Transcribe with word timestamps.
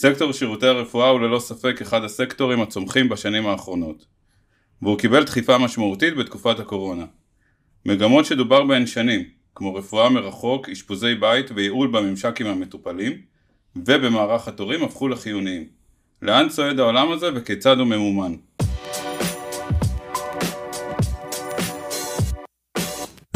סקטור 0.00 0.32
שירותי 0.32 0.66
הרפואה 0.66 1.08
הוא 1.08 1.20
ללא 1.20 1.38
ספק 1.38 1.78
אחד 1.82 2.04
הסקטורים 2.04 2.60
הצומחים 2.60 3.08
בשנים 3.08 3.46
האחרונות, 3.46 4.06
והוא 4.82 4.98
קיבל 4.98 5.24
דחיפה 5.24 5.58
משמעותית 5.58 6.16
בתקופת 6.16 6.60
הקורונה. 6.60 7.04
מגמות 7.86 8.24
שדובר 8.24 8.64
בהן 8.64 8.86
שנים, 8.86 9.24
כמו 9.54 9.74
רפואה 9.74 10.08
מרחוק, 10.08 10.68
אשפוזי 10.68 11.14
בית 11.14 11.46
וייעול 11.54 11.88
בממשק 11.88 12.40
עם 12.40 12.46
המטופלים, 12.46 13.12
ובמערך 13.76 14.48
התורים 14.48 14.84
הפכו 14.84 15.08
לחיוניים. 15.08 15.64
לאן 16.22 16.48
צועד 16.48 16.80
העולם 16.80 17.12
הזה 17.12 17.30
וכיצד 17.34 17.78
הוא 17.78 17.86
ממומן? 17.86 18.34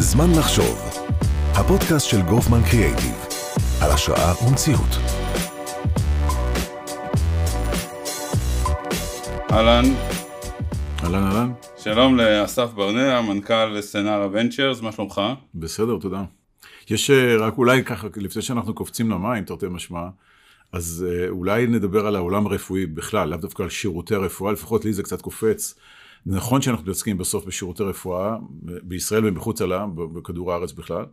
זמן 0.01 0.31
לחשוב, 0.39 0.79
הפודקאסט 1.55 2.09
של 2.09 2.23
גופמן 2.23 2.61
קריאייטיב, 2.71 3.27
על 3.83 3.91
השראה 3.91 4.45
ומציאות. 4.45 5.04
אהלן, 9.55 9.85
אהלן 11.03 11.23
אהלן, 11.23 11.53
שלום 11.77 12.17
לאסף 12.17 12.71
ברנע, 12.75 13.21
מנכ"ל 13.21 13.81
סנארה 13.81 14.29
ונצ'רס, 14.33 14.81
מה 14.81 14.93
שלומך? 14.93 15.21
בסדר, 15.55 15.99
תודה. 16.01 16.25
יש 16.91 17.11
אה, 17.11 17.37
רק 17.37 17.59
אולי 17.59 17.85
ככה, 17.85 18.09
לפני 18.17 18.43
שאנחנו 18.43 18.75
קופצים 18.75 19.11
למים, 19.11 19.45
תרתי 19.45 19.67
משמע, 19.71 20.09
אז 20.73 21.07
אה, 21.09 21.29
אולי 21.29 21.67
נדבר 21.67 22.07
על 22.07 22.17
העולם 22.17 22.47
הרפואי 22.47 22.87
בכלל, 22.87 23.29
לאו 23.29 23.39
דווקא 23.39 23.63
על 23.63 23.69
שירותי 23.69 24.15
הרפואה, 24.15 24.53
לפחות 24.53 24.85
לי 24.85 24.93
זה 24.93 25.03
קצת 25.03 25.21
קופץ. 25.21 25.75
נכון 26.27 26.63
שאנחנו 26.63 26.85
מתעסקים 26.85 27.19
בסוף 27.19 27.45
בשירותי 27.45 27.83
רפואה, 27.83 28.37
בישראל 28.83 29.27
ומחוצה 29.27 29.67
לה, 29.67 29.87
בכדור 30.15 30.53
הארץ 30.53 30.73
בכלל, 30.73 31.05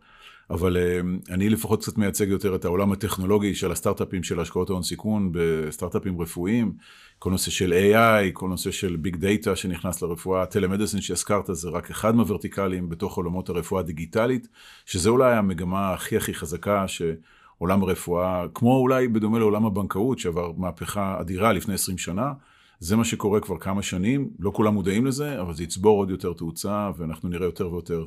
אבל 0.50 0.76
אה, 0.76 1.00
אני 1.30 1.48
לפחות 1.48 1.82
קצת 1.82 1.98
מייצג 1.98 2.28
יותר 2.28 2.54
את 2.54 2.64
העולם 2.64 2.92
הטכנולוגי 2.92 3.54
של 3.54 3.72
הסטארט-אפים 3.72 4.22
של 4.22 4.40
השקעות 4.40 4.70
ההון 4.70 4.82
סיכון 4.82 5.30
בסטארט-אפים 5.32 6.20
רפואיים, 6.20 6.72
כל 7.22 7.30
נושא 7.30 7.50
של 7.50 7.72
AI, 7.72 8.32
כל 8.32 8.48
נושא 8.48 8.70
של 8.70 8.96
ביג 8.96 9.16
דאטה 9.16 9.56
שנכנס 9.56 10.02
לרפואה, 10.02 10.46
טלמדיסין 10.46 11.00
שהזכרת 11.00 11.44
זה 11.52 11.68
רק 11.68 11.90
אחד 11.90 12.14
מהוורטיקלים 12.16 12.88
בתוך 12.88 13.16
עולמות 13.16 13.48
הרפואה 13.48 13.80
הדיגיטלית, 13.80 14.48
שזה 14.86 15.10
אולי 15.10 15.36
המגמה 15.36 15.92
הכי 15.92 16.16
הכי 16.16 16.34
חזקה 16.34 16.84
שעולם 16.88 17.82
הרפואה, 17.82 18.44
כמו 18.54 18.76
אולי 18.76 19.08
בדומה 19.08 19.38
לעולם 19.38 19.66
הבנקאות 19.66 20.18
שעבר 20.18 20.52
מהפכה 20.56 21.20
אדירה 21.20 21.52
לפני 21.52 21.74
20 21.74 21.98
שנה, 21.98 22.32
זה 22.80 22.96
מה 22.96 23.04
שקורה 23.04 23.40
כבר 23.40 23.58
כמה 23.58 23.82
שנים, 23.82 24.30
לא 24.38 24.50
כולם 24.54 24.74
מודעים 24.74 25.06
לזה, 25.06 25.40
אבל 25.40 25.54
זה 25.54 25.62
יצבור 25.62 25.98
עוד 25.98 26.10
יותר 26.10 26.32
תאוצה 26.32 26.90
ואנחנו 26.96 27.28
נראה 27.28 27.46
יותר 27.46 27.72
ויותר 27.72 28.06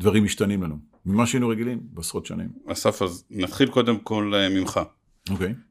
דברים 0.00 0.24
משתנים 0.24 0.62
לנו, 0.62 0.78
ממה 1.06 1.26
שהיינו 1.26 1.48
רגילים 1.48 1.80
בעשרות 1.82 2.26
שנים. 2.26 2.48
אסף, 2.66 3.02
אז 3.02 3.24
נתחיל 3.30 3.68
קודם 3.68 3.98
כל 3.98 4.32
אה, 4.34 4.48
ממך. 4.48 4.80
אוקיי. 5.30 5.46
אה, 5.46 5.67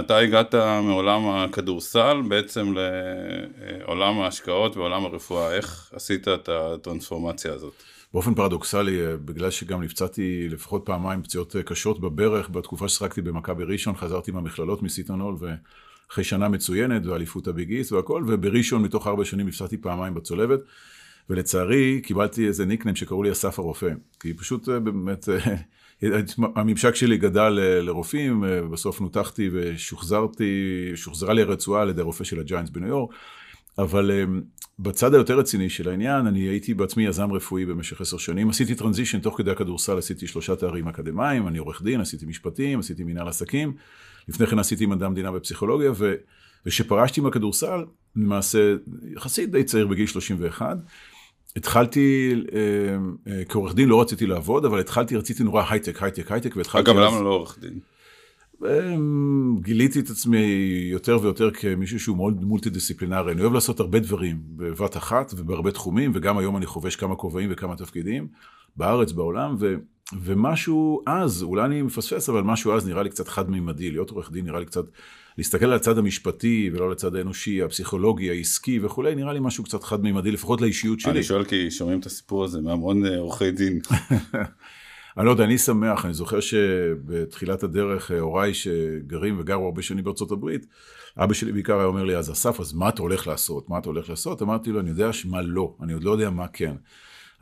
אתה 0.00 0.18
הגעת 0.18 0.54
מעולם 0.82 1.28
הכדורסל 1.28 2.22
בעצם 2.28 2.74
לעולם 2.74 4.20
ההשקעות 4.20 4.76
ועולם 4.76 5.04
הרפואה, 5.04 5.54
איך 5.54 5.90
עשית 5.94 6.28
את 6.28 6.48
הטרנספורמציה 6.48 7.52
הזאת? 7.52 7.72
באופן 8.12 8.34
פרדוקסלי, 8.34 9.06
אה, 9.06 9.16
בגלל 9.16 9.50
שגם 9.50 9.82
נפצעתי 9.82 10.48
לפחות 10.48 10.82
פעמיים 10.86 11.22
פציעות 11.22 11.56
קשות 11.64 12.00
בברך, 12.00 12.50
בתקופה 12.50 12.88
ששחקתי 12.88 13.22
במכבי 13.22 13.64
ראשון, 13.64 13.96
חזרתי 13.96 14.30
מהמכללות 14.30 14.82
מסיטונול, 14.82 15.36
ואחרי 15.40 16.24
שנה 16.24 16.48
מצוינת, 16.48 17.06
ואליפות 17.06 17.48
הביגיסט 17.48 17.92
והכל, 17.92 18.24
ובראשון 18.26 18.82
מתוך 18.82 19.06
ארבע 19.06 19.24
שנים 19.24 19.48
נפצעתי 19.48 19.76
פעמיים 19.76 20.14
בצולבת. 20.14 20.60
ולצערי 21.30 22.00
קיבלתי 22.00 22.46
איזה 22.46 22.66
nickname 22.66 22.94
שקראו 22.94 23.22
לי 23.22 23.32
אסף 23.32 23.58
הרופא, 23.58 23.90
כי 24.20 24.34
פשוט 24.34 24.68
אה, 24.68 24.80
באמת 24.80 25.28
אה, 25.28 25.54
הממשק 26.56 26.94
שלי 26.94 27.16
גדל 27.16 27.58
אה, 27.62 27.82
לרופאים, 27.82 28.44
בסוף 28.72 29.00
נותחתי 29.00 29.50
ושוחזרתי, 29.52 30.44
שוחזרה 30.94 31.34
לי 31.34 31.42
הרצועה 31.42 31.82
על 31.82 31.90
ידי 31.90 32.00
הרופא 32.00 32.24
של 32.24 32.40
הג'יינטס 32.40 32.70
בניו 32.70 32.88
יורק, 32.88 33.10
אבל 33.78 34.10
בצד 34.78 35.14
היותר 35.14 35.38
רציני 35.38 35.70
של 35.70 35.88
העניין, 35.88 36.26
אני 36.26 36.40
הייתי 36.40 36.74
בעצמי 36.74 37.06
יזם 37.06 37.32
רפואי 37.32 37.64
במשך 37.66 38.00
עשר 38.00 38.18
שנים, 38.18 38.48
עשיתי 38.50 38.74
transition 38.74 39.20
תוך 39.20 39.38
כדי 39.38 39.50
הכדורסל, 39.50 39.98
עשיתי 39.98 40.26
שלושה 40.26 40.56
תארים 40.56 40.88
אקדמיים, 40.88 41.48
אני 41.48 41.58
עורך 41.58 41.82
דין, 41.82 42.00
עשיתי 42.00 42.26
משפטים, 42.26 42.78
עשיתי 42.78 43.04
מנהל 43.04 43.28
עסקים, 43.28 43.72
לפני 44.28 44.46
כן 44.46 44.58
עשיתי 44.58 44.86
מדע 44.86 45.06
המדינה 45.06 45.32
ופסיכולוגיה, 45.32 45.92
ו... 45.96 46.14
וכשפרשתי 46.66 47.20
מהכדורסל, 47.20 47.84
למעשה 48.16 48.74
יחסית 49.16 49.50
די 49.50 49.64
צעיר 49.64 49.86
בגיל 49.86 50.06
31, 50.06 50.76
התחלתי 51.56 52.34
אה, 52.52 52.60
אה, 53.32 53.44
כעורך 53.44 53.74
דין, 53.74 53.88
לא 53.88 54.00
רציתי 54.00 54.26
לעבוד, 54.26 54.64
אבל 54.64 54.80
התחלתי, 54.80 55.16
רציתי 55.16 55.42
נורא 55.42 55.64
הייטק, 55.70 56.02
הייטק, 56.02 56.32
הייטק, 56.32 56.56
והתחלתי... 56.56 56.90
אגב, 56.90 56.98
אז... 56.98 57.12
למה 57.12 57.22
לא 57.22 57.28
עורך 57.28 57.58
דין? 57.60 57.78
אה, 58.64 58.96
גיליתי 59.60 60.00
את 60.00 60.10
עצמי 60.10 60.46
יותר 60.90 61.18
ויותר 61.22 61.50
כמישהו 61.50 62.00
שהוא 62.00 62.16
מאוד 62.16 62.44
מולטי 62.44 62.70
דיסציפלינרי. 62.70 63.32
אני 63.32 63.40
אוהב 63.40 63.52
לעשות 63.52 63.80
הרבה 63.80 63.98
דברים 63.98 64.40
בבת 64.56 64.96
אחת 64.96 65.34
ובהרבה 65.36 65.70
תחומים, 65.70 66.12
וגם 66.14 66.38
היום 66.38 66.56
אני 66.56 66.66
חובש 66.66 66.96
כמה 66.96 67.16
כובעים 67.16 67.48
וכמה 67.52 67.76
תפקידים, 67.76 68.26
בארץ, 68.76 69.12
בעולם, 69.12 69.56
ו, 69.58 69.74
ומשהו 70.22 71.02
אז, 71.06 71.42
אולי 71.42 71.64
אני 71.64 71.82
מפספס, 71.82 72.28
אבל 72.28 72.42
משהו 72.42 72.72
אז 72.72 72.88
נראה 72.88 73.02
לי 73.02 73.10
קצת 73.10 73.28
חד-מימדי. 73.28 73.90
להיות 73.90 74.10
עורך 74.10 74.32
דין 74.32 74.44
נראה 74.44 74.60
לי 74.60 74.66
קצת 74.66 74.84
להסתכל 75.40 75.66
על 75.66 75.72
הצד 75.72 75.98
המשפטי 75.98 76.70
ולא 76.72 76.84
על 76.84 76.92
הצד 76.92 77.14
האנושי, 77.14 77.62
הפסיכולוגי, 77.62 78.30
העסקי 78.30 78.80
וכולי, 78.82 79.14
נראה 79.14 79.32
לי 79.32 79.40
משהו 79.42 79.64
קצת 79.64 79.84
חד-מימדי, 79.84 80.30
לפחות 80.30 80.60
לאישיות 80.60 81.00
שלי. 81.00 81.12
אני 81.12 81.22
שואל 81.22 81.44
כי 81.44 81.70
שומעים 81.70 82.00
את 82.00 82.06
הסיפור 82.06 82.44
הזה 82.44 82.60
מהמון 82.60 83.06
אה, 83.06 83.18
עורכי 83.18 83.50
דין. 83.50 83.80
אני 85.18 85.26
לא 85.26 85.30
יודע, 85.30 85.44
אני 85.44 85.58
שמח, 85.58 86.04
אני 86.04 86.14
זוכר 86.14 86.40
שבתחילת 86.40 87.62
הדרך 87.62 88.10
אה, 88.10 88.20
הוריי 88.20 88.54
שגרים 88.54 89.36
וגרו 89.38 89.64
הרבה 89.64 89.82
שנים 89.82 90.04
בארצות 90.04 90.32
הברית, 90.32 90.66
אבא 91.16 91.34
שלי 91.34 91.52
בעיקר 91.52 91.78
היה 91.78 91.84
אומר 91.84 92.04
לי, 92.04 92.16
אז 92.16 92.30
אסף, 92.30 92.60
אז 92.60 92.72
מה 92.72 92.88
אתה 92.88 93.02
הולך 93.02 93.26
לעשות? 93.26 93.68
מה 93.68 93.78
אתה 93.78 93.88
הולך 93.88 94.10
לעשות? 94.10 94.42
אמרתי 94.42 94.70
לו, 94.70 94.80
אני 94.80 94.90
יודע 94.90 95.10
מה 95.24 95.42
לא, 95.42 95.74
אני 95.82 95.92
עוד 95.92 96.04
לא 96.04 96.10
יודע 96.10 96.30
מה 96.30 96.48
כן. 96.48 96.74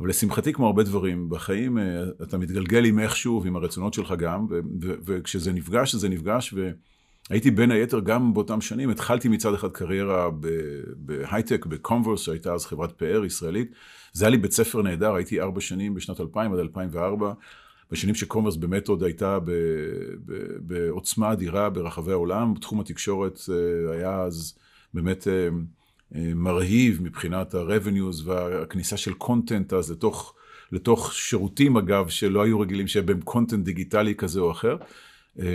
אבל 0.01 0.09
לשמחתי, 0.09 0.53
כמו 0.53 0.67
הרבה 0.67 0.83
דברים 0.83 1.29
בחיים, 1.31 1.79
אה, 1.79 2.03
אתה 2.23 2.39
מתגלגל 2.39 2.85
עם 2.85 2.99
איכשהו 2.99 3.41
ועם 3.45 3.57
הרצונות 3.57 3.95
שלך 3.95 4.13
גם, 4.19 4.47
וכשזה 4.81 5.53
נפגש, 5.53 5.95
זה 5.95 6.09
נפגש, 6.09 6.55
ו... 6.57 6.71
הייתי 7.29 7.51
בין 7.51 7.71
היתר 7.71 8.01
גם 8.01 8.35
באותם 8.35 8.61
שנים, 8.61 8.91
התחלתי 8.91 9.29
מצד 9.29 9.55
אחד 9.55 9.73
קריירה 9.73 10.31
בהייטק, 10.97 11.67
בקונברס, 11.67 12.21
שהייתה 12.21 12.55
אז 12.55 12.67
חברת 12.67 12.93
פאר 12.93 13.25
ישראלית. 13.25 13.73
זה 14.13 14.25
היה 14.25 14.31
לי 14.31 14.37
בית 14.37 14.53
ספר 14.53 14.83
נהדר, 14.83 15.15
הייתי 15.15 15.41
ארבע 15.41 15.61
שנים 15.61 15.95
בשנת 15.95 16.21
2000 16.21 16.53
עד 16.53 16.59
2004, 16.59 17.33
בשנים 17.91 18.15
שקונברס 18.15 18.57
באמת 18.57 18.89
עוד 18.89 19.03
הייתה 19.03 19.39
בעוצמה 20.61 21.33
אדירה 21.33 21.71
ברחבי 21.71 22.13
העולם. 22.13 22.55
תחום 22.61 22.81
התקשורת 22.81 23.41
אה, 23.49 23.93
היה 23.93 24.21
אז 24.21 24.59
באמת 24.95 25.29
אה, 25.29 25.49
אה, 26.15 26.35
מרהיב 26.35 27.03
מבחינת 27.03 27.55
ה-revenues 27.55 28.25
והכניסה 28.25 28.97
של 28.97 29.15
קונטנט 29.15 29.73
אז 29.73 29.91
לתוך, 29.91 30.35
לתוך 30.73 31.13
שירותים 31.13 31.77
אגב, 31.77 32.09
שלא 32.09 32.43
היו 32.43 32.61
רגילים 32.61 32.87
שיהיה 32.87 33.07
בהם 33.07 33.21
content 33.21 33.65
דיגיטלי 33.65 34.15
כזה 34.15 34.41
או 34.41 34.51
אחר. 34.51 34.77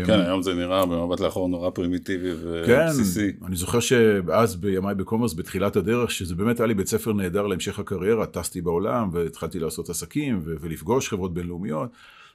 כן, 0.06 0.20
היום 0.20 0.42
זה 0.42 0.54
נראה 0.54 0.86
במבט 0.86 1.20
לאחור 1.20 1.50
נורא 1.50 1.70
פרימיטיבי 1.70 2.32
ובסיסי. 2.42 3.34
כן, 3.40 3.46
אני 3.46 3.56
זוכר 3.56 3.80
שאז 3.80 4.56
בימיי 4.56 4.96
בקומברס, 4.96 5.34
בתחילת 5.34 5.76
הדרך, 5.76 6.12
שזה 6.12 6.36
באמת 6.36 6.60
היה 6.60 6.68
לי 6.68 6.74
בית 6.74 6.88
ספר 6.88 7.14
נהדר 7.14 7.48
להמשך 7.48 7.80
הקריירה, 7.80 8.26
טסתי 8.26 8.62
בעולם 8.62 9.10
והתחלתי 9.12 9.60
לעשות 9.60 9.90
עסקים 9.90 10.42
ולפגוש 10.44 11.10
חברות 11.10 11.34
בינלאומיות, 11.34 11.90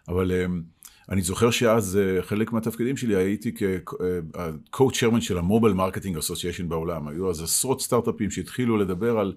אבל 0.08 0.32
אמ, 0.32 0.62
אני 1.08 1.22
זוכר 1.22 1.50
שאז 1.50 1.98
אה, 1.98 2.22
חלק 2.22 2.52
מהתפקידים 2.52 2.96
שלי 2.96 3.16
הייתי 3.16 3.54
כ-co 3.56 4.82
chairman 4.82 5.20
של 5.20 5.38
ה 5.38 5.43
Mobile 5.43 5.72
Marketing 5.72 6.16
Association 6.16 6.68
בעולם. 6.68 7.08
היו 7.08 7.30
אז 7.30 7.42
עשרות 7.42 7.82
סטארט-אפים 7.82 8.30
שהתחילו 8.30 8.76
לדבר 8.76 9.18
על, 9.18 9.32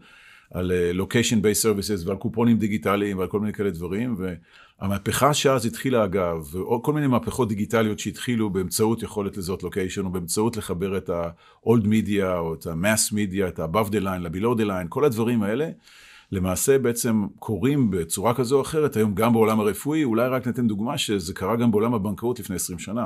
על 0.53 0.71
location 0.99 1.35
based 1.35 1.63
services 1.63 2.07
ועל 2.07 2.17
קופונים 2.17 2.57
דיגיטליים 2.57 3.17
ועל 3.17 3.27
כל 3.27 3.39
מיני 3.39 3.53
כאלה 3.53 3.69
דברים, 3.69 4.15
המהפכה 4.79 5.33
שאז 5.33 5.65
התחילה 5.65 6.05
אגב, 6.05 6.55
וכל 6.55 6.93
מיני 6.93 7.07
מהפכות 7.07 7.49
דיגיטליות 7.49 7.99
שהתחילו 7.99 8.49
באמצעות 8.49 9.03
יכולת 9.03 9.37
לזאת 9.37 9.63
לוקיישן, 9.63 10.05
או 10.05 10.09
באמצעות 10.09 10.57
לחבר 10.57 10.97
את 10.97 11.09
ה-old 11.09 11.83
media, 11.83 12.23
או 12.37 12.53
את 12.53 12.67
ה-mass 12.67 13.13
media, 13.13 13.47
את 13.47 13.59
ה-above 13.59 13.89
the 13.89 14.03
line, 14.03 14.19
ל-below 14.19 14.57
the 14.57 14.65
line, 14.65 14.87
כל 14.89 15.05
הדברים 15.05 15.43
האלה, 15.43 15.69
למעשה 16.31 16.77
בעצם 16.77 17.27
קורים 17.39 17.91
בצורה 17.91 18.33
כזו 18.33 18.55
או 18.55 18.61
אחרת, 18.61 18.95
היום 18.95 19.15
גם 19.15 19.33
בעולם 19.33 19.59
הרפואי, 19.59 20.03
אולי 20.03 20.27
רק 20.27 20.47
ניתן 20.47 20.67
דוגמה 20.67 20.97
שזה 20.97 21.33
קרה 21.33 21.55
גם 21.55 21.71
בעולם 21.71 21.93
הבנקאות 21.93 22.39
לפני 22.39 22.55
20 22.55 22.79
שנה. 22.79 23.05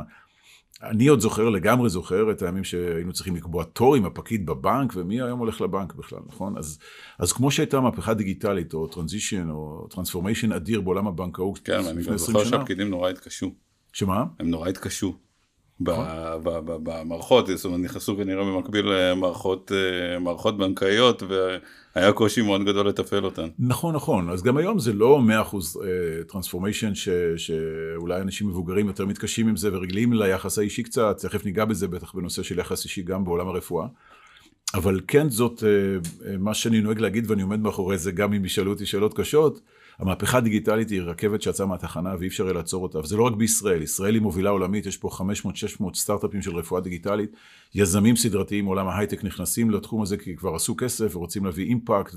אני 0.89 1.07
עוד 1.07 1.19
זוכר, 1.19 1.49
לגמרי 1.49 1.89
זוכר, 1.89 2.31
את 2.31 2.41
הימים 2.41 2.63
שהיינו 2.63 3.13
צריכים 3.13 3.35
לקבוע 3.35 3.63
תור 3.63 3.95
עם 3.95 4.05
הפקיד 4.05 4.45
בבנק, 4.45 4.93
ומי 4.95 5.21
היום 5.21 5.39
הולך 5.39 5.61
לבנק 5.61 5.93
בכלל, 5.93 6.19
נכון? 6.27 6.57
אז, 6.57 6.79
אז 7.19 7.31
כמו 7.31 7.51
שהייתה 7.51 7.79
מהפכה 7.79 8.13
דיגיטלית, 8.13 8.73
או 8.73 8.87
transition, 8.87 9.49
או 9.49 9.87
transformation 9.89 10.51
אדיר 10.51 10.81
בעולם 10.81 11.07
הבנקאות 11.07 11.59
כן, 11.63 11.79
אני 11.89 12.03
גם 12.03 12.17
זוכר 12.17 12.43
שהפקידים 12.43 12.89
נורא 12.89 13.09
התקשו. 13.09 13.51
שמה? 13.93 14.25
הם 14.39 14.49
נורא 14.49 14.69
התקשו. 14.69 15.17
נכון. 15.79 16.05
במערכות, 16.63 17.47
זאת 17.47 17.65
אומרת 17.65 17.79
נכנסו 17.79 18.17
כנראה 18.17 18.43
במקביל 18.43 18.85
למערכות 18.85 19.71
מערכות 20.19 20.57
בנקאיות 20.57 21.23
והיה 21.95 22.11
קושי 22.11 22.41
מאוד 22.41 22.63
גדול 22.63 22.87
לתפעל 22.87 23.25
אותן. 23.25 23.47
נכון, 23.59 23.95
נכון, 23.95 24.29
אז 24.29 24.43
גם 24.43 24.57
היום 24.57 24.79
זה 24.79 24.93
לא 24.93 25.19
100% 25.51 25.55
transformation 26.27 26.91
שאולי 27.37 28.21
אנשים 28.21 28.47
מבוגרים 28.47 28.87
יותר 28.87 29.05
מתקשים 29.05 29.47
עם 29.47 29.55
זה 29.55 29.73
ורגילים 29.73 30.13
ליחס 30.13 30.59
האישי 30.59 30.83
קצת, 30.83 31.17
תכף 31.17 31.45
ניגע 31.45 31.65
בזה 31.65 31.87
בטח 31.87 32.15
בנושא 32.15 32.43
של 32.43 32.59
יחס 32.59 32.83
אישי 32.83 33.01
גם 33.01 33.25
בעולם 33.25 33.47
הרפואה. 33.47 33.87
אבל 34.73 34.99
כן 35.07 35.29
זאת 35.29 35.63
מה 36.39 36.53
שאני 36.53 36.81
נוהג 36.81 36.99
להגיד 36.99 37.31
ואני 37.31 37.41
עומד 37.41 37.59
מאחורי 37.59 37.97
זה 37.97 38.11
גם 38.11 38.33
אם 38.33 38.45
ישאלו 38.45 38.71
אותי 38.71 38.85
שאלות 38.85 39.13
קשות. 39.13 39.61
המהפכה 39.99 40.37
הדיגיטלית 40.37 40.89
היא 40.89 41.01
רכבת 41.01 41.41
שיצאה 41.41 41.65
מהתחנה 41.65 42.15
ואי 42.19 42.27
אפשר 42.27 42.43
לעצור 42.43 42.83
אותה, 42.83 42.99
וזה 42.99 43.17
לא 43.17 43.23
רק 43.23 43.33
בישראל, 43.33 43.81
ישראל 43.81 44.13
היא 44.13 44.21
מובילה 44.21 44.49
עולמית, 44.49 44.85
יש 44.85 44.97
פה 44.97 45.09
500-600 45.81 45.93
סטארט-אפים 45.93 46.41
של 46.41 46.57
רפואה 46.57 46.81
דיגיטלית, 46.81 47.31
יזמים 47.75 48.15
סדרתיים 48.15 48.65
מעולם 48.65 48.87
ההייטק 48.87 49.23
נכנסים 49.23 49.71
לתחום 49.71 50.01
הזה 50.01 50.17
כי 50.17 50.35
כבר 50.35 50.55
עשו 50.55 50.75
כסף 50.77 51.15
ורוצים 51.15 51.45
להביא 51.45 51.65
אימפקט, 51.65 52.15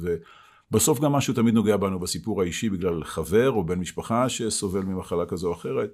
ובסוף 0.70 1.00
גם 1.00 1.12
משהו 1.12 1.34
תמיד 1.34 1.54
נוגע 1.54 1.76
בנו 1.76 1.98
בסיפור 1.98 2.42
האישי 2.42 2.68
בגלל 2.68 3.04
חבר 3.04 3.50
או 3.50 3.64
בן 3.64 3.78
משפחה 3.78 4.28
שסובל 4.28 4.82
ממחלה 4.82 5.26
כזו 5.26 5.48
או 5.48 5.52
אחרת. 5.52 5.90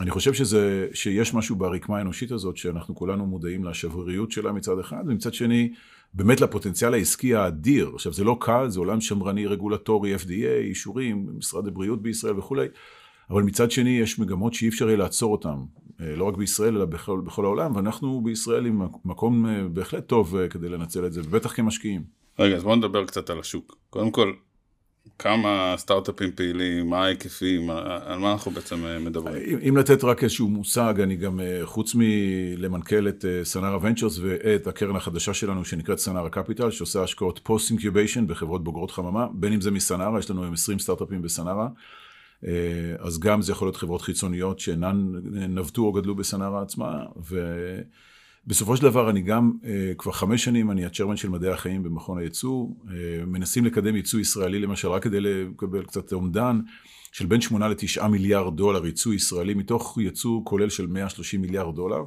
אני 0.00 0.10
חושב 0.10 0.34
שזה, 0.34 0.88
שיש 0.92 1.34
משהו 1.34 1.56
ברקמה 1.56 1.98
האנושית 1.98 2.30
הזאת, 2.30 2.56
שאנחנו 2.56 2.94
כולנו 2.94 3.26
מודעים 3.26 3.64
לשבריריות 3.64 4.30
שלה 4.30 4.52
מצד 4.52 4.78
אחד, 4.78 5.02
ומצד 5.06 5.34
שני, 5.34 5.72
באמת 6.14 6.40
לפוטנציאל 6.40 6.94
העסקי 6.94 7.34
האדיר. 7.34 7.90
עכשיו, 7.94 8.12
זה 8.12 8.24
לא 8.24 8.36
קל, 8.40 8.68
זה 8.68 8.80
עולם 8.80 9.00
שמרני, 9.00 9.46
רגולטורי, 9.46 10.16
FDA, 10.16 10.60
אישורים, 10.60 11.26
משרד 11.38 11.66
הבריאות 11.66 12.02
בישראל 12.02 12.38
וכולי, 12.38 12.66
אבל 13.30 13.42
מצד 13.42 13.70
שני, 13.70 13.90
יש 13.90 14.18
מגמות 14.18 14.54
שאי 14.54 14.68
אפשר 14.68 14.86
יהיה 14.86 14.96
לעצור 14.96 15.32
אותן, 15.32 15.56
אה, 16.00 16.16
לא 16.16 16.24
רק 16.24 16.36
בישראל, 16.36 16.76
אלא 16.76 16.84
בכל, 16.84 17.20
בכל 17.20 17.44
העולם, 17.44 17.76
ואנחנו 17.76 18.20
בישראל 18.20 18.66
עם 18.66 18.82
מקום 19.04 19.46
אה, 19.46 19.68
בהחלט 19.68 20.06
טוב 20.06 20.36
אה, 20.36 20.48
כדי 20.48 20.68
לנצל 20.68 21.06
את 21.06 21.12
זה, 21.12 21.20
ובטח 21.24 21.56
כמשקיעים. 21.56 22.02
רגע, 22.38 22.56
אז 22.56 22.62
בואו 22.62 22.76
נדבר 22.76 23.04
קצת 23.04 23.30
על 23.30 23.40
השוק. 23.40 23.76
קודם 23.90 24.10
כל, 24.10 24.32
כמה 25.18 25.74
סטארט-אפים 25.76 26.32
פעילים, 26.32 26.90
מה 26.90 27.04
ההיקפים, 27.04 27.70
על 28.04 28.18
מה 28.18 28.32
אנחנו 28.32 28.50
בעצם 28.50 28.84
אה, 28.86 28.98
מדברים? 28.98 29.58
אם 29.68 29.76
לתת 29.76 30.04
רק 30.04 30.24
איזשהו 30.24 30.48
מושג, 30.48 30.94
אני 31.02 31.16
גם, 31.16 31.40
אה, 31.40 31.60
חוץ 31.64 31.94
מלמנכ"ל 31.94 33.08
את 33.08 33.24
אה, 33.24 33.44
סנארה 33.44 33.78
Ventures 33.82 34.18
ואת 34.18 34.66
הקרן 34.66 34.96
החדשה 34.96 35.34
שלנו 35.34 35.64
שנקראת 35.64 35.98
סנארה 35.98 36.30
Capital, 36.30 36.70
שעושה 36.70 37.02
השקעות 37.02 37.40
post 37.42 37.70
incubation 37.70 38.26
בחברות 38.26 38.64
בוגרות 38.64 38.90
חממה, 38.90 39.26
בין 39.32 39.52
אם 39.52 39.60
זה 39.60 39.70
מסנארה, 39.70 40.18
יש 40.18 40.30
לנו 40.30 40.42
היום 40.42 40.54
20 40.54 40.78
סטארט-אפים 40.78 41.22
בסנארה, 41.22 41.68
אז 42.98 43.18
גם 43.18 43.42
זה 43.42 43.52
יכול 43.52 43.66
להיות 43.66 43.76
חברות 43.76 44.02
חיצוניות 44.02 44.60
שאינן 44.60 45.12
נבטו 45.32 45.82
או 45.82 45.92
גדלו 45.92 46.14
בסנארה 46.14 46.62
עצמה, 46.62 47.04
ו... 47.30 47.38
בסופו 48.46 48.76
של 48.76 48.82
דבר 48.82 49.10
אני 49.10 49.22
גם, 49.22 49.52
אה, 49.64 49.92
כבר 49.98 50.12
חמש 50.12 50.44
שנים 50.44 50.70
אני 50.70 50.84
ה 50.84 50.88
chairman 50.88 51.16
של 51.16 51.28
מדעי 51.28 51.50
החיים 51.50 51.82
במכון 51.82 52.18
הייצוא, 52.18 52.66
אה, 52.90 53.24
מנסים 53.26 53.64
לקדם 53.64 53.96
ייצוא 53.96 54.20
ישראלי 54.20 54.58
למשל, 54.58 54.88
רק 54.88 55.02
כדי 55.02 55.20
לקבל 55.20 55.84
קצת 55.84 56.12
אומדן 56.12 56.60
של 57.12 57.26
בין 57.26 57.40
שמונה 57.40 57.68
לתשעה 57.68 58.08
מיליארד 58.08 58.56
דולר 58.56 58.86
ייצוא 58.86 59.14
ישראלי, 59.14 59.54
מתוך 59.54 59.98
ייצוא 60.00 60.40
כולל 60.44 60.68
של 60.68 60.86
130 60.86 61.40
מיליארד 61.40 61.74
דולר. 61.74 62.04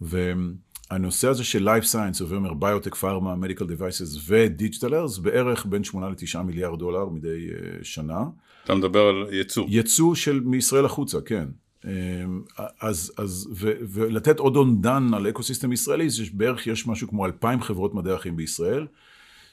והנושא 0.00 1.28
הזה 1.28 1.44
של 1.44 1.68
Life 1.68 1.84
Science, 1.84 2.20
הווה 2.20 2.36
אומר 2.36 2.54
ביוטק, 2.54 2.94
פארמה, 2.94 3.36
medical 3.36 3.64
devices 3.64 4.18
ו 4.26 4.32
digital 4.32 4.75
health, 4.75 5.18
בערך 5.18 5.66
בין 5.66 5.84
שמונה 5.84 6.08
לתשעה 6.08 6.42
מיליארד 6.42 6.78
דולר 6.78 7.08
מדי 7.08 7.48
אה, 7.50 7.84
שנה. 7.84 8.24
אתה 8.64 8.74
מדבר 8.74 9.00
על 9.00 9.34
ייצוא. 9.34 9.66
ייצוא 9.68 10.14
של 10.14 10.40
מישראל 10.40 10.84
החוצה, 10.84 11.20
כן. 11.20 11.48
אמ, 11.88 12.42
אז, 12.80 13.12
אז, 13.16 13.48
ו, 13.52 13.72
ולתת 13.88 14.38
עוד 14.38 14.56
אומדן 14.56 15.14
על 15.14 15.28
אקוסיסטם 15.28 15.72
ישראלי, 15.72 16.10
זה 16.10 16.24
בערך 16.32 16.66
יש 16.66 16.86
משהו 16.86 17.08
כמו 17.08 17.26
אלפיים 17.26 17.62
חברות 17.62 17.94
מדעי 17.94 18.14
החיים 18.14 18.36
בישראל, 18.36 18.86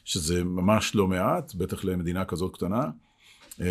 שזה 0.05 0.43
ממש 0.43 0.95
לא 0.95 1.07
מעט, 1.07 1.55
בטח 1.55 1.85
למדינה 1.85 2.25
כזאת 2.25 2.55
קטנה. 2.55 2.83
אמ, 3.59 3.65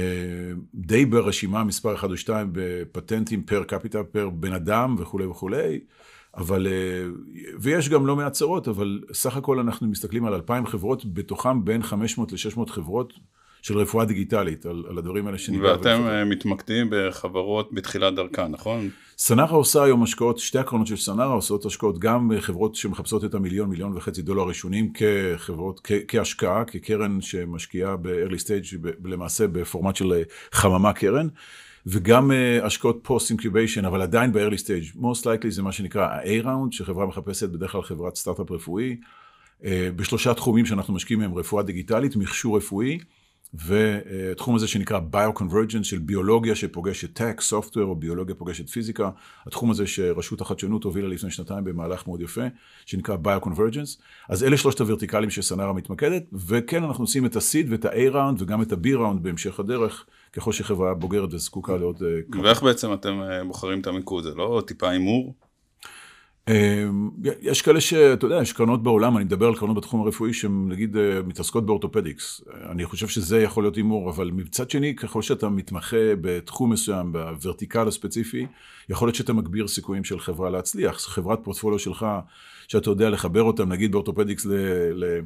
די 0.74 1.06
ברשימה 1.06 1.64
מספר 1.64 1.94
1 1.94 2.10
או 2.10 2.16
2 2.16 2.50
בפטנטים 2.52 3.42
פר 3.42 3.64
קפיטה, 3.64 4.04
פר 4.04 4.28
בן 4.30 4.52
אדם 4.52 4.96
וכולי 4.98 5.26
וכולי, 5.26 5.80
אבל, 6.36 6.66
אה, 6.66 7.06
ויש 7.60 7.88
גם 7.88 8.06
לא 8.06 8.16
מעט 8.16 8.32
צרות, 8.32 8.68
אבל 8.68 9.00
סך 9.12 9.36
הכל 9.36 9.58
אנחנו 9.58 9.86
מסתכלים 9.86 10.24
על 10.24 10.34
אלפיים 10.34 10.66
חברות, 10.66 11.14
בתוכם 11.14 11.64
בין 11.64 11.82
500 11.82 12.32
ל-600 12.32 12.70
חברות 12.70 13.12
של 13.64 13.78
רפואה 13.78 14.04
דיגיטלית, 14.04 14.66
על, 14.66 14.84
על 14.90 14.98
הדברים 14.98 15.26
האלה 15.26 15.38
שניגע. 15.38 15.62
ואתם 15.62 15.88
ולפחות. 15.88 16.10
אה, 16.10 16.24
מתמקדים 16.24 16.86
בחברות 16.90 17.72
בתחילת 17.72 18.14
דרכן, 18.14 18.46
נכון? 18.46 18.88
סנארה 19.18 19.56
עושה 19.56 19.82
היום 19.84 20.02
השקעות, 20.02 20.38
שתי 20.38 20.58
הקרנות 20.58 20.86
של 20.86 20.96
סנארה 20.96 21.32
עושות 21.32 21.66
השקעות 21.66 21.98
גם 21.98 22.28
בחברות 22.28 22.74
שמחפשות 22.74 23.24
את 23.24 23.34
המיליון, 23.34 23.68
מיליון 23.68 23.96
וחצי 23.96 24.22
דולר 24.22 24.42
ראשונים 24.42 24.92
כחברות, 24.92 25.80
כ, 25.84 25.92
כהשקעה, 26.08 26.64
כקרן 26.64 27.20
שמשקיעה 27.20 27.96
ב-early 27.96 28.40
stage, 28.44 28.88
למעשה 29.04 29.46
בפורמט 29.46 29.96
של 29.96 30.12
אה, 30.12 30.22
חממה 30.52 30.92
קרן. 30.92 31.28
וגם 31.86 32.30
uh, 32.30 32.64
השקעות 32.64 33.00
post 33.02 33.30
incubation, 33.30 33.84
אבל 33.84 34.02
עדיין 34.02 34.32
ב-early 34.32 34.58
stage. 34.58 34.96
most 34.96 35.22
likely 35.22 35.48
זה 35.48 35.62
מה 35.62 35.72
שנקרא 35.72 36.06
ה-A-Round, 36.06 36.70
שחברה 36.70 37.06
מחפשת 37.06 37.48
בדרך 37.48 37.72
כלל 37.72 37.82
חברת 37.82 38.16
סטארט-אפ 38.16 38.50
רפואי, 38.50 38.96
uh, 39.60 39.64
בשלושה 39.96 40.34
תחומים 40.34 40.66
שאנחנו 40.66 40.94
משקיעים 40.94 41.20
מהם, 41.20 41.34
רפואה 41.34 41.62
דיגיטלית, 41.62 42.16
מכשור 42.16 42.56
רפואי, 42.56 42.98
והתחום 43.54 44.56
הזה 44.56 44.68
שנקרא 44.68 45.00
Bioconvergence 45.12 45.84
של 45.84 45.98
ביולוגיה 45.98 46.54
שפוגשת 46.54 47.14
טק, 47.14 47.40
software 47.50 47.80
או 47.80 47.96
ביולוגיה 47.96 48.34
פוגשת 48.34 48.68
פיזיקה, 48.68 49.10
התחום 49.46 49.70
הזה 49.70 49.86
שרשות 49.86 50.40
החדשנות 50.40 50.84
הובילה 50.84 51.08
לפני 51.08 51.30
שנתיים 51.30 51.64
במהלך 51.64 52.06
מאוד 52.06 52.20
יפה, 52.20 52.44
שנקרא 52.86 53.16
Bioconvergence. 53.24 54.00
אז 54.28 54.44
אלה 54.44 54.56
שלושת 54.56 54.80
הוורטיקלים 54.80 55.30
שסנארה 55.30 55.72
מתמקדת, 55.72 56.24
וכן 56.32 56.84
אנחנו 56.84 57.04
עושים 57.04 57.26
את 57.26 57.36
ה-seed 57.36 57.66
ואת 57.70 57.84
ה-A-Round 57.84 58.42
וגם 58.42 58.62
את 58.62 58.72
ה-B-Round 58.72 59.18
בהמשך 59.22 59.60
הדרך, 59.60 60.06
ככל 60.32 60.52
שחברה 60.52 60.94
בוגרת 60.94 61.34
וזקוקה 61.34 61.76
לעוד... 61.76 62.02
אה, 62.02 62.42
ואיך 62.42 62.62
בעצם 62.62 62.92
אתם 62.92 63.20
אה, 63.22 63.44
בוחרים 63.44 63.80
את 63.80 63.86
המיקוד? 63.86 64.24
זה 64.24 64.34
לא 64.34 64.62
טיפה 64.66 64.90
הימור? 64.90 65.34
אמ, 66.48 67.10
יש 67.40 67.62
כאלה 67.62 67.80
שאתה 67.80 68.26
יודע, 68.26 68.42
יש 68.42 68.52
קרנות 68.52 68.82
בעולם, 68.82 69.16
אני 69.16 69.24
מדבר 69.24 69.46
על 69.46 69.54
קרנות 69.54 69.76
בתחום 69.76 70.00
הרפואי 70.00 70.32
שהן 70.32 70.68
נגיד 70.68 70.96
אה, 70.96 71.22
מתעסקות 71.26 71.66
באורתופדיקס. 71.66 72.40
אני 72.70 72.84
חושב 72.84 73.08
שזה 73.08 73.42
יכול 73.42 73.64
להיות 73.64 73.76
הימור, 73.76 74.10
אבל 74.10 74.30
מצד 74.30 74.70
שני, 74.70 74.96
ככל 74.96 75.22
שאתה 75.22 75.48
מתמחה 75.48 75.96
בתחום 76.20 76.72
מסוים, 76.72 77.12
בוורטיקל 77.12 77.88
הספציפי, 77.88 78.46
יכול 78.88 79.08
להיות 79.08 79.16
שאתה 79.16 79.32
מגביר 79.32 79.68
סיכויים 79.68 80.04
של 80.04 80.20
חברה 80.20 80.50
להצליח. 80.50 80.96
חברת 81.00 81.38
פורטפוליו 81.44 81.78
שלך, 81.78 82.06
שאתה 82.68 82.90
יודע 82.90 83.10
לחבר 83.10 83.42
אותם, 83.42 83.72
נגיד 83.72 83.92
באורתופדיקס 83.92 84.46
ל... 84.46 84.52
ל 84.94 85.20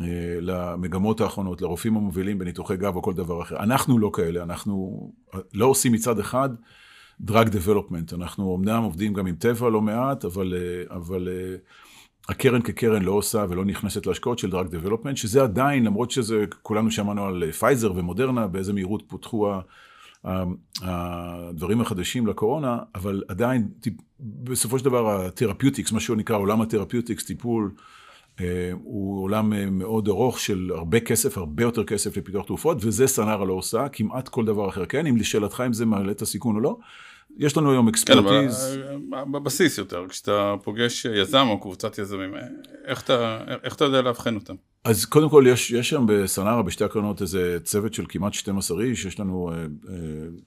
אה, 0.00 0.38
למגמות 0.40 1.20
האחרונות, 1.20 1.62
לרופאים 1.62 1.96
המובילים 1.96 2.38
בניתוחי 2.38 2.76
גב 2.76 2.96
או 2.96 3.02
כל 3.02 3.12
דבר 3.12 3.42
אחר. 3.42 3.56
אנחנו 3.56 3.98
לא 3.98 4.10
כאלה, 4.14 4.42
אנחנו 4.42 5.10
לא 5.54 5.66
עושים 5.66 5.92
מצד 5.92 6.18
אחד 6.18 6.48
drug 7.20 7.48
development. 7.48 8.12
אנחנו 8.12 8.56
אמנם 8.56 8.82
עובדים 8.82 9.12
גם 9.12 9.26
עם 9.26 9.34
טבע 9.34 9.70
לא 9.70 9.80
מעט, 9.80 10.24
אבל, 10.24 10.54
אה, 10.54 10.96
אבל 10.96 11.28
אה, 11.28 11.56
הקרן 12.28 12.62
כקרן 12.62 13.02
לא 13.02 13.12
עושה 13.12 13.46
ולא 13.48 13.64
נכנסת 13.64 14.06
להשקעות 14.06 14.38
של 14.38 14.50
drug 14.50 14.66
development, 14.66 15.16
שזה 15.16 15.42
עדיין, 15.42 15.84
למרות 15.84 16.10
שזה, 16.10 16.44
כולנו 16.62 16.90
שמענו 16.90 17.24
על 17.24 17.52
פייזר 17.52 17.92
ומודרנה, 17.96 18.46
באיזה 18.46 18.72
מהירות 18.72 19.02
פותחו 19.06 19.52
הדברים 20.82 21.80
החדשים 21.80 22.26
לקורונה, 22.26 22.78
אבל 22.94 23.22
עדיין, 23.28 23.68
בסופו 24.20 24.78
של 24.78 24.84
דבר, 24.84 25.26
ה 25.26 25.31
therapeutics, 25.31 25.92
מה 25.92 26.00
שהוא 26.00 26.16
נקרא 26.16 26.36
עולם 26.36 26.60
ה 26.60 26.65
therapeutics, 26.65 27.24
טיפול, 27.24 27.70
אה, 28.40 28.70
הוא 28.82 29.22
עולם 29.22 29.78
מאוד 29.78 30.08
ארוך 30.08 30.40
של 30.40 30.70
הרבה 30.74 31.00
כסף, 31.00 31.38
הרבה 31.38 31.62
יותר 31.62 31.84
כסף 31.84 32.16
לפיתוח 32.16 32.46
תרופות, 32.46 32.78
וזה 32.80 33.06
סנארה 33.06 33.44
לא 33.44 33.52
עושה, 33.52 33.88
כמעט 33.88 34.28
כל 34.28 34.44
דבר 34.44 34.68
אחר 34.68 34.86
כן, 34.86 35.06
אם 35.06 35.16
לשאלתך 35.16 35.62
אם 35.66 35.72
זה 35.72 35.86
מעלה 35.86 36.12
את 36.12 36.22
הסיכון 36.22 36.56
או 36.56 36.60
לא, 36.60 36.78
יש 37.38 37.56
לנו 37.56 37.70
היום 37.70 37.88
אקספרטיז. 37.88 38.78
כן, 38.84 38.96
אבל 39.10 39.32
בבסיס 39.32 39.78
יותר, 39.78 40.04
כשאתה 40.08 40.54
פוגש 40.62 41.04
יזם 41.04 41.46
או 41.48 41.60
קבוצת 41.60 41.98
יזמים, 41.98 42.34
איך 42.84 43.02
אתה, 43.02 43.38
איך 43.64 43.74
אתה 43.74 43.84
יודע 43.84 44.02
לאבחן 44.02 44.34
אותם? 44.34 44.54
אז 44.84 45.04
קודם 45.04 45.28
כל 45.28 45.44
יש, 45.48 45.70
יש 45.70 45.90
שם 45.90 46.04
בסנארה, 46.08 46.62
בשתי 46.62 46.84
הקרנות, 46.84 47.22
איזה 47.22 47.58
צוות 47.64 47.94
של 47.94 48.04
כמעט 48.08 48.34
12 48.34 48.82
איש, 48.82 49.04
יש 49.04 49.20
לנו 49.20 49.50
uh, 49.50 49.86
uh, 49.86 49.90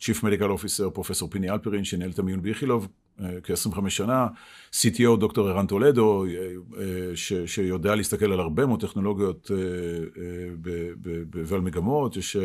Chief 0.03 0.24
Medical 0.24 0.60
Officer, 0.60 0.89
פרופסור 0.93 1.29
פיני 1.29 1.50
אלפרין, 1.50 1.84
שניהל 1.84 2.12
את 2.12 2.19
המיון 2.19 2.41
באיכילוב 2.41 2.88
uh, 3.19 3.22
כ-25 3.43 3.89
שנה, 3.89 4.27
CTO, 4.72 5.17
דוקטור 5.19 5.50
ערן 5.50 5.67
טולדו, 5.67 6.25
uh, 6.25 6.74
uh, 6.74 6.77
ש, 7.15 7.34
שיודע 7.34 7.96
להסתכל 7.96 8.31
על 8.34 8.39
הרבה 8.39 8.65
מאוד 8.65 8.81
טכנולוגיות 8.81 9.51
uh, 9.51 10.15
uh, 10.15 11.10
ועל 11.34 11.62
מגמות, 11.62 12.17
יש... 12.17 12.36
Uh, 12.36 12.39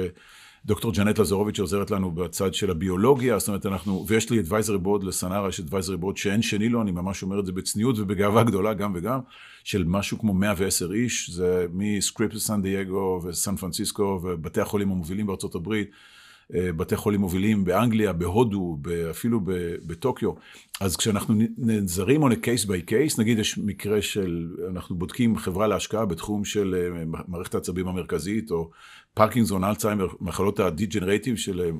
דוקטור 0.66 0.92
ג'נט 0.92 1.18
לזרוביץ' 1.18 1.56
שעוזרת 1.56 1.90
לנו 1.90 2.10
בצד 2.10 2.54
של 2.54 2.70
הביולוגיה, 2.70 3.38
זאת 3.38 3.48
אומרת 3.48 3.66
אנחנו, 3.66 4.04
ויש 4.08 4.30
לי 4.30 4.40
advisory 4.40 4.86
board 4.86 5.04
לסנארה, 5.04 5.48
יש 5.48 5.60
advisory 5.60 6.02
board 6.02 6.16
שאין 6.16 6.42
שני 6.42 6.68
לו, 6.68 6.82
אני 6.82 6.90
ממש 6.90 7.22
אומר 7.22 7.40
את 7.40 7.46
זה 7.46 7.52
בצניעות 7.52 7.98
ובגאווה 7.98 8.42
גדולה 8.42 8.74
גם 8.74 8.92
וגם, 8.94 9.20
של 9.64 9.84
משהו 9.86 10.18
כמו 10.18 10.34
110 10.34 10.92
איש, 10.92 11.30
זה 11.30 11.66
מסקריפט 11.72 12.36
סן 12.36 12.62
דייגו 12.62 13.20
וסן 13.24 13.56
פרנסיסקו 13.56 14.20
ובתי 14.22 14.60
החולים 14.60 14.90
המובילים 14.90 15.26
בארצות 15.26 15.54
הברית, 15.54 15.90
אה, 16.54 16.72
בתי 16.72 16.96
חולים 16.96 17.20
מובילים 17.20 17.64
באנגליה, 17.64 18.12
בהודו, 18.12 18.78
אפילו 19.10 19.40
בטוקיו. 19.86 20.32
אז 20.80 20.96
כשאנחנו 20.96 21.34
נעזרים 21.58 22.24
on 22.24 22.30
a 22.30 22.36
case 22.36 22.66
by 22.66 22.90
case, 22.90 23.20
נגיד 23.20 23.38
יש 23.38 23.58
מקרה 23.58 24.02
של, 24.02 24.56
אנחנו 24.70 24.96
בודקים 24.96 25.36
חברה 25.36 25.66
להשקעה 25.66 26.06
בתחום 26.06 26.44
של 26.44 26.74
אה, 26.96 27.04
מערכת 27.28 27.54
העצבים 27.54 27.88
המרכזית, 27.88 28.50
או 28.50 28.70
פרקינגזון, 29.14 29.64
אלצהיימר, 29.64 30.06
מחלות 30.20 30.60
הדיג'נרטיב 30.60 31.36
של, 31.36 31.70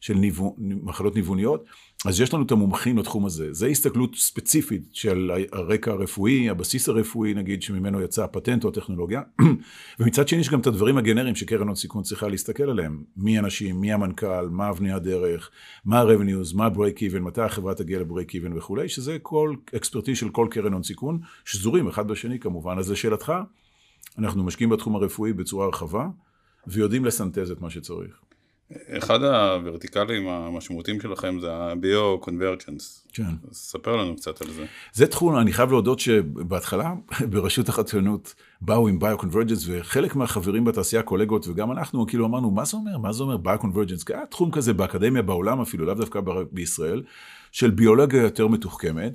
של 0.00 0.14
ניוו, 0.14 0.56
מחלות 0.58 1.16
ניווניות, 1.16 1.64
אז 2.06 2.20
יש 2.20 2.34
לנו 2.34 2.42
את 2.42 2.50
המומחים 2.50 2.98
לתחום 2.98 3.26
הזה. 3.26 3.52
זה 3.52 3.66
הסתכלות 3.66 4.16
ספציפית 4.16 4.82
של 4.92 5.30
הרקע 5.52 5.90
הרפואי, 5.90 6.50
הבסיס 6.50 6.88
הרפואי 6.88 7.34
נגיד, 7.34 7.62
שממנו 7.62 8.02
יצא 8.02 8.24
הפטנט 8.24 8.64
או 8.64 8.68
הטכנולוגיה. 8.68 9.22
ומצד 9.98 10.28
שני 10.28 10.40
יש 10.40 10.48
גם 10.48 10.60
את 10.60 10.66
הדברים 10.66 10.98
הגנריים 10.98 11.34
שקרן 11.34 11.66
הון 11.66 11.76
סיכון 11.76 12.02
צריכה 12.02 12.28
להסתכל 12.28 12.70
עליהם. 12.70 13.02
מי 13.16 13.38
אנשים, 13.38 13.80
מי 13.80 13.92
המנכ"ל, 13.92 14.48
מה 14.50 14.70
אבני 14.70 14.92
הדרך, 14.92 15.50
מה 15.84 16.00
ה-revenues, 16.00 16.56
מה 16.56 16.66
ה-break 16.66 16.98
even, 16.98 17.20
מתי 17.20 17.40
החברה 17.40 17.74
תגיע 17.74 17.98
ל-break 17.98 18.30
even 18.30 18.56
וכולי, 18.56 18.88
שזה 18.88 19.18
כל 19.22 19.54
אקספרטיז 19.76 20.18
של 20.18 20.28
כל 20.28 20.48
קרן 20.50 20.72
הון 20.72 20.82
סיכון, 20.82 21.18
שזורים 21.44 21.88
אחד 21.88 22.08
בשני 22.08 22.38
כמובן. 22.38 22.78
אז 22.78 22.90
לשאלתך, 22.90 23.32
אנחנו 24.18 24.44
משקיעים 24.44 24.70
בתחום 24.70 24.96
הרפואי 24.96 25.32
בצורה 25.32 25.68
רחבה, 25.68 26.08
ויודעים 26.66 27.04
לסנטז 27.04 27.50
את 27.50 27.60
מה 27.60 27.70
שצריך. 27.70 28.20
אחד 28.98 29.22
הוורטיקלים 29.22 30.28
המשמעותיים 30.28 31.00
שלכם 31.00 31.40
זה 31.40 31.52
הביו-קונברג'נס. 31.52 33.06
כן. 33.12 33.22
ספר 33.52 33.96
לנו 33.96 34.16
קצת 34.16 34.42
על 34.42 34.50
זה. 34.50 34.66
זה 34.92 35.06
תחום, 35.06 35.38
אני 35.38 35.52
חייב 35.52 35.70
להודות 35.70 36.00
שבהתחלה, 36.00 36.94
ברשות 37.30 37.68
החדשנות, 37.68 38.34
באו 38.60 38.88
עם 38.88 38.98
ביו-קונברג'נס, 38.98 39.64
וחלק 39.66 40.16
מהחברים 40.16 40.64
בתעשייה, 40.64 41.02
קולגות, 41.02 41.48
וגם 41.48 41.72
אנחנו, 41.72 42.06
כאילו 42.06 42.26
אמרנו, 42.26 42.50
מה 42.50 42.64
זה 42.64 42.76
אומר? 42.76 42.98
מה 42.98 43.12
זה 43.12 43.22
אומר 43.22 43.36
ביו-קונברג'נס? 43.36 44.04
כי 44.04 44.14
היה 44.14 44.26
תחום 44.26 44.50
כזה 44.50 44.72
באקדמיה 44.72 45.22
בעולם 45.22 45.60
אפילו, 45.60 45.86
לאו 45.86 45.94
דווקא 45.94 46.20
בישראל, 46.52 47.02
של 47.52 47.70
ביולוגיה 47.70 48.22
יותר 48.22 48.46
מתוחכמת. 48.48 49.12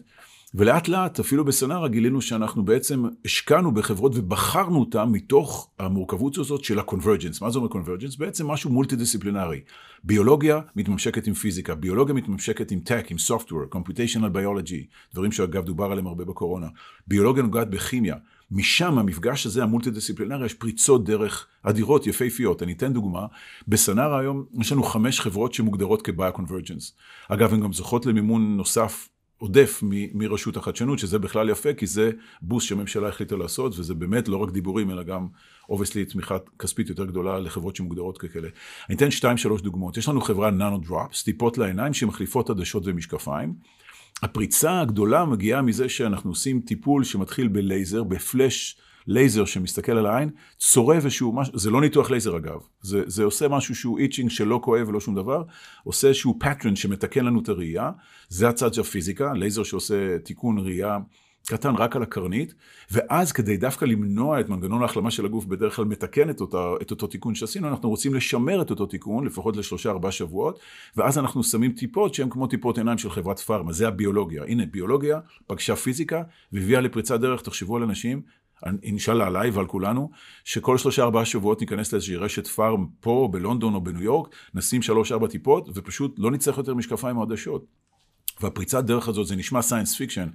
ולאט 0.57 0.87
לאט, 0.87 1.19
אפילו 1.19 1.45
בסנארה, 1.45 1.87
גילינו 1.87 2.21
שאנחנו 2.21 2.65
בעצם 2.65 3.03
השקענו 3.25 3.71
בחברות 3.71 4.11
ובחרנו 4.15 4.79
אותן 4.79 5.03
מתוך 5.03 5.69
המורכבות 5.79 6.37
הזאת 6.37 6.63
של 6.63 6.79
ה-convergence. 6.79 7.37
מה 7.41 7.51
זה 7.51 7.59
אומר 7.59 7.69
convergence? 7.69 8.19
בעצם 8.19 8.47
משהו 8.47 8.69
מולטי 8.69 8.95
דיסציפלינרי. 8.95 9.61
ביולוגיה 10.03 10.59
מתממשקת 10.75 11.27
עם 11.27 11.33
פיזיקה, 11.33 11.75
ביולוגיה 11.75 12.15
מתממשקת 12.15 12.71
עם 12.71 12.79
tech, 12.87 13.07
עם 13.09 13.17
software, 13.17 13.75
computational 13.75 14.35
biology, 14.35 14.85
דברים 15.13 15.31
שאגב 15.31 15.65
דובר 15.65 15.85
עליהם 15.85 16.07
הרבה 16.07 16.25
בקורונה. 16.25 16.67
ביולוגיה 17.07 17.43
נוגעת 17.43 17.69
בכימיה. 17.69 18.15
משם, 18.51 18.97
המפגש 18.97 19.45
הזה, 19.45 19.63
המולטי 19.63 19.91
דיסציפלינרי, 19.91 20.45
יש 20.45 20.53
פריצות 20.53 21.05
דרך 21.05 21.47
אדירות, 21.63 22.07
יפהפיות. 22.07 22.63
אני 22.63 22.73
אתן 22.73 22.93
דוגמה, 22.93 23.25
בסנארה 23.67 24.19
היום 24.19 24.45
יש 24.59 24.71
לנו 24.71 24.83
חמש 24.83 25.19
חברות 25.19 25.53
שמוגדרות 25.53 26.01
כ-Bio-Convergence. 26.01 26.93
אגב, 27.29 27.53
הן 27.53 27.61
גם 27.61 27.73
זוכות 27.73 28.05
למימון 28.05 28.57
נוסף 28.57 29.09
עודף 29.37 29.79
מ- 29.83 30.17
מרשות 30.17 30.57
החדשנות, 30.57 30.99
שזה 30.99 31.19
בכלל 31.19 31.49
יפה, 31.49 31.73
כי 31.73 31.87
זה 31.87 32.11
boost 32.41 32.67
שהממשלה 32.67 33.07
החליטה 33.07 33.35
לעשות, 33.35 33.79
וזה 33.79 33.93
באמת 33.93 34.27
לא 34.27 34.37
רק 34.37 34.51
דיבורים, 34.51 34.91
אלא 34.91 35.03
גם, 35.03 35.27
obviously, 35.69 36.05
תמיכה 36.05 36.37
כספית 36.59 36.89
יותר 36.89 37.05
גדולה 37.05 37.39
לחברות 37.39 37.75
שמוגדרות 37.75 38.17
ככאלה. 38.17 38.47
אני 38.89 38.97
אתן 38.97 39.11
שתיים, 39.11 39.37
שלוש 39.37 39.61
דוגמאות. 39.61 39.97
יש 39.97 40.09
לנו 40.09 40.21
חברה 40.21 40.51
ננו 40.51 40.77
דרופס, 40.77 41.23
טיפות 41.23 41.57
לעיניים 41.57 41.93
שמחליפות 41.93 42.49
עדשות 42.49 42.83
ומשקפיים. 42.85 43.53
הפריצה 44.23 44.81
הגדולה 44.81 45.25
מגיעה 45.25 45.61
מזה 45.61 45.89
שאנחנו 45.89 46.29
עושים 46.31 46.61
טיפול 46.61 47.03
שמתחיל 47.03 47.47
בלייזר, 47.47 48.03
בפלאש 48.03 48.77
לייזר 49.07 49.45
שמסתכל 49.45 49.91
על 49.91 50.05
העין, 50.05 50.29
צורב 50.57 51.03
איזשהו 51.03 51.33
משהו, 51.33 51.59
זה 51.59 51.69
לא 51.69 51.81
ניתוח 51.81 52.11
לייזר 52.11 52.37
אגב, 52.37 52.59
זה, 52.81 53.03
זה 53.05 53.23
עושה 53.23 53.47
משהו 53.47 53.75
שהוא 53.75 53.99
etching 53.99 54.29
שלא 54.29 54.59
כואב 54.63 54.87
ולא 54.87 54.99
שום 54.99 55.15
דבר, 55.15 55.43
עושה 55.83 56.07
איזשהו 56.07 56.39
pattern 56.43 56.75
שמתקן 56.75 57.25
לנו 57.25 57.41
את 57.41 57.49
הראייה, 57.49 57.91
זה 58.29 58.49
הצד 58.49 58.73
של 58.73 58.81
הפיזיקה, 58.81 59.33
לייזר 59.33 59.63
שעושה 59.63 60.19
תיקון 60.19 60.59
ראייה 60.59 60.97
קטן 61.47 61.75
רק 61.75 61.95
על 61.95 62.03
הקרנית, 62.03 62.53
ואז 62.91 63.31
כדי 63.31 63.57
דווקא 63.57 63.85
למנוע 63.85 64.39
את 64.39 64.49
מנגנון 64.49 64.81
ההחלמה 64.81 65.11
של 65.11 65.25
הגוף, 65.25 65.45
בדרך 65.45 65.75
כלל 65.75 65.85
מתקן 65.85 66.29
את, 66.29 66.41
אותה, 66.41 66.71
את 66.81 66.91
אותו 66.91 67.07
תיקון 67.07 67.35
שעשינו, 67.35 67.67
אנחנו 67.67 67.89
רוצים 67.89 68.13
לשמר 68.13 68.61
את 68.61 68.69
אותו 68.69 68.85
תיקון, 68.85 69.25
לפחות 69.25 69.57
לשלושה 69.57 69.89
ארבעה 69.89 70.11
שבועות, 70.11 70.59
ואז 70.95 71.17
אנחנו 71.17 71.43
שמים 71.43 71.71
טיפות 71.71 72.13
שהן 72.13 72.29
כמו 72.29 72.47
טיפות 72.47 72.77
עיניים 72.77 72.97
של 72.97 73.09
חברת 73.09 73.39
פארמה, 73.39 73.71
זה 73.71 73.87
הביולוגיה. 73.87 74.43
הנה, 74.43 74.65
ביולוגיה 74.65 75.19
פגשה 75.47 75.75
פיזיקה 75.75 76.23
והביאה 76.51 76.81
לפריצת 76.81 77.19
דרך, 77.19 77.41
תחשבו 77.41 77.77
על 77.77 77.83
אנשים 77.83 78.21
אינשאללה 78.83 79.27
עליי 79.27 79.49
ועל 79.49 79.67
כולנו, 79.67 80.09
שכל 80.43 80.77
שלושה 80.77 81.03
ארבעה 81.03 81.25
שבועות 81.25 81.61
ניכנס 81.61 81.93
לאיזושהי 81.93 82.15
רשת 82.15 82.47
פארם 82.47 82.87
פה 82.99 83.29
בלונדון 83.31 83.75
או 83.75 83.81
בניו 83.81 84.03
יורק, 84.03 84.35
נשים 84.53 84.81
שלוש 84.81 85.11
ארבע 85.11 85.27
טיפות 85.27 85.69
ופשוט 85.73 86.15
לא 86.17 86.31
נצטרך 86.31 86.57
יותר 86.57 86.73
משקפיים 86.73 87.17
או 87.17 87.23
עדשות. 87.23 87.65
והפריצת 88.41 88.83
דרך 88.83 89.07
הזאת 89.07 89.27
זה 89.27 89.35
נשמע 89.35 89.61
science 89.61 89.95
fiction, 89.95 90.27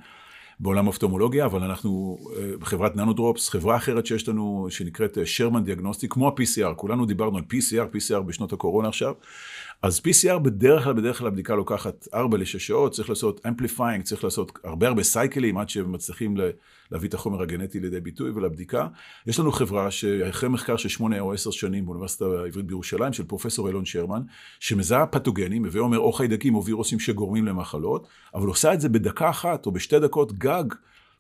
בעולם 0.61 0.85
האופתלמולוגיה, 0.85 1.45
אבל 1.45 1.63
אנחנו 1.63 2.19
אה, 2.37 2.57
בחברת 2.59 2.97
ננודרופס, 2.97 3.49
חברה 3.49 3.77
אחרת 3.77 4.07
שיש 4.07 4.29
לנו, 4.29 4.67
שנקראת 4.71 5.19
שרמן 5.25 5.65
Diagnostic, 5.65 6.13
כמו 6.13 6.29
ה-PCR, 6.29 6.75
כולנו 6.77 7.07
דיברנו 7.07 7.39
על 7.39 7.45
PCR, 7.53 7.97
PCR 7.97 8.21
בשנות 8.21 8.53
הקורונה 8.53 8.89
עכשיו, 8.89 9.15
אז 9.83 10.01
PCR 10.01 10.39
בדרך 10.39 10.85
כלל, 10.85 10.93
בדרך 10.93 11.19
כלל 11.19 11.27
הבדיקה 11.27 11.55
לוקחת 11.55 12.09
4 12.15 12.39
ל-6 12.39 12.45
שעות, 12.45 12.93
צריך 12.93 13.09
לעשות 13.09 13.47
amplifying, 13.47 14.05
צריך 14.05 14.25
לעשות 14.25 14.59
הרבה 14.65 14.89
הרבה 14.89 15.03
cycle 15.03 15.43
ים 15.43 15.59
עד 15.59 15.69
שמצליחים 15.69 16.37
להביא 16.91 17.09
את 17.09 17.15
החומר 17.15 17.43
הגנטי 17.43 17.81
לידי 17.81 18.01
ביטוי 18.01 18.31
ולבדיקה. 18.31 18.87
יש 19.27 19.41
לנו 19.41 19.53
חברה 19.53 19.91
שאחרי 19.91 20.49
מחקר 20.49 20.77
של 20.77 20.89
8 20.89 21.21
או 21.21 21.33
10 21.33 21.51
שנים 21.51 21.85
באוניברסיטה 21.87 22.25
העברית 22.25 22.67
בירושלים, 22.67 23.13
של 23.13 23.25
פרופסור 23.25 23.69
אילון 23.69 23.85
שרמן, 23.85 24.23
שמזהה 24.61 25.07
פתוגנים, 25.07 25.65
הווה 25.65 25.81
אומר 25.81 25.99
או 25.99 26.13
חיידקים 26.13 26.55
או 26.55 26.65
וירוסים 26.65 27.01
שגורמים 27.01 27.47
למחלות, 27.47 28.09
אבל 28.35 28.47
עושה 28.47 28.75
את 28.75 28.81
זה 28.81 28.89
בדקה 28.89 29.31
אחת 29.31 29.67
או 29.67 29.73
בשתי 29.73 29.99
דקות 29.99 30.33
גג. 30.33 30.65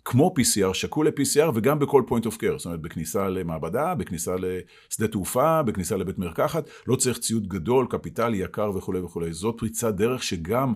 כמו 0.04 0.34
PCR, 0.38 0.74
שקול 0.74 1.08
ל-PCR 1.08 1.50
וגם 1.54 1.78
בכל 1.78 2.02
point 2.08 2.26
of 2.26 2.34
care, 2.36 2.56
זאת 2.56 2.64
אומרת 2.64 2.80
בכניסה 2.80 3.28
למעבדה, 3.28 3.94
בכניסה 3.94 4.34
לשדה 4.38 5.08
תעופה, 5.08 5.62
בכניסה 5.62 5.96
לבית 5.96 6.18
מרקחת, 6.18 6.68
לא 6.86 6.96
צריך 6.96 7.18
ציוד 7.18 7.48
גדול, 7.48 7.86
קפיטלי, 7.90 8.36
יקר 8.36 8.70
וכולי 8.74 9.00
וכולי. 9.00 9.32
זאת 9.32 9.54
פריצת 9.58 9.94
דרך 9.94 10.22
שגם 10.22 10.74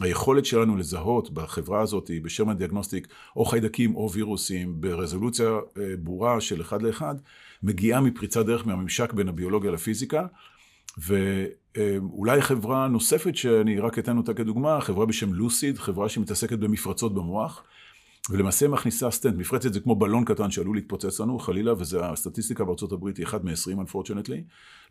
היכולת 0.00 0.44
שלנו 0.44 0.76
לזהות 0.76 1.30
בחברה 1.30 1.80
הזאת, 1.80 2.10
בשרמן 2.22 2.56
דיאגנוסטיק, 2.58 3.08
או 3.36 3.44
חיידקים 3.44 3.96
או 3.96 4.12
וירוסים, 4.12 4.80
ברזולוציה 4.80 5.48
אה, 5.48 5.94
ברורה 5.98 6.40
של 6.40 6.60
אחד 6.60 6.82
לאחד, 6.82 7.14
מגיעה 7.62 8.00
מפריצת 8.00 8.46
דרך 8.46 8.66
מהממשק 8.66 9.12
בין 9.12 9.28
הביולוגיה 9.28 9.70
לפיזיקה. 9.70 10.26
ואולי 10.98 12.42
חברה 12.42 12.88
נוספת 12.88 13.36
שאני 13.36 13.80
רק 13.80 13.98
אתן 13.98 14.16
אותה 14.16 14.34
כדוגמה, 14.34 14.80
חברה 14.80 15.06
בשם 15.06 15.34
לוסיד, 15.34 15.78
חברה 15.78 16.08
שמתעסקת 16.08 16.58
במפרצות 16.58 17.14
במוח. 17.14 17.64
ולמעשה 18.30 18.68
מכניסה 18.68 19.10
סטנט, 19.10 19.34
מפרצת 19.36 19.72
זה 19.72 19.80
כמו 19.80 19.94
בלון 19.94 20.24
קטן 20.24 20.50
שעלול 20.50 20.76
להתפוצץ 20.76 21.20
לנו, 21.20 21.38
חלילה, 21.38 21.72
וזה 21.72 22.06
הסטטיסטיקה 22.06 22.64
בארצות 22.64 22.92
הברית 22.92 23.16
היא 23.16 23.26
אחד 23.26 23.44
מ-20 23.44 23.88
unfortunately. 23.88 24.42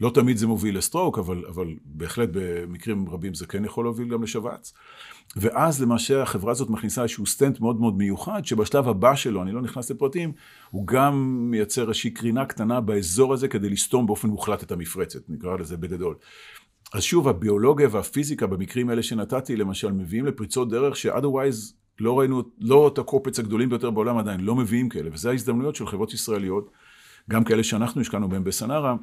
לא 0.01 0.11
תמיד 0.13 0.37
זה 0.37 0.47
מוביל 0.47 0.77
ל 0.77 0.82
stroke, 0.83 1.19
אבל, 1.19 1.43
אבל 1.49 1.67
בהחלט 1.85 2.29
במקרים 2.31 3.09
רבים 3.09 3.33
זה 3.33 3.45
כן 3.45 3.65
יכול 3.65 3.85
להוביל 3.85 4.09
גם 4.09 4.23
לשבץ. 4.23 4.73
ואז 5.35 5.81
למעשה 5.81 6.21
החברה 6.21 6.51
הזאת 6.51 6.69
מכניסה 6.69 7.01
איזשהו 7.01 7.25
סטנט 7.25 7.59
מאוד 7.59 7.79
מאוד 7.79 7.97
מיוחד, 7.97 8.45
שבשלב 8.45 8.87
הבא 8.87 9.15
שלו, 9.15 9.41
אני 9.41 9.51
לא 9.51 9.61
נכנס 9.61 9.91
לפרטים, 9.91 10.31
הוא 10.69 10.87
גם 10.87 11.37
מייצר 11.51 11.81
איזושהי 11.81 12.11
קרינה 12.11 12.45
קטנה 12.45 12.81
באזור 12.81 13.33
הזה 13.33 13.47
כדי 13.47 13.69
לסתום 13.69 14.05
באופן 14.05 14.27
מוחלט 14.27 14.63
את 14.63 14.71
המפרצת, 14.71 15.29
נקרא 15.29 15.57
לזה 15.57 15.77
בגדול. 15.77 16.15
אז 16.93 17.03
שוב, 17.03 17.27
הביולוגיה 17.27 17.87
והפיזיקה 17.91 18.47
במקרים 18.47 18.89
האלה 18.89 19.03
שנתתי, 19.03 19.55
למשל, 19.55 19.91
מביאים 19.91 20.25
לפריצות 20.25 20.69
דרך 20.69 20.95
ש-otherwise 20.95 21.84
לא 21.99 22.19
ראינו, 22.19 22.43
לא 22.59 22.87
את 22.87 22.97
ה 22.97 23.01
corporates 23.01 23.39
הגדולים 23.39 23.69
ביותר 23.69 23.91
בעולם 23.91 24.17
עדיין, 24.17 24.39
לא 24.39 24.55
מביאים 24.55 24.89
כאלה, 24.89 25.09
וזה 25.13 25.29
ההזדמנויות 25.29 25.75
של 25.75 25.87
חברות 25.87 26.13
ישראליות, 26.13 26.71
גם 27.29 27.43
כאלה 27.43 27.63
שאנחנו 27.63 28.01
השקענו 28.01 28.29
בהם 28.29 28.43
בסנארה, 28.43 28.95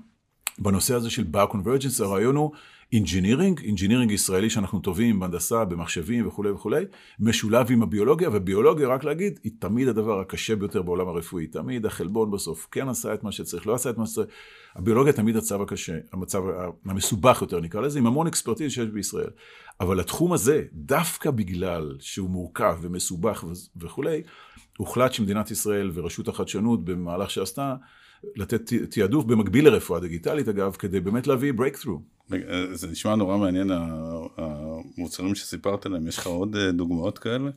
בנושא 0.58 0.94
הזה 0.94 1.10
של 1.10 1.22
bio-convergence, 1.22 2.00
הרעיון 2.00 2.36
הוא 2.36 2.52
engineering, 2.92 3.60
engineering 3.60 4.10
ישראלי 4.10 4.50
שאנחנו 4.50 4.80
טובים 4.80 5.20
בהנדסה, 5.20 5.64
במחשבים 5.64 6.26
וכולי 6.26 6.50
וכולי, 6.50 6.84
משולב 7.20 7.66
עם 7.70 7.82
הביולוגיה, 7.82 8.28
וביולוגיה, 8.32 8.88
רק 8.88 9.04
להגיד, 9.04 9.40
היא 9.44 9.52
תמיד 9.58 9.88
הדבר 9.88 10.20
הקשה 10.20 10.56
ביותר 10.56 10.82
בעולם 10.82 11.08
הרפואי, 11.08 11.46
תמיד 11.46 11.86
החלבון 11.86 12.30
בסוף 12.30 12.68
כן 12.70 12.88
עשה 12.88 13.14
את 13.14 13.24
מה 13.24 13.32
שצריך, 13.32 13.66
לא 13.66 13.74
עשה 13.74 13.90
את 13.90 13.98
מה 13.98 14.06
שצריך, 14.06 14.28
הביולוגיה 14.76 15.12
תמיד 15.12 15.36
הצו 15.36 15.62
הקשה, 15.62 15.98
המצב 16.12 16.42
המסובך 16.84 17.38
יותר 17.42 17.60
נקרא 17.60 17.80
לזה, 17.80 17.98
עם 17.98 18.06
המון 18.06 18.26
אקספרטיז 18.26 18.72
שיש 18.72 18.88
בישראל. 18.88 19.30
אבל 19.80 20.00
התחום 20.00 20.32
הזה, 20.32 20.62
דווקא 20.72 21.30
בגלל 21.30 21.96
שהוא 22.00 22.30
מורכב 22.30 22.78
ומסובך 22.80 23.44
וכולי, 23.76 24.22
הוחלט 24.78 25.12
שמדינת 25.12 25.50
ישראל 25.50 25.90
ורשות 25.94 26.28
החדשנות 26.28 26.84
במהלך 26.84 27.30
שעשתה, 27.30 27.74
לתת 28.36 28.72
תעדוף 28.90 29.24
במקביל 29.24 29.68
לרפואה 29.68 30.00
דיגיטלית 30.00 30.48
אגב, 30.48 30.72
כדי 30.72 31.00
באמת 31.00 31.26
להביא 31.26 31.52
breakthrough. 31.52 32.32
זה 32.72 32.88
נשמע 32.88 33.14
נורא 33.14 33.36
מעניין 33.36 33.70
המוצרים 34.38 35.34
שסיפרת 35.34 35.86
עליהם, 35.86 36.06
יש 36.06 36.18
לך 36.18 36.26
עוד 36.26 36.56
אה, 36.56 36.72
דוגמאות 36.72 37.18
כאלה? 37.18 37.50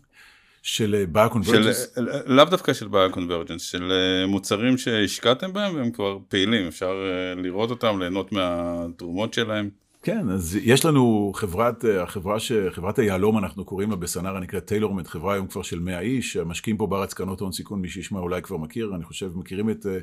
של 0.62 1.06
ביו-קונברג'נס? 1.12 1.98
לאו 2.26 2.46
דווקא 2.46 2.74
של 2.74 2.88
ביו-קונברג'נס, 2.88 3.62
של 3.62 3.92
אה, 3.92 4.28
מוצרים 4.28 4.78
שהשקעתם 4.78 5.54
בהם 5.54 5.76
והם 5.76 5.92
כבר 5.92 6.18
פעילים, 6.28 6.68
אפשר 6.68 6.94
אה, 7.10 7.42
לראות 7.42 7.70
אותם, 7.70 8.00
ליהנות 8.00 8.32
מהתרומות 8.32 9.34
שלהם. 9.34 9.70
כן, 10.06 10.30
אז 10.30 10.58
יש 10.62 10.86
לנו 10.86 11.32
חברת, 11.36 11.86
החברה 12.02 12.40
ש... 12.40 12.52
חברת 12.72 13.00
היהלום, 13.00 13.38
אנחנו 13.38 13.66
קוראים 13.66 13.90
לה 13.90 13.96
בסנארה, 13.96 14.40
נקראת 14.40 14.66
טיילורמנט, 14.66 15.08
חברה 15.08 15.34
היום 15.34 15.48
כבר 15.48 15.62
של 15.62 15.80
100 15.80 16.00
איש, 16.00 16.38
המשקיעים 16.38 16.78
פה 16.78 16.88
בארץ 16.88 17.14
קרנות 17.14 17.40
הון 17.40 17.52
סיכון, 17.52 17.82
מי 17.82 17.90
שישמע 17.90 18.20
אולי 18.20 18.42
כבר 18.42 18.58
מכיר, 18.58 18.96
אני 18.96 19.04
חושב, 19.04 19.38
מכירים 19.38 19.70
את 19.70 19.86
אה, 19.86 20.00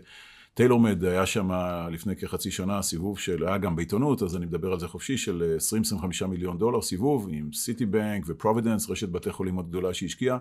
טיילורמד, 0.55 1.05
היה 1.05 1.27
שם 1.27 1.51
לפני 1.91 2.17
כחצי 2.17 2.51
שנה 2.51 2.83
סיבוב 2.83 3.19
של, 3.19 3.47
היה 3.47 3.59
גם 3.59 3.77
בעיתונות, 3.77 4.23
אז 4.23 4.37
אני 4.37 4.47
מדבר 4.47 4.73
על 4.73 4.81
זה 4.81 4.89
חופשי, 4.89 5.17
של 5.17 5.57
20-25 6.23 6.27
מיליון 6.27 6.59
דולר 6.59 6.83
סיבוב, 6.83 7.29
עם 7.31 7.53
סיטי 7.53 7.87
בנק 7.87 8.25
ופרובידנס, 8.27 8.91
רשת 8.91 9.09
בתי 9.09 9.33
חולים 9.33 9.55
מאוד 9.55 9.69
גדולה 9.69 9.95
שהשקיעה. 9.95 10.39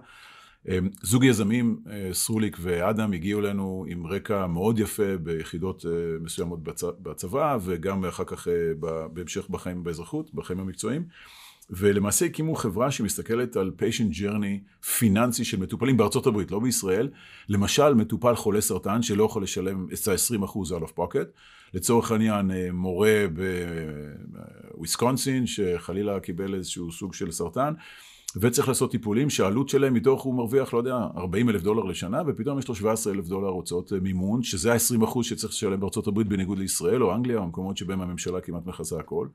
אמ, 0.70 0.90
זוג 1.02 1.24
יזמים, 1.24 1.80
אה, 1.92 2.10
סרוליק 2.14 2.58
ואדם, 2.62 3.14
הגיעו 3.14 3.40
אלינו 3.40 3.86
עם 3.88 4.08
רקע 4.08 4.48
מאוד 4.48 4.80
יפה 4.80 5.18
ביחידות 5.18 5.86
אה, 5.86 5.92
מסוימות 6.20 6.60
בצבא, 7.04 7.58
וגם 7.62 8.06
אחר 8.06 8.24
כך 8.24 8.48
אה, 8.48 8.54
בהמשך 9.14 9.50
בחיים 9.50 9.84
באזרחות, 9.84 10.34
בחיים 10.34 10.60
המקצועיים. 10.60 11.04
ולמעשה 11.70 12.26
הקימו 12.26 12.56
חברה 12.56 12.92
שמסתכלת 12.92 13.56
על 13.56 13.72
patient 13.80 14.14
journey 14.18 14.86
פיננסי 14.98 15.46
של 15.46 15.60
מטופלים 15.60 15.98
בארצות 15.98 16.28
הברית, 16.28 16.52
לא 16.52 16.60
בישראל. 16.60 17.10
למשל, 17.50 17.94
מטופל 17.94 18.36
חולה 18.36 18.62
סרטן 18.62 19.02
שלא 19.02 19.24
יכול 19.24 19.44
לשלם 19.44 19.88
את 19.94 20.08
ה-20% 20.08 20.50
out 20.50 20.84
of 20.84 21.00
pocket. 21.00 21.28
לצורך 21.74 22.12
העניין, 22.12 22.52
מורה 22.74 23.26
בוויסקונסין, 24.74 25.48
שחלילה 25.48 26.20
קיבל 26.20 26.56
איזשהו 26.56 26.92
סוג 26.92 27.14
של 27.14 27.32
סרטן, 27.32 27.74
וצריך 28.36 28.68
לעשות 28.68 28.92
טיפולים 28.92 29.30
שהעלות 29.30 29.70
שלהם 29.70 29.94
מתוך 29.94 30.22
הוא 30.22 30.36
מרוויח, 30.36 30.74
לא 30.74 30.78
יודע, 30.78 30.96
40 31.18 31.50
אלף 31.50 31.62
דולר 31.62 31.84
לשנה, 31.84 32.22
ופתאום 32.28 32.60
יש 32.60 32.68
לו 32.68 32.76
17 32.76 33.14
אלף 33.14 33.28
דולר 33.28 33.48
הוצאות 33.48 33.94
אה, 33.94 34.00
מימון, 34.00 34.44
שזה 34.44 34.74
ה-20 34.74 35.04
אחוז 35.04 35.26
שצריך 35.26 35.54
לשלם 35.54 35.80
בארצות 35.80 36.08
הברית 36.08 36.28
בניגוד 36.28 36.60
לישראל 36.60 37.04
או 37.04 37.16
אנגליה, 37.16 37.38
או 37.38 37.44
המקומות 37.44 37.78
שבהם 37.78 38.02
הממשלה 38.02 38.42
כמעט 38.42 38.66
מכסה 38.66 39.00
הכל. 39.00 39.28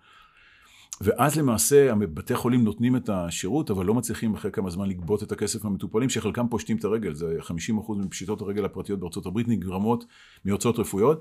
ואז 1.00 1.38
למעשה 1.38 1.94
בתי 1.94 2.34
חולים 2.34 2.64
נותנים 2.64 2.96
את 2.96 3.08
השירות, 3.08 3.70
אבל 3.70 3.86
לא 3.86 3.94
מצליחים 3.94 4.34
אחרי 4.34 4.50
כמה 4.50 4.70
זמן 4.70 4.88
לגבות 4.88 5.22
את 5.22 5.32
הכסף 5.32 5.64
מהמטופלים, 5.64 6.10
שחלקם 6.10 6.48
פושטים 6.48 6.76
את 6.76 6.84
הרגל, 6.84 7.14
זה 7.14 7.38
50% 7.42 7.52
מפשיטות 7.96 8.40
הרגל 8.40 8.64
הפרטיות 8.64 9.00
בארצות 9.00 9.26
הברית 9.26 9.48
נגרמות 9.48 10.04
מהוצאות 10.44 10.78
רפואיות. 10.78 11.20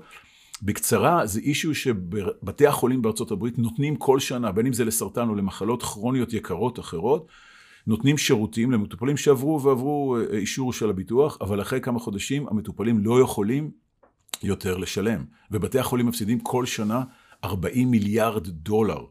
בקצרה, 0.62 1.26
זה 1.26 1.40
אישיו 1.40 1.74
שבתי 1.74 2.66
החולים 2.66 3.02
בארצות 3.02 3.30
הברית 3.30 3.58
נותנים 3.58 3.96
כל 3.96 4.20
שנה, 4.20 4.52
בין 4.52 4.66
אם 4.66 4.72
זה 4.72 4.84
לסרטן 4.84 5.28
או 5.28 5.34
למחלות 5.34 5.82
כרוניות 5.82 6.32
יקרות 6.32 6.78
אחרות, 6.78 7.26
נותנים 7.86 8.18
שירותים 8.18 8.70
למטופלים 8.70 9.16
שעברו 9.16 9.62
ועברו 9.62 10.16
אה, 10.16 10.36
אישור 10.38 10.72
של 10.72 10.90
הביטוח, 10.90 11.38
אבל 11.40 11.62
אחרי 11.62 11.80
כמה 11.80 11.98
חודשים 11.98 12.48
המטופלים 12.48 12.98
לא 12.98 13.20
יכולים 13.20 13.70
יותר 14.42 14.76
לשלם. 14.76 15.24
ובתי 15.50 15.78
החולים 15.78 16.06
מפסידים 16.06 16.40
כל 16.40 16.66
שנה 16.66 17.02
40 17.44 17.90
מיליארד 17.90 18.48
דולר. 18.48 19.04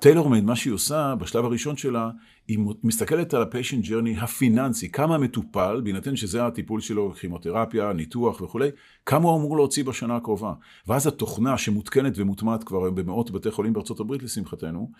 טיילורמד, 0.00 0.44
מה 0.44 0.56
שהיא 0.56 0.72
עושה 0.72 1.14
בשלב 1.18 1.44
הראשון 1.44 1.76
שלה, 1.76 2.10
היא 2.48 2.58
מסתכלת 2.84 3.34
על 3.34 3.42
ה-patient 3.42 3.86
journey 3.86 4.22
הפיננסי, 4.22 4.88
כמה 4.88 5.18
מטופל, 5.18 5.80
בהינתן 5.84 6.16
שזה 6.16 6.46
הטיפול 6.46 6.80
שלו, 6.80 7.12
כימותרפיה, 7.14 7.92
ניתוח 7.92 8.40
וכולי, 8.40 8.68
כמה 9.06 9.28
הוא 9.28 9.38
אמור 9.38 9.56
להוציא 9.56 9.84
בשנה 9.84 10.16
הקרובה. 10.16 10.52
ואז 10.88 11.06
התוכנה 11.06 11.58
שמותקנת 11.58 12.12
ומוטמעת 12.16 12.64
כבר 12.64 12.84
היום 12.84 12.94
במאות 12.94 13.30
בתי 13.30 13.50
חולים 13.50 13.72
בארצות 13.72 14.00
הברית, 14.00 14.22
לשמחתנו, 14.22 14.90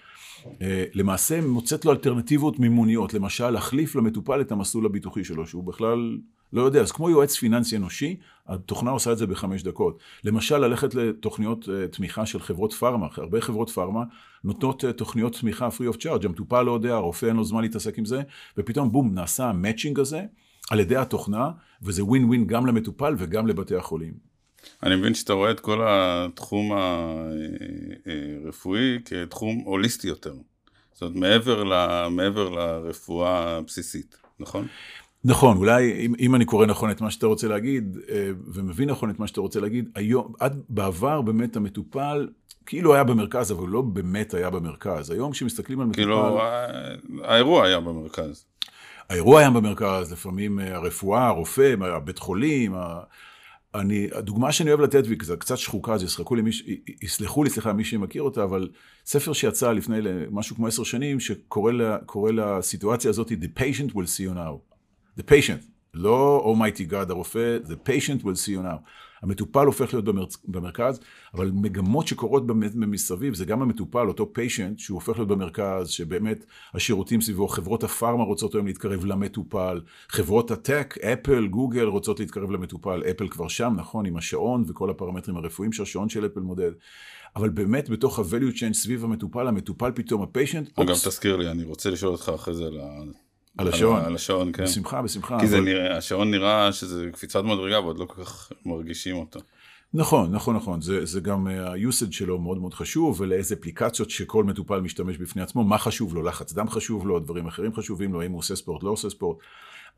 אה, 0.63 0.85
למעשה 0.95 1.41
מוצאת 1.41 1.85
לו 1.85 1.93
אלטרנטיבות 1.93 2.59
מימוניות, 2.59 3.15
למשל 3.15 3.51
להחליף 3.51 3.97
למטופל 3.97 4.41
את 4.41 4.53
המסלול 4.53 4.87
הביטוחי 4.87 5.25
שלו, 5.25 5.47
שהוא 5.47 5.65
בכלל 5.65 6.19
לא 6.53 6.63
יודע, 6.63 6.81
אז 6.81 6.93
כמו 6.93 7.11
יועץ 7.11 7.37
פיננסי 7.37 7.77
אנושי, 7.77 8.17
התוכנה 8.47 8.91
עושה 8.91 9.13
את 9.13 9.19
זה 9.19 9.27
בחמש 9.27 9.63
דקות. 9.63 9.99
למשל, 10.25 10.59
ללכת 10.59 10.95
לתוכניות 10.95 11.65
uh, 11.65 11.97
תמיכה 11.97 12.27
של 12.27 12.41
חברות 12.41 12.73
פארמה, 12.73 13.07
הרבה 13.17 13.41
חברות 13.41 13.71
פארמה 13.71 14.03
נותנות 14.45 14.85
uh, 14.85 14.93
תוכניות 14.93 15.37
תמיכה 15.41 15.69
free 15.69 15.95
of 15.95 15.97
charge, 15.97 16.27
המטופל 16.27 16.63
לא 16.63 16.73
יודע, 16.73 16.95
הרופא 16.95 17.27
אין 17.27 17.37
לו 17.37 17.45
זמן 17.45 17.63
להתעסק 17.63 17.99
עם 17.99 18.05
זה, 18.05 18.23
ופתאום 18.59 18.93
בום, 18.93 19.15
נעשה 19.15 19.45
המצ'ינג 19.45 20.01
הזה 20.01 20.23
על 20.71 20.81
ידי 20.81 20.97
התוכנה, 20.97 21.51
וזה 21.83 22.05
ווין 22.05 22.25
ווין 22.25 22.47
גם 22.47 22.67
למטופל 22.67 23.15
וגם 23.19 23.47
לבתי 23.47 23.77
החולים. 23.77 24.35
אני 24.83 24.97
מבין 24.97 25.15
שאתה 25.15 25.33
רואה 25.33 25.51
את 25.51 25.61
כל 25.61 25.81
התחום 25.87 26.73
הרפואי 28.45 28.99
כתחום 29.05 29.63
הוליסטי 29.65 30.09
יותר. 30.09 30.35
זאת 30.93 31.03
אומרת, 31.03 31.17
מעבר, 31.17 31.65
ל, 31.65 32.09
מעבר 32.09 32.49
לרפואה 32.49 33.57
הבסיסית, 33.57 34.17
נכון? 34.41 34.67
נכון, 35.25 35.57
אולי 35.57 35.93
אם, 36.07 36.15
אם 36.19 36.35
אני 36.35 36.45
קורא 36.45 36.67
נכון 36.67 36.91
את 36.91 37.01
מה 37.01 37.11
שאתה 37.11 37.27
רוצה 37.27 37.49
להגיד, 37.49 37.99
אה, 38.11 38.31
ומבין 38.55 38.91
נכון 38.91 39.11
את 39.11 39.19
מה 39.19 39.27
שאתה 39.27 39.41
רוצה 39.41 39.61
להגיד, 39.61 39.89
היום, 39.95 40.33
עד 40.41 40.63
בעבר 40.69 41.21
באמת 41.21 41.57
המטופל 41.57 42.29
כאילו 42.67 42.95
היה 42.95 43.05
במרכז, 43.05 43.53
אבל 43.53 43.69
לא 43.69 43.81
באמת 43.81 44.35
היה 44.35 44.51
במרכז. 44.51 45.11
היום 45.11 45.33
כשמסתכלים 45.33 45.81
על 45.81 45.87
מטופל... 45.87 46.03
כאילו, 46.03 46.41
האירוע 47.23 47.67
היה 47.67 47.81
במרכז. 47.81 48.45
האירוע 49.09 49.41
היה 49.41 49.51
במרכז, 49.51 50.13
לפעמים 50.13 50.61
אה, 50.61 50.75
הרפואה, 50.75 51.27
הרופא, 51.27 51.75
הבית 51.81 52.19
חולים, 52.19 52.75
אני, 53.75 54.09
הדוגמה 54.13 54.53
שאני 54.53 54.71
אוהב 54.71 54.81
לתת, 54.81 55.03
והיא 55.05 55.19
קצת 55.39 55.59
שחוקה, 55.59 55.95
אז 55.95 56.03
יסלחו 56.03 56.35
לי, 56.35 56.43
מיש, 56.43 56.65
יסלחו 57.03 57.45
לי, 57.45 57.51
סליחה, 57.51 57.73
מי 57.73 57.85
שמכיר 57.85 58.23
אותה, 58.23 58.45
אבל 58.45 58.69
ספר 59.07 59.33
שיצא 59.33 59.73
לפני 59.73 59.99
משהו 60.31 60.57
כמו 60.57 60.67
עשר 60.67 60.83
שנים, 60.85 61.21
שקורא 61.21 61.73
לסיטואציה 62.33 63.11
הזאת, 63.11 63.31
The 63.31 63.61
patient 63.61 63.93
will 63.93 64.07
see 64.07 64.31
you 64.31 64.35
now. 64.35 64.74
The 65.19 65.23
patient, 65.23 65.65
לא 65.95 66.45
Almighty 66.55 66.91
God 66.93 67.11
הרופא, 67.11 67.59
the 67.65 67.89
patient 67.89 68.23
will 68.23 68.47
see 68.47 68.51
you 68.51 68.63
now. 68.63 68.89
המטופל 69.25 69.67
הופך 69.67 69.95
להיות 69.95 70.05
במרכז, 70.05 70.39
במרכז, 70.45 71.01
אבל 71.35 71.51
מגמות 71.55 72.09
שקורות 72.09 72.43
מסביב, 72.77 73.35
זה 73.35 73.45
גם 73.45 73.63
המטופל, 73.63 74.09
אותו 74.09 74.33
patient, 74.37 74.79
שהוא 74.79 74.95
הופך 74.95 75.17
להיות 75.17 75.29
במרכז, 75.29 75.89
שבאמת 75.89 76.45
השירותים 76.75 77.21
סביבו, 77.21 77.49
חברות 77.49 77.85
הפארמה 77.85 78.25
רוצות 78.25 78.55
היום 78.55 78.67
להתקרב 78.67 79.05
למטופל, 79.05 79.81
חברות 80.09 80.51
הטק, 80.51 80.95
אפל, 80.99 81.47
גוגל 81.47 81.85
רוצות 81.85 82.21
להתקרב 82.21 82.51
למטופל, 82.51 83.03
אפל 83.11 83.29
כבר 83.29 83.49
שם, 83.49 83.75
נכון, 83.77 84.07
עם 84.07 84.17
השעון 84.17 84.65
וכל 84.69 84.91
הפרמטרים 84.91 85.37
הרפואיים 85.37 85.73
שהשעון 85.73 86.09
של 86.09 86.27
אפל 86.27 86.41
מודד. 86.41 86.73
אבל 87.37 87.49
באמת 87.49 87.89
בתוך 87.89 88.19
ה-value 88.19 88.55
chain 88.57 88.73
סביב 88.73 89.05
המטופל, 89.05 89.49
המטופל 89.49 89.93
פתאום, 89.95 90.23
הפיישנט... 90.23 90.79
אגב, 90.79 90.95
תזכיר 90.95 91.37
לי, 91.37 91.51
אני 91.51 91.65
רוצה 91.65 91.91
לשאול 91.91 92.13
אותך 92.13 92.33
אחרי 92.35 92.55
זה 92.55 92.65
על 92.65 92.79
על 93.59 93.69
השעון. 93.69 94.01
על 94.01 94.15
השעון, 94.15 94.53
כן. 94.53 94.65
בשמחה, 94.65 95.03
בשמחה. 95.03 95.41
כי 95.41 95.47
אבל... 95.47 95.61
נראה, 95.61 95.97
השעון 95.97 96.31
נראה 96.31 96.73
שזה 96.73 97.09
קפיצת 97.13 97.45
מדרגה 97.45 97.81
ועוד 97.81 97.99
לא 97.99 98.05
כל 98.05 98.25
כך 98.25 98.53
מרגישים 98.67 99.17
אותו. 99.17 99.41
נכון, 99.95 100.33
נכון, 100.33 100.57
נכון. 100.57 100.81
זה, 100.81 101.05
זה 101.05 101.21
גם 101.21 101.49
אה, 101.49 101.71
ה-usage 101.71 102.13
שלו 102.13 102.39
מאוד 102.39 102.59
מאוד 102.59 102.75
חשוב, 102.75 103.21
ולאיזה 103.21 103.55
אפליקציות 103.61 104.11
שכל 104.11 104.45
מטופל 104.45 104.81
משתמש 104.81 105.17
בפני 105.17 105.43
עצמו, 105.43 105.65
מה 105.65 105.79
חשוב 105.79 106.15
לו, 106.15 106.23
לחץ 106.23 106.53
דם 106.53 106.69
חשוב 106.69 107.07
לו, 107.07 107.21
דברים 107.21 107.47
אחרים 107.47 107.75
חשובים 107.75 108.13
לו, 108.13 108.23
האם 108.23 108.31
הוא 108.31 108.39
עושה 108.39 108.57
ספורט, 108.57 108.83
לא 108.83 108.91
עושה 108.91 109.11
ספורט. 109.11 109.39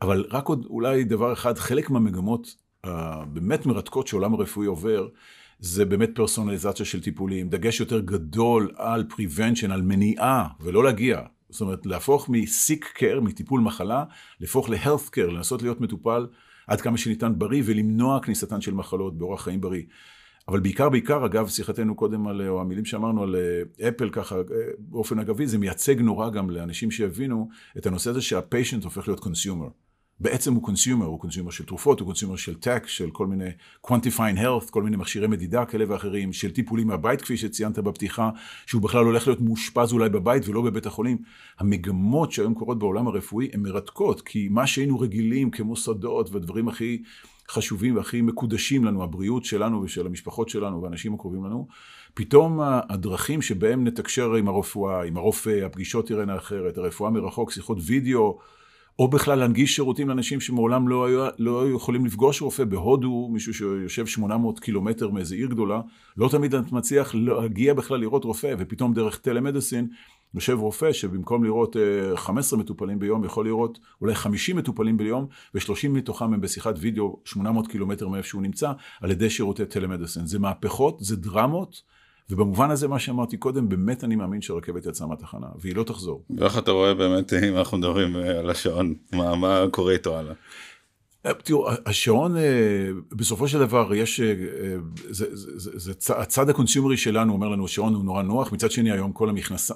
אבל 0.01 0.25
רק 0.29 0.47
עוד 0.47 0.65
אולי 0.69 1.03
דבר 1.03 1.33
אחד, 1.33 1.57
חלק 1.57 1.89
מהמגמות 1.89 2.55
הבאמת 2.83 3.65
מרתקות 3.65 4.07
שעולם 4.07 4.33
הרפואי 4.33 4.67
עובר, 4.67 5.07
זה 5.59 5.85
באמת 5.85 6.09
פרסונליזציה 6.15 6.85
של 6.85 7.01
טיפולים, 7.01 7.49
דגש 7.49 7.79
יותר 7.79 7.99
גדול 7.99 8.71
על 8.75 9.05
prevention, 9.11 9.71
על 9.71 9.81
מניעה, 9.81 10.47
ולא 10.59 10.83
להגיע. 10.83 11.21
זאת 11.57 11.61
אומרת, 11.61 11.85
להפוך 11.85 12.29
מ-sick 12.29 12.97
care, 12.97 13.19
מטיפול 13.21 13.61
מחלה, 13.61 14.03
להפוך 14.39 14.69
ל-health 14.69 15.09
care, 15.15 15.31
לנסות 15.31 15.61
להיות 15.61 15.81
מטופל 15.81 16.27
עד 16.67 16.81
כמה 16.81 16.97
שניתן 16.97 17.33
בריא 17.37 17.63
ולמנוע 17.65 18.19
כניסתן 18.19 18.61
של 18.61 18.73
מחלות 18.73 19.17
באורח 19.17 19.43
חיים 19.43 19.61
בריא. 19.61 19.83
אבל 20.47 20.59
בעיקר, 20.59 20.89
בעיקר, 20.89 21.25
אגב, 21.25 21.47
שיחתנו 21.47 21.95
קודם 21.95 22.27
על, 22.27 22.47
או 22.47 22.61
המילים 22.61 22.85
שאמרנו 22.85 23.23
על 23.23 23.35
אפל 23.87 24.05
אה, 24.05 24.09
ככה, 24.11 24.35
אה, 24.35 24.41
באופן 24.77 25.19
אגבי, 25.19 25.47
זה 25.47 25.57
מייצג 25.57 26.01
נורא 26.01 26.29
גם 26.29 26.49
לאנשים 26.49 26.91
שיבינו 26.91 27.49
את 27.77 27.85
הנושא 27.85 28.09
הזה 28.09 28.21
שה-patient 28.21 28.83
הופך 28.83 29.07
להיות 29.07 29.19
consumer. 29.19 29.67
בעצם 30.19 30.53
הוא 30.53 30.63
consumer, 30.63 31.05
הוא 31.05 31.19
consumer 31.19 31.51
של 31.51 31.65
תרופות, 31.65 31.99
הוא 31.99 32.05
consumer 32.05 32.35
של 32.35 32.55
tech, 32.55 32.87
של 32.87 33.09
כל 33.11 33.27
מיני 33.27 33.49
quantifying 33.87 34.37
health, 34.37 34.71
כל 34.71 34.83
מיני 34.83 34.97
מכשירי 34.97 35.27
מדידה 35.27 35.65
כאלה 35.65 35.85
ואחרים, 35.87 36.33
של 36.33 36.51
טיפולים 36.51 36.87
מהבית, 36.87 37.21
כפי 37.21 37.37
שציינת 37.37 37.79
בפתיחה, 37.79 38.29
שהוא 38.65 38.81
בכלל 38.81 39.05
הולך 39.05 39.27
להיות 39.27 39.41
מאושפז 39.41 39.93
אולי 39.93 40.09
בבית 40.09 40.47
ולא 40.47 40.61
בבית 40.61 40.85
החולים. 40.85 41.17
המגמות 41.59 42.31
שהיום 42.31 42.53
קורות 42.53 42.79
בעולם 42.79 43.07
הרפואי 43.07 43.49
הן 43.53 43.59
מרתקות, 43.59 44.21
כי 44.21 44.47
מה 44.51 44.67
שהיינו 44.67 44.99
רגילים 44.99 45.51
כמוסדות 45.51 46.29
והדברים 46.29 46.67
הכי 46.67 47.03
חשובים 47.51 47.95
והכי 47.95 48.21
מקודשים 48.21 48.85
לנו, 48.85 49.03
הבריאות 49.03 49.45
שלנו 49.45 49.81
ושל 49.81 50.05
המשפחות 50.05 50.49
שלנו 50.49 50.81
והאנשים 50.81 51.13
הקרובים 51.13 51.45
לנו, 51.45 51.67
פתאום 52.13 52.59
הדרכים 52.61 53.41
שבהם 53.41 53.83
נתקשר 53.83 54.33
עם 54.33 54.47
הרפואה, 54.47 55.03
עם 55.03 55.17
הרופא, 55.17 55.65
הפגישות 55.65 56.07
תראינה 56.07 56.35
אחרת, 56.35 56.77
הרפואה 56.77 57.09
מרחוק, 57.09 57.51
שיחות 57.51 57.77
וידאו, 57.85 58.39
או 58.99 59.07
בכלל 59.07 59.39
להנגיש 59.39 59.75
שירותים 59.75 60.09
לאנשים 60.09 60.39
שמעולם 60.39 60.87
לא 60.87 61.05
היו, 61.05 61.27
לא 61.39 61.63
היו 61.63 61.75
יכולים 61.75 62.05
לפגוש 62.05 62.41
רופא 62.41 62.63
בהודו, 62.63 63.29
מישהו 63.31 63.53
שיושב 63.53 64.05
800 64.05 64.59
קילומטר 64.59 65.09
מאיזה 65.09 65.35
עיר 65.35 65.47
גדולה, 65.47 65.81
לא 66.17 66.29
תמיד 66.29 66.55
אתה 66.55 66.75
מצליח 66.75 67.15
להגיע 67.15 67.73
בכלל 67.73 67.99
לראות 67.99 68.23
רופא, 68.23 68.55
ופתאום 68.57 68.93
דרך 68.93 69.17
טלמדיסין 69.17 69.87
יושב 70.35 70.59
רופא 70.59 70.93
שבמקום 70.93 71.43
לראות 71.43 71.75
15 72.15 72.59
אה, 72.59 72.63
מטופלים 72.63 72.99
ביום, 72.99 73.23
יכול 73.23 73.45
לראות 73.45 73.79
אולי 74.01 74.15
50 74.15 74.55
מטופלים 74.55 74.97
ביום, 74.97 75.27
ו-30 75.55 75.89
מתוכם 75.89 76.33
הם 76.33 76.41
בשיחת 76.41 76.75
וידאו 76.77 77.19
800 77.25 77.67
קילומטר 77.67 78.07
מאיפה 78.07 78.27
שהוא 78.27 78.41
נמצא, 78.41 78.71
על 79.01 79.11
ידי 79.11 79.29
שירותי 79.29 79.65
טלמדיסין. 79.65 80.25
זה 80.25 80.39
מהפכות, 80.39 80.97
זה 80.99 81.15
דרמות. 81.15 81.81
ובמובן 82.31 82.71
הזה, 82.71 82.87
מה 82.87 82.99
שאמרתי 82.99 83.37
קודם, 83.37 83.69
באמת 83.69 84.03
אני 84.03 84.15
מאמין 84.15 84.41
שהרכבת 84.41 84.85
יצאה 84.85 85.07
מהתחנה, 85.07 85.47
והיא 85.59 85.75
לא 85.75 85.83
תחזור. 85.83 86.23
ואיך 86.37 86.57
אתה 86.57 86.71
רואה 86.71 86.93
באמת, 86.93 87.33
אם 87.33 87.57
אנחנו 87.57 87.77
מדברים 87.77 88.15
על 88.15 88.49
השעון, 88.49 88.93
מה, 89.13 89.35
מה 89.35 89.63
קורה 89.71 89.93
איתו 89.93 90.17
הלאה? 90.17 90.33
תראו, 91.33 91.69
השעון, 91.85 92.37
אה, 92.37 92.41
בסופו 93.11 93.47
של 93.47 93.59
דבר, 93.59 93.95
יש, 93.95 94.19
אה, 94.19 94.33
זה, 95.09 95.35
זה, 95.35 95.59
זה, 95.59 95.91
זה, 95.99 96.13
הצד 96.15 96.49
ה-consumerי 96.49 96.97
שלנו 96.97 97.33
אומר 97.33 97.49
לנו, 97.49 97.65
השעון 97.65 97.93
הוא 97.93 98.03
נורא 98.03 98.23
נוח, 98.23 98.51
מצד 98.51 98.71
שני 98.71 98.91
היום 98.91 99.11
כל 99.11 99.29
המכנס, 99.29 99.71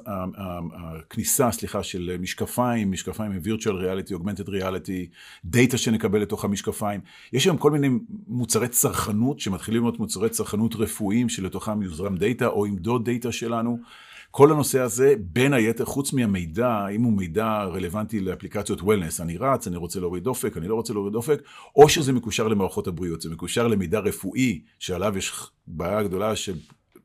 הכניסה, 0.73 1.51
סליחה, 1.51 1.83
של 1.83 2.17
משקפיים, 2.19 2.91
משקפיים 2.91 3.31
עם 3.31 3.39
virtual 3.43 3.63
reality, 3.67 4.11
augmented 4.11 4.47
reality, 4.47 5.13
דאטה 5.45 5.77
שנקבל 5.77 6.21
לתוך 6.21 6.45
המשקפיים, 6.45 7.01
יש 7.33 7.45
היום 7.45 7.57
כל 7.57 7.71
מיני 7.71 7.89
מוצרי 8.27 8.67
צרכנות 8.67 9.39
שמתחילים 9.39 9.81
להיות 9.81 9.99
מוצרי 9.99 10.29
צרכנות 10.29 10.75
רפואיים 10.75 11.29
שלתוכם 11.29 11.81
יוזרם 11.81 12.17
דאטה 12.17 12.47
או 12.47 12.65
עמדות 12.65 13.03
דאטה 13.03 13.31
שלנו. 13.31 13.79
כל 14.32 14.52
הנושא 14.52 14.80
הזה, 14.80 15.13
בין 15.20 15.54
היתר, 15.54 15.86
חוץ 15.86 16.13
מהמידע, 16.13 16.88
אם 16.88 17.04
הוא 17.04 17.13
מידע 17.13 17.63
רלוונטי 17.63 18.20
לאפליקציות 18.20 18.82
wellness, 18.82 19.21
אני 19.22 19.38
רץ, 19.38 19.67
אני 19.67 19.78
רוצה 19.78 20.00
להוריד 20.00 20.24
דופק, 20.24 20.58
אני 20.58 20.67
לא 20.67 20.76
רוצה 20.76 20.94
להוריד 20.94 21.13
דופק, 21.13 21.41
או 21.76 21.89
שזה 21.89 22.13
מקושר 22.13 22.48
למערכות 22.48 22.88
הבריאות, 22.88 23.22
זה 23.22 23.30
מקושר 23.30 23.67
למידע 23.67 24.00
רפואי, 24.00 24.62
שעליו 24.80 25.17
יש 25.17 25.34
בעיה 25.67 26.04
גדולה 26.04 26.36
של 26.36 26.56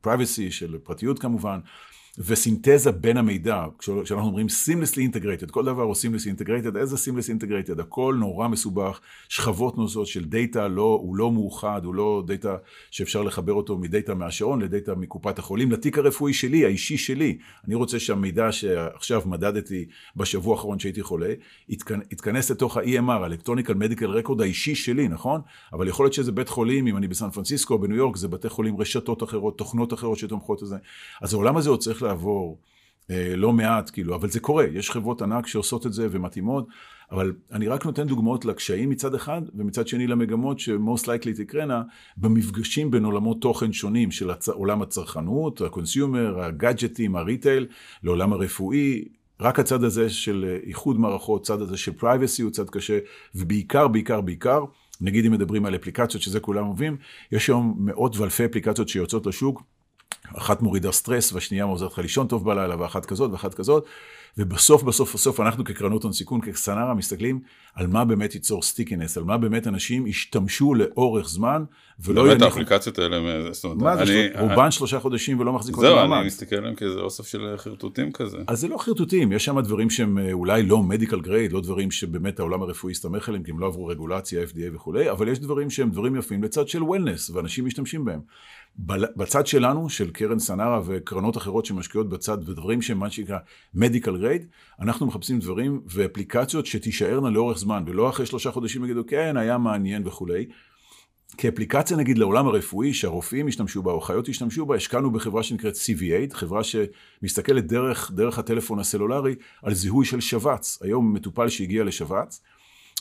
privacy, 0.04 0.50
של 0.50 0.78
פרטיות 0.82 1.18
כמובן, 1.18 1.60
וסינתזה 2.18 2.92
בין 2.92 3.16
המידע, 3.16 3.64
כשאנחנו 3.78 4.26
אומרים 4.26 4.46
seamlessly 4.46 5.14
integrated, 5.14 5.50
כל 5.50 5.64
דבר 5.64 5.82
הוא 5.82 5.94
seamlessly 5.94 6.40
integrated, 6.40 6.76
איזה 6.78 6.96
seamless 6.96 7.40
integrated, 7.40 7.80
הכל 7.80 8.16
נורא 8.18 8.48
מסובך, 8.48 9.00
שכבות 9.28 9.78
נוסעות 9.78 10.06
של 10.06 10.24
דאטה, 10.24 10.68
לא, 10.68 10.98
הוא 11.02 11.16
לא 11.16 11.32
מאוחד, 11.32 11.84
הוא 11.84 11.94
לא 11.94 12.22
דאטה 12.26 12.56
שאפשר 12.90 13.22
לחבר 13.22 13.52
אותו 13.52 13.78
מדאטה 13.78 14.14
מהשעון 14.14 14.60
לדאטה 14.60 14.94
מקופת 14.94 15.38
החולים, 15.38 15.72
לתיק 15.72 15.98
הרפואי 15.98 16.32
שלי, 16.32 16.64
האישי 16.64 16.96
שלי. 16.96 17.38
אני 17.66 17.74
רוצה 17.74 17.98
שהמידע 17.98 18.52
שעכשיו 18.52 19.22
מדדתי 19.26 19.86
בשבוע 20.16 20.56
האחרון 20.56 20.78
שהייתי 20.78 21.02
חולה, 21.02 21.32
יתכנס 22.12 22.50
לתוך 22.50 22.76
ה-EMR, 22.76 23.10
ה-Electronical 23.10 23.74
Medical 23.74 24.26
Record 24.26 24.42
האישי 24.42 24.74
שלי, 24.74 25.08
נכון? 25.08 25.40
אבל 25.72 25.88
יכול 25.88 26.04
להיות 26.04 26.14
שזה 26.14 26.32
בית 26.32 26.48
חולים, 26.48 26.86
אם 26.86 26.96
אני 26.96 27.08
בסן 27.08 27.30
פרנסיסקו, 27.30 27.78
בניו 27.78 27.96
יורק, 27.96 28.16
זה 28.16 28.28
בתי 28.28 28.48
חולים, 28.48 28.80
רשתות 28.80 29.22
אחרות, 29.22 29.58
תוכנות 29.58 29.92
אחרות 29.92 30.18
שתומכות 30.18 30.62
את 30.62 30.68
זה. 30.68 30.76
אז 31.22 31.34
העולם 31.34 31.56
הזה 31.56 31.70
עוד 31.70 31.80
צריך 31.80 32.05
לעבור 32.06 32.58
אה, 33.10 33.36
לא 33.36 33.52
מעט, 33.52 33.90
כאילו, 33.90 34.14
אבל 34.14 34.28
זה 34.28 34.40
קורה, 34.40 34.64
יש 34.66 34.90
חברות 34.90 35.22
ענק 35.22 35.46
שעושות 35.46 35.86
את 35.86 35.92
זה 35.92 36.08
ומתאימות, 36.10 36.68
אבל 37.10 37.32
אני 37.52 37.68
רק 37.68 37.86
נותן 37.86 38.06
דוגמאות 38.06 38.44
לקשיים 38.44 38.90
מצד 38.90 39.14
אחד, 39.14 39.42
ומצד 39.54 39.88
שני 39.88 40.06
למגמות 40.06 40.60
ש-most 40.60 41.04
likely 41.04 41.36
תקרנה 41.36 41.82
במפגשים 42.16 42.90
בין 42.90 43.04
עולמות 43.04 43.40
תוכן 43.40 43.72
שונים 43.72 44.10
של 44.10 44.30
הצ... 44.30 44.48
עולם 44.48 44.82
הצרכנות, 44.82 45.60
ה-consumer, 45.60 46.40
הגאדג'טים, 46.40 47.16
ה-retail, 47.16 47.66
לעולם 48.02 48.32
הרפואי. 48.32 49.04
רק 49.40 49.58
הצד 49.58 49.84
הזה 49.84 50.10
של 50.10 50.58
איחוד 50.66 51.00
מערכות, 51.00 51.46
צד 51.46 51.60
הזה 51.60 51.76
של 51.76 51.92
privacy 52.00 52.42
הוא 52.42 52.50
צד 52.50 52.70
קשה, 52.70 52.98
ובעיקר, 53.34 53.88
בעיקר, 53.88 54.20
בעיקר, 54.20 54.64
נגיד 55.00 55.26
אם 55.26 55.32
מדברים 55.32 55.66
על 55.66 55.74
אפליקציות, 55.74 56.22
שזה 56.22 56.40
כולם 56.40 56.66
אוהבים, 56.66 56.96
יש 57.32 57.48
היום 57.48 57.76
מאות 57.78 58.16
ואלפי 58.16 58.44
אפליקציות 58.44 58.88
שיוצאות 58.88 59.26
לשוק, 59.26 59.62
אחת 60.34 60.62
מורידה 60.62 60.92
סטרס 60.92 61.32
והשנייה 61.32 61.64
עוזרת 61.64 61.92
לך 61.92 61.98
לישון 61.98 62.26
טוב 62.26 62.44
בלילה 62.44 62.80
ואחת 62.80 63.06
כזאת 63.06 63.32
ואחת 63.32 63.54
כזאת 63.54 63.86
ובסוף 64.38 64.82
בסוף 64.82 65.14
בסוף 65.14 65.40
אנחנו 65.40 65.64
כקרנות 65.64 66.02
הון 66.02 66.12
סיכון 66.12 66.40
כסנארה 66.40 66.94
מסתכלים 66.94 67.40
על 67.74 67.86
מה 67.86 68.04
באמת 68.04 68.34
ייצור 68.34 68.62
stickiness 68.62 69.18
על 69.18 69.24
מה 69.24 69.38
באמת 69.38 69.66
אנשים 69.66 70.06
ישתמשו 70.06 70.74
לאורך 70.74 71.28
זמן 71.28 71.64
ולא 72.00 72.22
באמת 72.22 72.42
האפליקציות 72.42 72.98
האלה 72.98 73.52
זאת 73.52 73.64
אומרת, 73.64 73.98
מה 73.98 74.06
זה 74.06 74.28
רובן 74.38 74.70
שלושה 74.70 75.00
חודשים 75.00 75.40
ולא 75.40 75.52
מחזיקות 75.52 75.80
זהו 75.80 75.98
אני 75.98 76.26
מסתכל 76.26 76.56
עליהם 76.56 76.74
כאיזה 76.74 77.00
אוסף 77.00 77.26
של 77.26 77.54
חרטוטים 77.56 78.12
כזה. 78.12 78.38
אז 78.46 78.60
זה 78.60 78.68
לא 78.68 78.78
חרטוטים 78.78 79.32
יש 79.32 79.44
שם 79.44 79.60
דברים 79.60 79.90
שהם 79.90 80.18
אה, 80.18 80.32
אולי 80.32 80.62
לא 80.62 80.82
medical 80.82 81.20
grade 81.20 81.52
לא 81.52 81.60
דברים 81.60 81.90
שבאמת 81.90 82.38
העולם 82.38 82.62
הרפואי 82.62 82.92
הסתמך 82.92 83.28
עליהם 83.28 83.44
כי 83.44 83.50
הם 83.50 83.60
לא 83.60 83.66
עברו 83.66 83.86
רגולציה 83.86 84.42
FDA 84.44 84.74
וכולי 84.74 85.10
אבל 85.10 85.28
יש 85.28 85.38
דברים 85.38 85.70
שהם 85.70 85.90
דברים 85.90 86.16
יפים 86.16 86.42
לצד 86.42 86.68
של 86.68 86.82
wellness 86.82 87.30
ואנשים 87.30 87.66
משתמשים 87.66 88.04
בהם 88.04 88.20
בצד 88.78 89.46
שלנו, 89.46 89.90
של 89.90 90.10
קרן 90.10 90.38
סנארה 90.38 90.80
וקרנות 90.86 91.36
אחרות 91.36 91.66
שמשקיעות 91.66 92.08
בצד, 92.08 92.48
ודברים 92.48 92.82
שהם 92.82 92.98
מה 92.98 93.10
שנקרא 93.10 93.38
מדיקל 93.74 94.18
גרייד, 94.18 94.46
אנחנו 94.80 95.06
מחפשים 95.06 95.38
דברים 95.38 95.80
ואפליקציות 95.86 96.66
שתישארנה 96.66 97.30
לאורך 97.30 97.58
זמן, 97.58 97.84
ולא 97.86 98.08
אחרי 98.08 98.26
שלושה 98.26 98.50
חודשים 98.50 98.84
יגידו, 98.84 99.06
כן, 99.06 99.36
היה 99.36 99.58
מעניין 99.58 100.06
וכולי. 100.06 100.46
כאפליקציה 101.36 101.96
נגיד 101.96 102.18
לעולם 102.18 102.46
הרפואי, 102.46 102.94
שהרופאים 102.94 103.46
השתמשו 103.46 103.82
בה, 103.82 103.92
או 103.92 104.00
חיות 104.00 104.28
השתמשו 104.28 104.66
בה, 104.66 104.76
השקענו 104.76 105.10
בחברה 105.10 105.42
שנקראת 105.42 105.74
CV8, 105.74 106.34
חברה 106.34 106.60
שמסתכלת 106.64 107.66
דרך, 107.66 108.10
דרך 108.14 108.38
הטלפון 108.38 108.78
הסלולרי 108.78 109.34
על 109.62 109.74
זיהוי 109.74 110.04
של 110.04 110.20
שבץ. 110.20 110.78
היום 110.82 111.12
מטופל 111.12 111.48
שהגיע 111.48 111.84
לשבץ, 111.84 112.42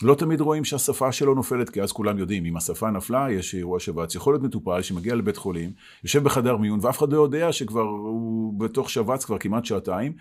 לא 0.01 0.15
תמיד 0.15 0.41
רואים 0.41 0.65
שהשפה 0.65 1.11
שלו 1.11 1.35
נופלת, 1.35 1.69
כי 1.69 1.81
אז 1.81 1.91
כולם 1.91 2.17
יודעים, 2.17 2.45
אם 2.45 2.57
השפה 2.57 2.91
נפלה, 2.91 3.27
יש 3.31 3.55
אירוע 3.55 3.79
שבץ. 3.79 4.15
יכול 4.15 4.33
להיות 4.33 4.43
מטופל 4.43 4.81
שמגיע 4.81 5.15
לבית 5.15 5.37
חולים, 5.37 5.71
יושב 6.03 6.23
בחדר 6.23 6.57
מיון, 6.57 6.79
ואף 6.81 6.97
אחד 6.97 7.13
לא 7.13 7.23
יודע 7.23 7.53
שכבר 7.53 7.81
הוא 7.81 8.59
בתוך 8.59 8.89
שבץ 8.89 9.25
כבר 9.25 9.37
כמעט 9.37 9.65
שעתיים, 9.65 10.13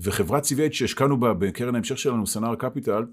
וחברת 0.00 0.44
סיבייט 0.44 0.72
שהשקענו 0.72 1.20
בה 1.20 1.34
בקרן 1.34 1.74
ההמשך 1.74 1.98
שלנו, 1.98 2.26
סנארה 2.26 2.54
קפיטל, 2.54 3.04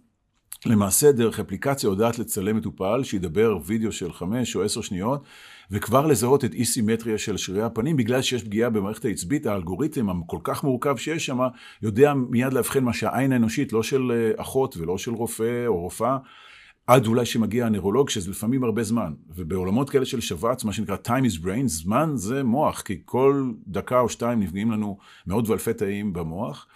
למעשה 0.65 1.11
דרך 1.11 1.39
אפליקציה 1.39 1.87
יודעת 1.87 2.19
לצלם 2.19 2.57
מטופל 2.57 3.03
שידבר 3.03 3.57
וידאו 3.65 3.91
של 3.91 4.13
חמש 4.13 4.55
או 4.55 4.63
עשר 4.63 4.81
שניות 4.81 5.23
וכבר 5.71 6.05
לזהות 6.05 6.45
את 6.45 6.53
אי 6.53 6.65
סימטריה 6.65 7.17
של 7.17 7.37
שרירי 7.37 7.63
הפנים 7.63 7.97
בגלל 7.97 8.21
שיש 8.21 8.43
פגיעה 8.43 8.69
במערכת 8.69 9.05
העצבית, 9.05 9.45
האלגוריתם 9.45 10.09
הכל 10.09 10.39
כך 10.43 10.63
מורכב 10.63 10.97
שיש 10.97 11.25
שם 11.25 11.39
יודע 11.81 12.13
מיד 12.13 12.53
לאבחן 12.53 12.83
מה 12.83 12.93
שהעין 12.93 13.31
האנושית, 13.31 13.73
לא 13.73 13.83
של 13.83 14.11
אה, 14.11 14.41
אחות 14.41 14.77
ולא 14.77 14.97
של 14.97 15.11
רופא 15.11 15.67
או 15.67 15.81
רופאה, 15.81 16.17
עד 16.87 17.07
אולי 17.07 17.25
שמגיע 17.25 17.65
הנוירולוג, 17.65 18.09
שזה 18.09 18.31
לפעמים 18.31 18.63
הרבה 18.63 18.83
זמן. 18.83 19.13
ובעולמות 19.35 19.89
כאלה 19.89 20.05
של 20.05 20.21
שבץ, 20.21 20.63
מה 20.63 20.73
שנקרא 20.73 20.95
time 21.07 21.25
is 21.25 21.43
brain, 21.43 21.65
זמן 21.65 22.11
זה 22.15 22.43
מוח, 22.43 22.81
כי 22.81 23.01
כל 23.05 23.51
דקה 23.67 23.99
או 23.99 24.09
שתיים 24.09 24.39
נפגעים 24.39 24.71
לנו 24.71 24.97
מאות 25.27 25.49
ואלפי 25.49 25.73
תאים 25.73 26.13
במוח. 26.13 26.67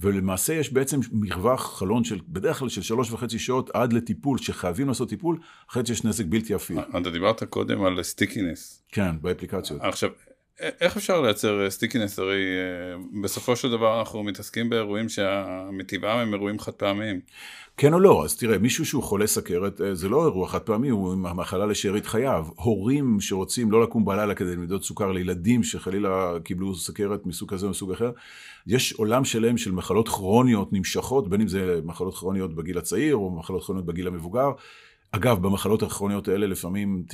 ולמעשה 0.00 0.54
יש 0.54 0.72
בעצם 0.72 1.00
מרווח 1.12 1.78
חלון 1.78 2.04
של, 2.04 2.18
בדרך 2.28 2.58
כלל 2.58 2.68
של 2.68 2.82
שלוש 2.82 3.12
וחצי 3.12 3.38
שעות 3.38 3.70
עד 3.74 3.92
לטיפול, 3.92 4.38
שחייבים 4.38 4.88
לעשות 4.88 5.08
טיפול, 5.08 5.38
אחרת 5.70 5.86
שיש 5.86 6.04
נזק 6.04 6.24
בלתי 6.24 6.54
הפיך. 6.54 6.78
אתה 7.00 7.10
דיברת 7.10 7.44
קודם 7.44 7.84
על 7.84 8.02
stickiness. 8.02 8.82
כן, 8.88 9.20
באפליקציות. 9.20 9.80
עכשיו, 9.82 10.10
איך 10.60 10.96
אפשר 10.96 11.20
לייצר 11.20 11.70
stickiness? 11.70 12.18
הרי 12.18 12.34
אה, 12.34 13.20
בסופו 13.22 13.56
של 13.56 13.70
דבר 13.70 13.98
אנחנו 13.98 14.22
מתעסקים 14.22 14.70
באירועים 14.70 15.08
שמטבעם 15.08 16.18
הם 16.18 16.34
אירועים 16.34 16.58
חד 16.58 16.72
פעמיים. 16.72 17.20
כן 17.76 17.94
או 17.94 18.00
לא, 18.00 18.24
אז 18.24 18.36
תראה, 18.36 18.58
מישהו 18.58 18.86
שהוא 18.86 19.02
חולה 19.02 19.26
סכרת, 19.26 19.80
אה, 19.80 19.94
זה 19.94 20.08
לא 20.08 20.24
אירוע 20.24 20.48
חד 20.48 20.58
פעמי, 20.58 20.88
הוא 20.88 21.12
עם 21.12 21.26
המחלה 21.26 21.66
לשארית 21.66 22.06
חייו. 22.06 22.46
הורים 22.54 23.20
שרוצים 23.20 23.70
לא 23.70 23.82
לקום 23.82 24.04
בלילה 24.04 24.34
כדי 24.34 24.56
למדוד 24.56 24.82
סוכר 24.82 25.12
לילדים 25.12 25.62
שחלילה 25.62 26.32
קיבלו 26.44 26.74
סכרת 26.74 27.26
מסוג 27.26 27.50
כזה 27.50 27.66
או 27.66 27.70
מסוג 27.70 27.92
אחר, 27.92 28.10
יש 28.66 28.92
עולם 28.92 29.24
שלם 29.24 29.58
של 29.58 29.72
מחלות 29.72 30.08
כרוניות 30.08 30.72
נמשכות, 30.72 31.28
בין 31.28 31.40
אם 31.40 31.48
זה 31.48 31.80
מחלות 31.84 32.14
כרוניות 32.14 32.54
בגיל 32.54 32.78
הצעיר 32.78 33.16
או 33.16 33.30
מחלות 33.30 33.64
כרוניות 33.64 33.86
בגיל 33.86 34.06
המבוגר, 34.06 34.50
אגב, 35.12 35.42
במחלות 35.42 35.82
הכרוניות 35.82 36.28
האלה 36.28 36.46
לפעמים 36.46 37.04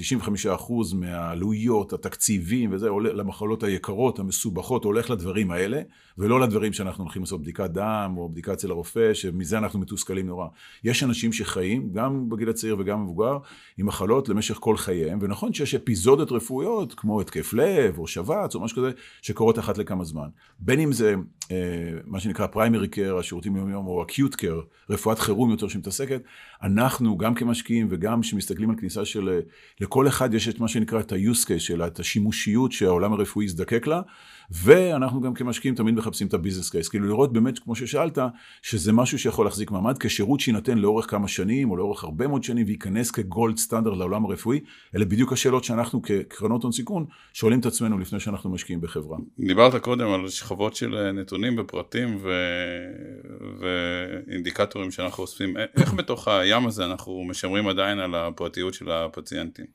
95% 0.46 0.72
מהעלויות, 0.94 1.92
התקציבים 1.92 2.72
וזה, 2.72 2.88
עולה 2.88 3.12
למחלות 3.12 3.62
היקרות, 3.62 4.18
המסובכות, 4.18 4.84
הולך 4.84 5.10
לדברים 5.10 5.50
האלה, 5.50 5.82
ולא 6.18 6.40
לדברים 6.40 6.72
שאנחנו 6.72 7.04
הולכים 7.04 7.22
לעשות 7.22 7.40
בדיקת 7.40 7.70
דם 7.70 8.14
או 8.16 8.28
בדיקה 8.28 8.52
אצל 8.52 8.70
הרופא, 8.70 9.14
שמזה 9.14 9.58
אנחנו 9.58 9.78
מתוסכלים 9.78 10.26
נורא. 10.26 10.46
יש 10.84 11.02
אנשים 11.02 11.32
שחיים, 11.32 11.92
גם 11.92 12.28
בגיל 12.28 12.48
הצעיר 12.48 12.76
וגם 12.78 13.04
מבוגר, 13.04 13.38
עם 13.78 13.86
מחלות 13.86 14.28
למשך 14.28 14.56
כל 14.60 14.76
חייהם, 14.76 15.18
ונכון 15.22 15.52
שיש 15.52 15.74
אפיזודות 15.74 16.32
רפואיות, 16.32 16.94
כמו 16.94 17.20
התקף 17.20 17.52
לב 17.52 17.98
או 17.98 18.06
שבץ 18.06 18.54
או 18.54 18.60
משהו 18.60 18.76
כזה, 18.76 18.90
שקורות 19.22 19.58
אחת 19.58 19.78
לכמה 19.78 20.04
זמן. 20.04 20.28
בין 20.58 20.80
אם 20.80 20.92
זה 20.92 21.14
מה 22.06 22.20
שנקרא 22.20 22.46
primary 22.46 22.88
care, 22.88 23.18
השירותים 23.18 23.56
יום 23.56 23.70
יום, 23.70 23.86
או 23.86 24.02
acute 24.02 24.34
care, 24.34 24.60
רפואת 24.90 25.18
חירום 25.18 25.50
יותר 25.50 25.68
שמתעסקת, 25.68 26.22
אנחנו 26.62 27.18
גם 27.18 27.34
כמשקיעים 27.34 27.86
וגם 27.90 28.20
כשמסתכלים 28.20 28.70
על 28.70 28.76
כניסה 28.76 29.04
של... 29.04 29.40
לכל 29.80 30.08
אחד 30.08 30.34
יש 30.34 30.48
את 30.48 30.60
מה 30.60 30.68
שנקרא 30.68 31.00
את 31.00 31.12
ה-use 31.12 31.46
case 31.46 31.58
שלה, 31.58 31.86
את 31.86 32.00
השימושיות 32.00 32.72
שהעולם 32.72 33.12
הרפואי 33.12 33.44
יזדקק 33.44 33.86
לה, 33.86 34.00
ואנחנו 34.50 35.20
גם 35.20 35.34
כמשקיעים 35.34 35.74
תמיד 35.74 35.94
מחפשים 35.94 36.26
את 36.26 36.34
ה-business 36.34 36.70
case, 36.70 36.88
כאילו 36.88 37.06
לראות 37.06 37.32
באמת, 37.32 37.58
כמו 37.58 37.76
ששאלת, 37.76 38.18
שזה 38.62 38.92
משהו 38.92 39.18
שיכול 39.18 39.46
להחזיק 39.46 39.70
מעמד 39.70 39.98
כשירות 39.98 40.40
שיינתן 40.40 40.78
לאורך 40.78 41.10
כמה 41.10 41.28
שנים, 41.28 41.70
או 41.70 41.76
לאורך 41.76 42.04
הרבה 42.04 42.26
מאוד 42.26 42.44
שנים, 42.44 42.66
וייכנס 42.66 43.10
כגולד 43.10 43.56
סטנדרט 43.56 43.98
לעולם 43.98 44.24
הרפואי, 44.24 44.60
אלה 44.96 45.04
בדיוק 45.04 45.32
השאלות 45.32 45.64
שאנחנו 45.64 46.02
כקרנות 46.02 46.62
הון 46.62 46.72
סיכון 46.72 47.06
שואלים 47.32 47.60
את 47.60 47.66
עצמנו 47.66 47.98
לפני 47.98 48.20
שאנחנו 48.20 48.50
משקיעים 48.50 48.80
בחברה. 48.80 49.18
דיברת 49.38 49.76
קודם 49.82 50.08
על 50.08 50.28
שכבות 50.28 50.76
של 50.76 51.12
נתונים 51.12 51.41
ופרטים 51.58 52.18
ו... 52.22 52.30
ואינדיקטורים 53.58 54.90
שאנחנו 54.90 55.22
אוספים, 55.22 55.56
איך 55.76 55.92
בתוך 55.98 56.28
הים 56.28 56.66
הזה 56.66 56.84
אנחנו 56.84 57.24
משמרים 57.24 57.68
עדיין 57.68 57.98
על 57.98 58.14
הפרטיות 58.14 58.74
של 58.74 58.90
הפציינטים? 58.90 59.66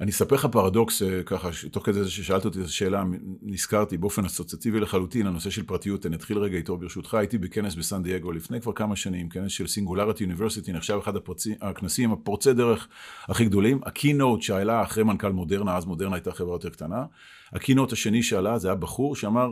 אני 0.00 0.10
אספר 0.10 0.34
לך 0.34 0.46
פרדוקס, 0.46 1.02
אה, 1.02 1.22
ככה, 1.22 1.48
תוך 1.70 1.86
כדי 1.86 2.04
זה 2.04 2.10
ששאלת 2.10 2.44
אותי 2.44 2.60
את 2.60 2.64
השאלה, 2.64 3.04
נזכרתי 3.42 3.96
באופן 3.96 4.24
אסוציאטיבי 4.24 4.80
לחלוטין, 4.80 5.26
הנושא 5.26 5.50
של 5.50 5.62
פרטיות, 5.62 6.06
אני 6.06 6.16
אתחיל 6.16 6.38
רגע 6.38 6.56
איתו 6.56 6.76
ברשותך, 6.76 7.14
הייתי 7.14 7.38
בכנס 7.38 7.74
בסן 7.74 8.02
דייגו 8.02 8.32
לפני 8.32 8.60
כבר 8.60 8.72
כמה 8.72 8.96
שנים, 8.96 9.28
כנס 9.28 9.52
של 9.52 9.66
סינגולריטי 9.66 10.24
אוניברסיטי, 10.24 10.72
נחשב 10.72 10.98
אחד 11.02 11.16
הפרצי, 11.16 11.54
הכנסים 11.60 12.12
הפורצי 12.12 12.52
דרך 12.52 12.88
הכי 13.28 13.44
גדולים, 13.44 13.80
ה-keynote 13.86 14.42
שעלה 14.42 14.82
אחרי 14.82 15.04
מנכ"ל 15.04 15.32
מודרנה, 15.32 15.76
אז 15.76 15.84
מודרנה 15.84 16.16
הייתה 16.16 16.32
חברה 16.32 16.54
יותר 16.54 16.70
קטנה, 16.70 17.04
ה-keynote 17.52 17.92
השני 17.92 18.22
שעלה 18.22 18.58
זה 18.58 18.68
היה 18.68 18.74
בחור 18.74 19.16
שאמר, 19.16 19.50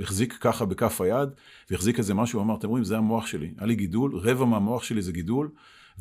החזיק 0.00 0.36
ככה 0.40 0.64
בכף 0.64 1.00
היד, 1.00 1.28
והחזיק 1.70 1.98
איזה 1.98 2.14
משהו, 2.14 2.40
אמר, 2.40 2.54
אתם 2.54 2.68
רואים, 2.68 2.84
זה 2.84 2.96
המוח 2.96 3.26
שלי, 3.26 3.50
היה 3.58 3.66
לי 3.66 3.74
גידול, 3.74 4.16
רבע 4.16 4.44
מהמוח 4.44 4.82
שלי 4.82 5.02
זה 5.02 5.12
גידול, 5.12 5.48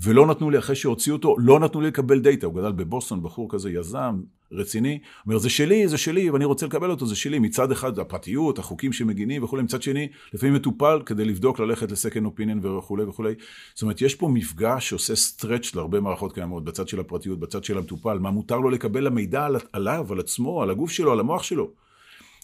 ולא 0.04 0.28
נתנו 0.28 0.50
לי, 0.50 0.60
אחרי 0.60 0.76
שהוציאו 0.76 1.16
אותו, 1.16 1.36
לא 1.40 1.60
נתנו 1.60 1.82
לי 1.82 1.88
לקבל 1.88 2.20
דאטה. 2.20 2.46
הוא 2.46 2.56
גדל 2.56 2.72
בבוסטון, 2.72 3.24
בחור 3.24 3.48
כזה 3.50 3.70
יזם, 3.70 4.22
רציני, 4.52 5.00
אומר, 5.26 5.38
זה 5.38 5.50
שלי, 5.50 5.88
זה 5.88 5.98
שלי, 5.98 6.30
ואני 6.30 6.46
רוצה 6.46 6.66
לקבל 6.66 6.90
אותו, 6.90 7.06
זה 7.06 7.16
שלי. 7.16 7.40
מצד 7.40 7.72
אחד, 7.72 8.00
הפרטיות, 8.00 8.60
החוקים 8.60 8.94
שמגינים 8.94 9.44
וכולי, 9.44 9.64
מצד 9.64 9.82
שני, 9.82 10.08
לפעמים 10.34 10.56
מטופל 10.56 11.02
כדי 11.06 11.26
לבדוק, 11.26 11.60
ללכת 11.60 11.92
ל-second 11.92 12.26
opinion 12.26 12.65
וכולי 12.66 13.04
וכולי. 13.04 13.34
זאת 13.74 13.82
אומרת, 13.82 14.02
יש 14.02 14.16
פה 14.16 14.28
מפגש 14.28 14.90
שעושה 14.90 15.16
stretch 15.15 15.76
להרבה 15.76 16.00
מערכות 16.00 16.34
קיימות, 16.34 16.64
בצד 16.64 16.88
של 16.88 17.00
הפרטיות, 17.00 17.40
בצד 17.40 17.64
של 17.64 17.78
המטופל, 17.78 18.20
מה 18.20 18.32
מותר 18.32 18.58
לו 18.58 18.70
לקבל 18.70 19.04
למידע 19.04 19.48
עליו, 19.74 20.08
על 20.12 20.20
עצמו, 20.20 20.64
על 20.64 20.70
הגוף 20.70 20.92
שלו, 20.92 21.12
על 21.12 21.20
המוח 21.20 21.44
שלו. 21.44 21.88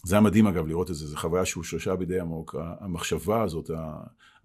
זה 0.05 0.15
היה 0.15 0.21
מדהים 0.21 0.47
אגב 0.47 0.67
לראות 0.67 0.89
את 0.89 0.95
זה, 0.95 1.07
זו 1.07 1.17
חוויה 1.17 1.45
שהוא 1.45 1.63
שושע 1.63 1.95
בידי 1.95 2.19
עמוק. 2.19 2.55
המחשבה 2.79 3.41
הזאת, 3.41 3.71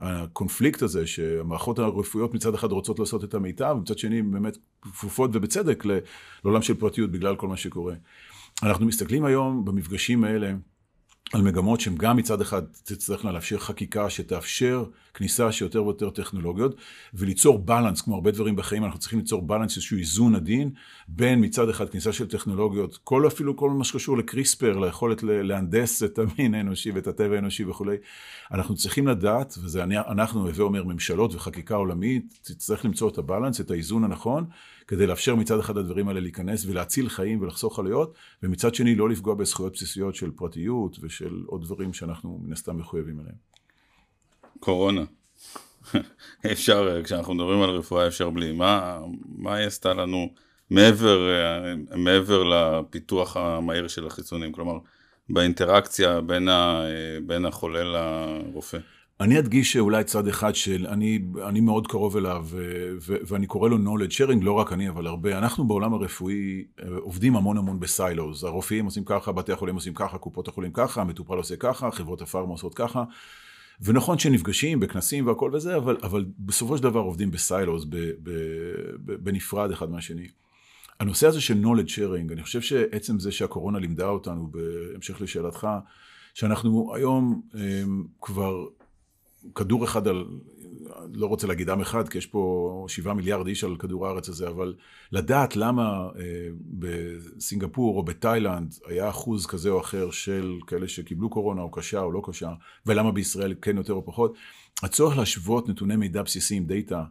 הקונפליקט 0.00 0.82
הזה, 0.82 1.06
שהמערכות 1.06 1.78
הרפואיות 1.78 2.34
מצד 2.34 2.54
אחד 2.54 2.72
רוצות 2.72 2.98
לעשות 2.98 3.24
את 3.24 3.34
המיטב, 3.34 3.74
ומצד 3.78 3.98
שני 3.98 4.22
באמת 4.22 4.56
כפופות 4.82 5.30
ובצדק 5.34 5.84
לעולם 6.44 6.62
של 6.62 6.74
פרטיות 6.74 7.10
בגלל 7.10 7.36
כל 7.36 7.48
מה 7.48 7.56
שקורה. 7.56 7.94
אנחנו 8.62 8.86
מסתכלים 8.86 9.24
היום 9.24 9.64
במפגשים 9.64 10.24
האלה 10.24 10.52
על 11.32 11.42
מגמות 11.42 11.80
שהן 11.80 11.94
גם 11.96 12.16
מצד 12.16 12.40
אחד 12.40 12.62
תצטרכנה 12.84 13.32
לאפשר 13.32 13.58
חקיקה 13.58 14.10
שתאפשר 14.10 14.84
כניסה 15.14 15.52
של 15.52 15.64
יותר 15.64 15.84
ויותר 15.84 16.10
טכנולוגיות 16.10 16.74
וליצור 17.14 17.58
בלנס, 17.58 18.00
כמו 18.00 18.14
הרבה 18.14 18.30
דברים 18.30 18.56
בחיים, 18.56 18.84
אנחנו 18.84 19.00
צריכים 19.00 19.18
ליצור 19.18 19.42
בלנס, 19.42 19.76
איזשהו 19.76 19.98
איזון 19.98 20.34
עדין 20.34 20.70
בין 21.08 21.44
מצד 21.44 21.68
אחד 21.68 21.88
כניסה 21.88 22.12
של 22.12 22.28
טכנולוגיות, 22.28 22.98
כל 23.04 23.26
אפילו 23.26 23.56
כל 23.56 23.70
מה 23.70 23.84
שקשור 23.84 24.18
לקריספר, 24.18 24.78
ליכולת 24.78 25.22
להנדס 25.22 26.02
את 26.02 26.18
המין 26.18 26.54
האנושי 26.54 26.90
ואת 26.90 27.06
הטבע 27.06 27.34
האנושי 27.34 27.64
וכולי. 27.64 27.96
אנחנו 28.52 28.74
צריכים 28.74 29.08
לדעת, 29.08 29.58
וזה 29.62 29.84
אנחנו, 29.84 30.48
הווה 30.48 30.64
אומר 30.64 30.84
ממשלות 30.84 31.34
וחקיקה 31.34 31.74
עולמית, 31.74 32.38
תצטרך 32.42 32.84
למצוא 32.84 33.08
את 33.08 33.18
הבלנס, 33.18 33.60
את 33.60 33.70
האיזון 33.70 34.04
הנכון, 34.04 34.44
כדי 34.90 35.06
לאפשר 35.06 35.34
מצד 35.34 35.58
אחד 35.58 35.76
הדברים 35.76 36.08
האלה 36.08 36.20
להיכנס 36.20 36.66
ולהציל 36.66 37.08
חיים 37.08 37.40
ולחסוך 37.42 37.78
עלויות, 37.78 38.14
ומצד 38.42 38.74
שני 38.74 38.94
לא 38.94 39.08
לפגוע 39.08 39.34
בזכויות 39.34 39.72
בסיסיות 39.72 40.14
של 40.14 40.30
פרטיות 40.30 40.96
ושל 41.02 41.42
עוד 41.46 41.62
דברים 41.62 41.92
שאנחנו 41.92 42.40
מן 42.42 42.52
הסתם 42.52 42.76
מחויבים 42.76 43.20
אליהם. 43.20 43.34
קורונה. 44.60 45.04
אפשר, 46.52 47.02
כשאנחנו 47.04 47.34
מדברים 47.34 47.62
על 47.62 47.70
רפואה 47.70 48.06
אפשר 48.06 48.30
בלי, 48.30 48.52
מה, 48.52 49.00
מה 49.36 49.54
היא 49.54 49.66
עשתה 49.66 49.94
לנו 49.94 50.34
מעבר, 50.70 51.28
מעבר 51.96 52.42
לפיתוח 52.42 53.36
המהיר 53.36 53.88
של 53.88 54.06
החיסונים, 54.06 54.52
כלומר 54.52 54.78
באינטראקציה 55.28 56.20
בין, 56.20 56.48
ה, 56.48 56.84
בין 57.26 57.46
החולה 57.46 57.84
לרופא? 57.84 58.78
אני 59.20 59.38
אדגיש 59.38 59.72
שאולי 59.72 60.04
צד 60.04 60.28
אחד 60.28 60.54
של, 60.54 60.86
אני, 60.86 61.18
אני 61.48 61.60
מאוד 61.60 61.86
קרוב 61.86 62.16
אליו, 62.16 62.46
ו, 62.48 62.90
ו, 63.00 63.16
ואני 63.26 63.46
קורא 63.46 63.68
לו 63.68 63.76
knowledge 63.76 64.12
sharing, 64.12 64.42
לא 64.44 64.52
רק 64.52 64.72
אני, 64.72 64.88
אבל 64.88 65.06
הרבה. 65.06 65.38
אנחנו 65.38 65.64
בעולם 65.64 65.94
הרפואי 65.94 66.64
אה, 66.82 66.88
עובדים 67.00 67.36
המון 67.36 67.58
המון 67.58 67.80
בסיילוז. 67.80 68.44
הרופאים 68.44 68.84
עושים 68.84 69.04
ככה, 69.04 69.32
בתי 69.32 69.52
החולים 69.52 69.74
עושים 69.74 69.94
ככה, 69.94 70.18
קופות 70.18 70.48
החולים 70.48 70.72
ככה, 70.72 71.00
המטופל 71.00 71.34
עושה 71.34 71.56
ככה, 71.56 71.90
חברות 71.90 72.22
הפארמה 72.22 72.52
עושות 72.52 72.74
ככה. 72.74 73.04
ונכון 73.82 74.18
שנפגשים 74.18 74.80
בכנסים 74.80 75.26
והכל 75.26 75.50
וזה, 75.54 75.76
אבל, 75.76 75.96
אבל 76.02 76.24
בסופו 76.38 76.76
של 76.76 76.82
דבר 76.82 77.00
עובדים 77.00 77.30
בסיילוז, 77.30 77.84
ב, 77.84 77.96
ב, 77.96 78.30
ב, 79.04 79.12
בנפרד 79.24 79.70
אחד 79.70 79.90
מהשני. 79.90 80.28
הנושא 81.00 81.26
הזה 81.26 81.40
של 81.40 81.62
knowledge 81.64 81.88
sharing, 81.88 82.32
אני 82.32 82.42
חושב 82.42 82.60
שעצם 82.60 83.18
זה 83.20 83.32
שהקורונה 83.32 83.78
לימדה 83.78 84.08
אותנו, 84.08 84.50
בהמשך 84.50 85.20
לשאלתך, 85.20 85.68
שאנחנו 86.34 86.94
היום 86.94 87.42
um, 87.52 87.56
כבר 88.20 88.66
כדור 89.54 89.84
אחד 89.84 90.08
על, 90.08 90.24
לא 91.12 91.26
רוצה 91.26 91.46
להגיד 91.46 91.70
עם 91.70 91.80
אחד, 91.80 92.08
כי 92.08 92.18
יש 92.18 92.26
פה 92.26 92.84
שבעה 92.88 93.14
מיליארד 93.14 93.46
איש 93.46 93.64
על 93.64 93.76
כדור 93.76 94.06
הארץ 94.06 94.28
הזה, 94.28 94.48
אבל 94.48 94.74
לדעת 95.12 95.56
למה 95.56 96.08
אה, 96.18 96.48
בסינגפור 96.78 97.96
או 97.96 98.02
בתאילנד 98.02 98.74
היה 98.86 99.08
אחוז 99.08 99.46
כזה 99.46 99.70
או 99.70 99.80
אחר 99.80 100.10
של 100.10 100.58
כאלה 100.66 100.88
שקיבלו 100.88 101.30
קורונה 101.30 101.62
או 101.62 101.70
קשה 101.70 102.00
או 102.00 102.12
לא 102.12 102.22
קשה, 102.24 102.52
ולמה 102.86 103.12
בישראל 103.12 103.54
כן 103.62 103.76
יותר 103.76 103.92
או 103.92 104.06
פחות, 104.06 104.34
הצורך 104.82 105.18
להשוות 105.18 105.68
נתוני 105.68 105.96
מידע 105.96 106.22
בסיסיים, 106.22 106.66
דאטה, 106.66 107.04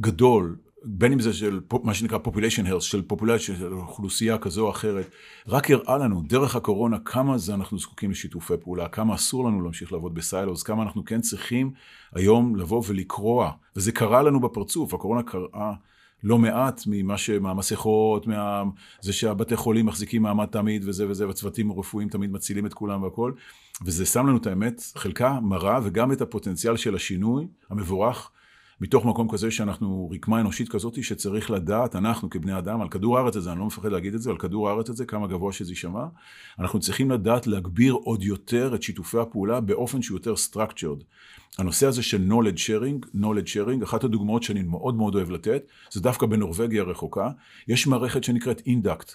גדול, 0.00 0.56
בין 0.84 1.12
אם 1.12 1.20
זה 1.20 1.32
של 1.32 1.60
מה 1.82 1.94
שנקרא 1.94 2.18
population 2.24 2.66
health, 2.68 2.80
של 2.80 3.02
פופולציה 3.02 3.56
של 3.56 3.72
אוכלוסייה 3.72 4.38
כזו 4.38 4.66
או 4.66 4.70
אחרת, 4.70 5.10
רק 5.48 5.70
הראה 5.70 5.98
לנו 5.98 6.22
דרך 6.26 6.56
הקורונה 6.56 6.98
כמה 6.98 7.38
זה 7.38 7.54
אנחנו 7.54 7.78
זקוקים 7.78 8.10
לשיתופי 8.10 8.54
פעולה, 8.64 8.88
כמה 8.88 9.14
אסור 9.14 9.44
לנו 9.44 9.62
להמשיך 9.62 9.92
לעבוד 9.92 10.14
בסיילוס, 10.14 10.62
כמה 10.62 10.82
אנחנו 10.82 11.04
כן 11.04 11.20
צריכים 11.20 11.72
היום 12.14 12.56
לבוא 12.56 12.82
ולקרוע, 12.86 13.52
וזה 13.76 13.92
קרה 13.92 14.22
לנו 14.22 14.40
בפרצוף, 14.40 14.94
הקורונה 14.94 15.22
קראה 15.22 15.72
לא 16.24 16.38
מעט 16.38 16.82
ממה 16.86 17.18
ש... 17.18 17.30
מהמסכות, 17.30 18.26
מה... 18.26 18.62
זה 19.00 19.12
שהבתי 19.12 19.56
חולים 19.56 19.86
מחזיקים 19.86 20.22
מעמד 20.22 20.46
תמיד 20.46 20.88
וזה 20.88 21.08
וזה, 21.08 21.26
והצוותים 21.26 21.70
הרפואיים 21.70 22.08
תמיד 22.08 22.32
מצילים 22.32 22.66
את 22.66 22.74
כולם 22.74 23.02
והכל, 23.02 23.32
וזה 23.84 24.06
שם 24.06 24.26
לנו 24.26 24.36
את 24.36 24.46
האמת, 24.46 24.82
חלקה 24.96 25.40
מראה, 25.40 25.80
וגם 25.82 26.12
את 26.12 26.20
הפוטנציאל 26.20 26.76
של 26.76 26.94
השינוי 26.94 27.46
המבורך. 27.70 28.30
מתוך 28.80 29.04
מקום 29.04 29.28
כזה 29.30 29.50
שאנחנו 29.50 30.10
רקמה 30.14 30.40
אנושית 30.40 30.68
כזאת 30.68 31.04
שצריך 31.04 31.50
לדעת, 31.50 31.96
אנחנו 31.96 32.30
כבני 32.30 32.58
אדם, 32.58 32.80
על 32.80 32.88
כדור 32.88 33.18
הארץ 33.18 33.36
הזה, 33.36 33.52
אני 33.52 33.58
לא 33.58 33.66
מפחד 33.66 33.92
להגיד 33.92 34.14
את 34.14 34.22
זה, 34.22 34.30
על 34.30 34.38
כדור 34.38 34.68
הארץ 34.68 34.90
הזה, 34.90 35.04
כמה 35.06 35.26
גבוה 35.26 35.52
שזה 35.52 35.72
יישמע, 35.72 36.04
אנחנו 36.58 36.80
צריכים 36.80 37.10
לדעת 37.10 37.46
להגביר 37.46 37.92
עוד 37.92 38.22
יותר 38.22 38.74
את 38.74 38.82
שיתופי 38.82 39.18
הפעולה 39.18 39.60
באופן 39.60 40.02
שהוא 40.02 40.16
יותר 40.18 40.34
structured. 40.34 41.04
הנושא 41.58 41.86
הזה 41.86 42.02
של 42.02 42.28
knowledge 42.28 42.58
sharing, 42.58 43.06
knowledge 43.16 43.48
sharing, 43.48 43.84
אחת 43.84 44.04
הדוגמאות 44.04 44.42
שאני 44.42 44.62
מאוד 44.62 44.94
מאוד 44.94 45.14
אוהב 45.14 45.30
לתת, 45.30 45.62
זה 45.90 46.00
דווקא 46.00 46.26
בנורבגיה 46.26 46.82
הרחוקה, 46.82 47.30
יש 47.68 47.86
מערכת 47.86 48.24
שנקראת 48.24 48.62
אינדקט, 48.66 49.12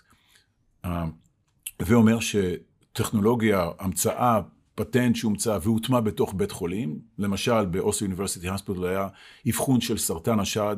ואומר 1.80 2.18
שטכנולוגיה, 2.20 3.70
המצאה, 3.80 4.42
פטנט 4.76 5.16
שהומצא 5.16 5.60
והוטמע 5.62 6.00
בתוך 6.00 6.34
בית 6.38 6.52
חולים, 6.52 7.00
למשל 7.20 7.66
באוסו 7.66 8.06
יוניברסיטי 8.06 8.50
הספיטל 8.50 8.86
היה 8.86 9.08
אבחון 9.50 9.82
של 9.82 9.98
סרטן 9.98 10.40
השד, 10.40 10.78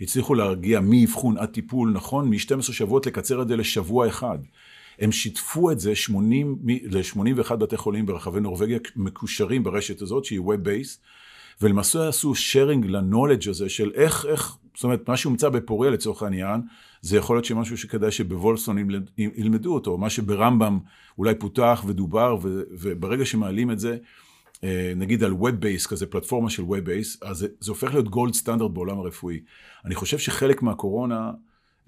הצליחו 0.00 0.34
להגיע 0.34 0.80
מאבחון 0.80 1.38
עד 1.38 1.48
טיפול 1.48 1.92
נכון, 1.92 2.30
מ-12 2.30 2.62
שבועות 2.62 3.06
לקצר 3.06 3.42
את 3.42 3.48
זה 3.48 3.56
לשבוע 3.56 4.08
אחד. 4.08 4.38
הם 4.98 5.12
שיתפו 5.12 5.70
את 5.70 5.80
זה 5.80 5.94
80, 5.94 6.58
ל-81 6.64 7.56
בתי 7.56 7.76
חולים 7.76 8.06
ברחבי 8.06 8.40
נורבגיה 8.40 8.78
מקושרים 8.96 9.64
ברשת 9.64 10.02
הזאת 10.02 10.24
שהיא 10.24 10.40
Web-Based, 10.40 10.98
ולמעשה 11.62 12.08
עשו 12.08 12.32
sharing 12.32 12.86
ל-knowledge 12.86 13.50
הזה 13.50 13.68
של 13.68 13.90
איך, 13.94 14.26
איך, 14.26 14.56
זאת 14.76 14.84
אומרת, 14.84 15.08
מה 15.08 15.16
שהומצא 15.16 15.48
בפוריה 15.48 15.90
לצורך 15.90 16.22
העניין, 16.22 16.60
זה 17.00 17.16
יכול 17.16 17.36
להיות 17.36 17.44
שמשהו 17.44 17.78
שכדאי 17.78 18.10
שבוולפסון 18.10 18.76
ילמדו 19.18 19.74
אותו, 19.74 19.98
מה 19.98 20.10
שברמב"ם 20.10 20.78
אולי 21.18 21.34
פותח 21.34 21.84
ודובר, 21.86 22.36
וברגע 22.70 23.24
שמעלים 23.24 23.70
את 23.70 23.78
זה, 23.78 23.96
אה, 24.64 24.92
נגיד 24.96 25.24
על 25.24 25.32
Web 25.32 25.62
Base, 25.62 25.88
כזה 25.88 26.06
פלטפורמה 26.06 26.50
של 26.50 26.62
Web 26.62 26.86
Base, 26.86 27.18
אז 27.22 27.38
זה, 27.38 27.48
זה 27.60 27.70
הופך 27.70 27.92
להיות 27.94 28.08
גולד 28.08 28.34
סטנדרט 28.34 28.70
בעולם 28.70 28.98
הרפואי. 28.98 29.40
אני 29.84 29.94
חושב 29.94 30.18
שחלק 30.18 30.62
מהקורונה 30.62 31.30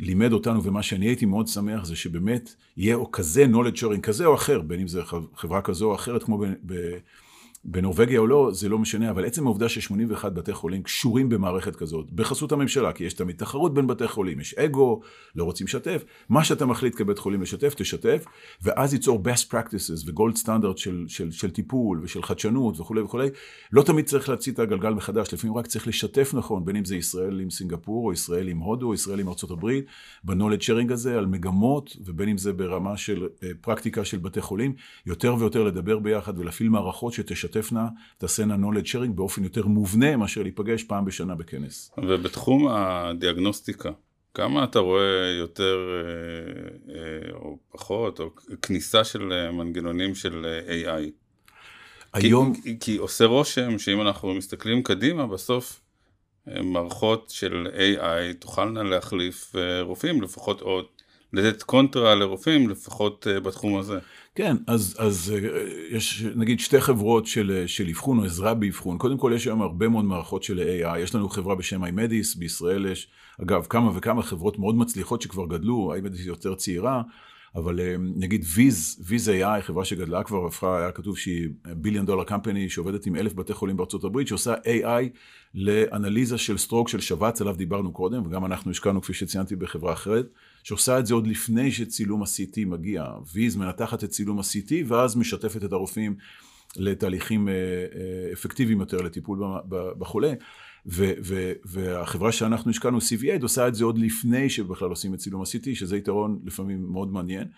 לימד 0.01 0.33
אותנו, 0.33 0.65
ומה 0.65 0.83
שאני 0.83 1.07
הייתי 1.07 1.27
מאוד 1.27 1.49
שמח 1.49 1.85
זה 1.85 1.97
שבאמת 1.97 2.55
יהיה 2.77 2.95
או 2.95 3.11
כזה 3.11 3.45
knowledge 3.45 3.79
sharing 3.79 4.01
כזה 4.03 4.27
או 4.27 4.35
אחר, 4.35 4.61
בין 4.61 4.81
אם 4.81 4.89
זה 4.89 5.03
חברה 5.37 5.63
כזו 5.63 5.87
או 5.91 5.95
אחרת, 5.95 6.23
כמו 6.23 6.39
ב... 6.39 6.45
ב 6.67 6.75
בנורבגיה 7.71 8.21
או 8.21 8.27
לא, 8.27 8.51
זה 8.53 8.69
לא 8.69 8.79
משנה, 8.79 9.11
אבל 9.11 9.25
עצם 9.25 9.47
העובדה 9.47 9.69
ש-81 9.69 10.29
בתי 10.29 10.53
חולים 10.53 10.83
קשורים 10.83 11.29
במערכת 11.29 11.77
כזאת, 11.77 12.13
בחסות 12.13 12.53
הממשלה, 12.53 12.93
כי 12.93 13.05
יש 13.05 13.15
תמיד 13.15 13.37
תחרות 13.37 13.75
בין 13.75 13.87
בתי 13.87 14.09
חולים, 14.09 14.41
יש 14.41 14.55
אגו, 14.55 15.01
לא 15.37 15.45
רוצים 15.45 15.67
לשתף, 15.67 16.05
מה 16.29 16.45
שאתה 16.45 16.67
מחליט 16.67 16.95
כבית 16.97 17.19
חולים 17.19 17.43
לשתף, 17.43 17.75
תשתף, 17.75 18.25
ואז 18.63 18.95
ייצור 18.95 19.23
best 19.25 19.53
practices 19.53 20.09
וגולד 20.09 20.37
סטנדרט 20.37 20.79
של, 20.79 21.05
של, 21.09 21.31
של 21.31 21.51
טיפול 21.51 22.01
ושל 22.03 22.23
חדשנות 22.23 22.81
וכולי 22.81 23.01
וכולי. 23.01 23.29
לא 23.73 23.83
תמיד 23.83 24.05
צריך 24.05 24.29
להציא 24.29 24.53
את 24.53 24.59
הגלגל 24.59 24.91
מחדש, 24.91 25.35
לפעמים 25.35 25.57
רק 25.57 25.67
צריך 25.67 25.89
לשתף 25.89 26.35
נכון, 26.35 26.65
בין 26.65 26.77
אם 26.77 26.85
זה 26.85 26.97
ישראל 26.97 27.41
עם 27.41 27.51
סינגפור, 27.51 28.07
או 28.07 28.13
ישראל 28.13 28.49
עם 28.49 28.59
הודו, 28.59 28.87
או 28.87 28.95
ישראל 28.95 29.21
עם 29.21 29.29
ארצות 29.29 29.51
הברית, 29.51 29.85
שרינג 30.61 30.93
הזה, 30.93 31.19
על 31.19 31.27
מגמות, 31.27 31.97
ובין 32.05 32.29
אם 32.29 32.39
זה 32.39 32.53
ברמה 32.53 32.97
של 32.97 33.29
אה, 33.43 33.51
פרקטיקה 33.61 34.05
של 34.05 34.19
בתי 34.19 34.41
חולים, 34.41 34.73
יותר 35.07 35.35
ויותר 35.39 35.65
לדבר 35.65 35.99
ביחד 35.99 36.39
ולהפעיל 36.39 36.69
מערכות 36.69 37.13
שתשתף. 37.13 37.58
תשתפנה, 37.61 37.89
תעשינה 38.19 38.55
knowledge 38.55 38.87
sharing 38.87 39.13
באופן 39.15 39.45
יותר 39.45 39.67
מובנה 39.67 40.17
מאשר 40.17 40.43
להיפגש 40.43 40.83
פעם 40.83 41.05
בשנה 41.05 41.35
בכנס. 41.35 41.91
ובתחום 41.99 42.69
הדיאגנוסטיקה, 42.69 43.91
כמה 44.35 44.65
אתה 44.65 44.79
רואה 44.79 45.27
יותר 45.39 45.79
אה, 45.91 46.95
אה, 46.95 47.33
או 47.33 47.59
פחות, 47.73 48.21
או 48.21 48.31
כניסה 48.63 49.05
של 49.05 49.33
אה, 49.33 49.53
מנגנונים 49.53 50.15
של 50.15 50.63
AI? 50.69 51.11
היום... 52.13 52.55
כי, 52.63 52.79
כי 52.81 52.97
עושה 52.97 53.25
רושם 53.25 53.79
שאם 53.79 54.01
אנחנו 54.01 54.35
מסתכלים 54.35 54.83
קדימה, 54.83 55.27
בסוף 55.27 55.81
מערכות 56.47 57.31
של 57.31 57.67
AI 57.75 58.35
תוכלנה 58.39 58.83
להחליף 58.83 59.53
רופאים, 59.83 60.23
לפחות 60.23 60.61
עוד 60.61 60.85
לתת 61.33 61.63
קונטרה 61.63 62.15
לרופאים, 62.15 62.69
לפחות 62.69 63.27
בתחום 63.45 63.79
הזה. 63.79 63.99
כן, 64.35 64.57
אז, 64.67 64.97
אז 64.99 65.33
יש 65.91 66.25
נגיד 66.37 66.61
שתי 66.61 66.81
חברות 66.81 67.27
של, 67.27 67.65
של 67.67 67.89
אבחון 67.89 68.19
או 68.19 68.25
עזרה 68.25 68.55
באבחון. 68.55 68.99
קודם 68.99 69.19
כל 69.19 69.33
יש 69.35 69.47
היום 69.47 69.63
הרבה 69.63 69.89
מאוד 69.89 70.05
מערכות 70.05 70.43
של 70.43 70.59
AI. 70.59 70.99
יש 70.99 71.15
לנו 71.15 71.29
חברה 71.29 71.55
בשם 71.55 71.85
אימדיס, 71.85 72.35
בישראל 72.35 72.87
יש 72.87 73.09
אגב 73.43 73.67
כמה 73.69 73.91
וכמה 73.97 74.23
חברות 74.23 74.59
מאוד 74.59 74.75
מצליחות 74.75 75.23
שכבר 75.23 75.47
גדלו, 75.47 75.95
אימדיס 75.95 76.27
יותר 76.27 76.55
צעירה. 76.55 77.03
אבל 77.55 77.81
נגיד 77.99 78.45
Viz, 78.55 79.05
Viz 79.07 79.29
AI, 79.29 79.61
חברה 79.61 79.85
שגדלה 79.85 80.23
כבר, 80.23 80.47
הפכה, 80.47 80.79
היה 80.79 80.93
כתוב 80.93 81.19
שהיא 81.19 81.49
billion 81.77 82.07
dollar 82.07 82.25
company 82.25 82.69
שעובדת 82.69 83.07
עם 83.07 83.17
אלף 83.17 83.35
בתי 83.35 83.55
חולים 83.55 83.77
בארצות 83.77 84.05
הברית, 84.05 84.29
שעושה 84.29 84.55
AI 84.55 85.19
לאנליזה 85.55 86.39
של 86.39 86.59
stroke 86.59 86.89
של 86.89 87.01
שבץ, 87.01 87.41
עליו 87.41 87.57
דיברנו 87.57 87.93
קודם, 87.93 88.27
וגם 88.27 88.45
אנחנו 88.45 88.71
השקענו, 88.71 89.03
כפי 89.03 89.15
שציינתי, 89.15 89.57
בחברה 89.57 89.93
אחרת, 89.93 90.27
שעושה 90.69 90.99
את 90.99 91.07
זה 91.07 91.15
עוד 91.15 91.27
לפני 91.27 91.73
שצילום 91.73 92.23
ה-CT 92.23 92.67
מגיע. 92.67 93.05
Viz 93.35 93.57
מנתחת 93.57 94.05
את 94.05 94.11
צילום 94.11 94.39
ה-CT, 94.39 94.73
ואז 94.87 95.17
משתפת 95.17 95.65
את 95.65 95.73
הרופאים 95.73 96.17
לתהליכים 96.77 97.49
אה, 97.49 97.55
אה, 97.55 98.33
אפקטיביים 98.33 98.81
יותר 98.81 98.97
לטיפול 98.97 99.39
בחולה. 99.99 100.33
ו- 100.87 101.13
ו- 101.23 101.53
והחברה 101.65 102.33
שאנחנו 102.33 102.71
השקענו, 102.71 102.99
CVA, 102.99 103.43
עושה 103.43 103.69
את 103.69 103.75
זה 103.75 103.85
עוד 103.85 103.99
לפני 103.99 104.51
שבכלל 104.51 104.89
עושים 104.89 105.15
את 105.15 105.19
צילום 105.19 105.41
ה-CT, 105.43 105.75
שזה 105.75 105.97
יתרון 105.97 106.39
לפעמים 106.45 106.87
מאוד 106.93 107.13
מעניין. 107.13 107.49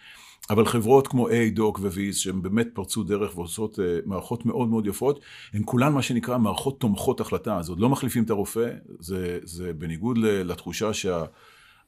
אבל 0.50 0.66
חברות 0.66 1.08
כמו 1.08 1.28
A-Doc 1.28 1.80
ו-Viz, 1.80 2.12
שהן 2.12 2.42
באמת 2.42 2.68
פרצו 2.74 3.02
דרך 3.02 3.38
ועושות 3.38 3.78
uh, 3.78 3.82
מערכות 4.06 4.46
מאוד 4.46 4.68
מאוד 4.68 4.86
יפות, 4.86 5.20
הן 5.52 5.62
כולן 5.64 5.92
מה 5.92 6.02
שנקרא 6.02 6.38
מערכות 6.38 6.80
תומכות 6.80 7.20
החלטה. 7.20 7.56
אז 7.58 7.68
עוד 7.68 7.80
לא 7.80 7.88
מחליפים 7.88 8.24
את 8.24 8.30
הרופא, 8.30 8.68
זה, 8.98 9.38
זה 9.42 9.72
בניגוד 9.72 10.18
לתחושה 10.18 10.92
שה... 10.92 11.24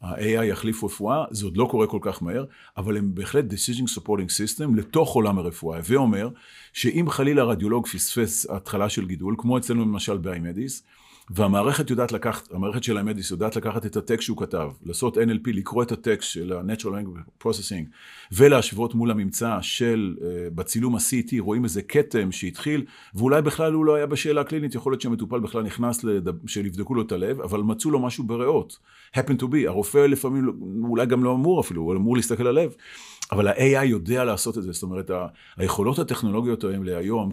ה-AI 0.02 0.44
יחליף 0.44 0.84
רפואה, 0.84 1.24
זה 1.30 1.46
עוד 1.46 1.56
לא 1.56 1.68
קורה 1.70 1.86
כל 1.86 1.98
כך 2.00 2.22
מהר, 2.22 2.44
אבל 2.76 2.96
הם 2.96 3.14
בהחלט 3.14 3.44
decision 3.52 3.98
supporting 3.98 4.28
system 4.28 4.76
לתוך 4.76 5.14
עולם 5.14 5.38
הרפואה. 5.38 5.78
הווה 5.78 5.96
אומר 5.96 6.28
שאם 6.72 7.06
חלילה 7.10 7.44
רדיולוג 7.44 7.86
פספס 7.86 8.50
התחלה 8.50 8.88
של 8.88 9.06
גידול, 9.06 9.34
כמו 9.38 9.58
אצלנו 9.58 9.82
למשל 9.82 10.18
באיימדיס, 10.18 10.82
והמערכת 11.34 11.90
יודעת 11.90 12.12
לקחת, 12.12 12.52
המערכת 12.52 12.84
של 12.84 12.98
המדיס 12.98 13.30
יודעת 13.30 13.56
לקחת 13.56 13.86
את 13.86 13.96
הטקסט 13.96 14.22
שהוא 14.22 14.36
כתב, 14.36 14.70
לעשות 14.82 15.16
NLP, 15.16 15.42
לקרוא 15.46 15.82
את 15.82 15.92
הטקסט 15.92 16.30
של 16.30 16.52
ה-Natural 16.52 16.84
Language 16.84 17.44
Processing 17.44 17.84
ולהשוות 18.32 18.94
מול 18.94 19.10
הממצא 19.10 19.58
של, 19.60 20.16
uh, 20.18 20.22
בצילום 20.54 20.94
ה-CT, 20.94 21.34
רואים 21.38 21.64
איזה 21.64 21.82
כתם 21.82 22.32
שהתחיל, 22.32 22.84
ואולי 23.14 23.42
בכלל 23.42 23.72
הוא 23.72 23.84
לא 23.84 23.94
היה 23.94 24.06
בשאלה 24.06 24.44
קלינית, 24.44 24.74
יכול 24.74 24.92
להיות 24.92 25.00
שהמטופל 25.00 25.40
בכלל 25.40 25.62
נכנס, 25.62 26.04
לדב, 26.04 26.46
שיבדקו 26.46 26.94
לו 26.94 27.02
את 27.02 27.12
הלב, 27.12 27.40
אבל 27.40 27.60
מצאו 27.60 27.90
לו 27.90 27.98
משהו 27.98 28.24
בריאות. 28.24 28.78
happen 29.16 29.42
to 29.42 29.44
be, 29.44 29.66
הרופא 29.66 29.98
לפעמים, 29.98 30.52
אולי 30.84 31.06
גם 31.06 31.24
לא 31.24 31.34
אמור 31.34 31.60
אפילו, 31.60 31.82
הוא 31.82 31.94
אמור 31.94 32.16
להסתכל 32.16 32.46
על 32.46 32.58
הלב. 32.58 32.74
אבל 33.32 33.48
ה-AI 33.48 33.84
יודע 33.84 34.24
לעשות 34.24 34.58
את 34.58 34.62
זה, 34.62 34.72
זאת 34.72 34.82
אומרת, 34.82 35.10
היכולות 35.56 35.98
הטכנולוגיות 35.98 36.64
האלה 36.64 36.78
להיום 36.78 37.32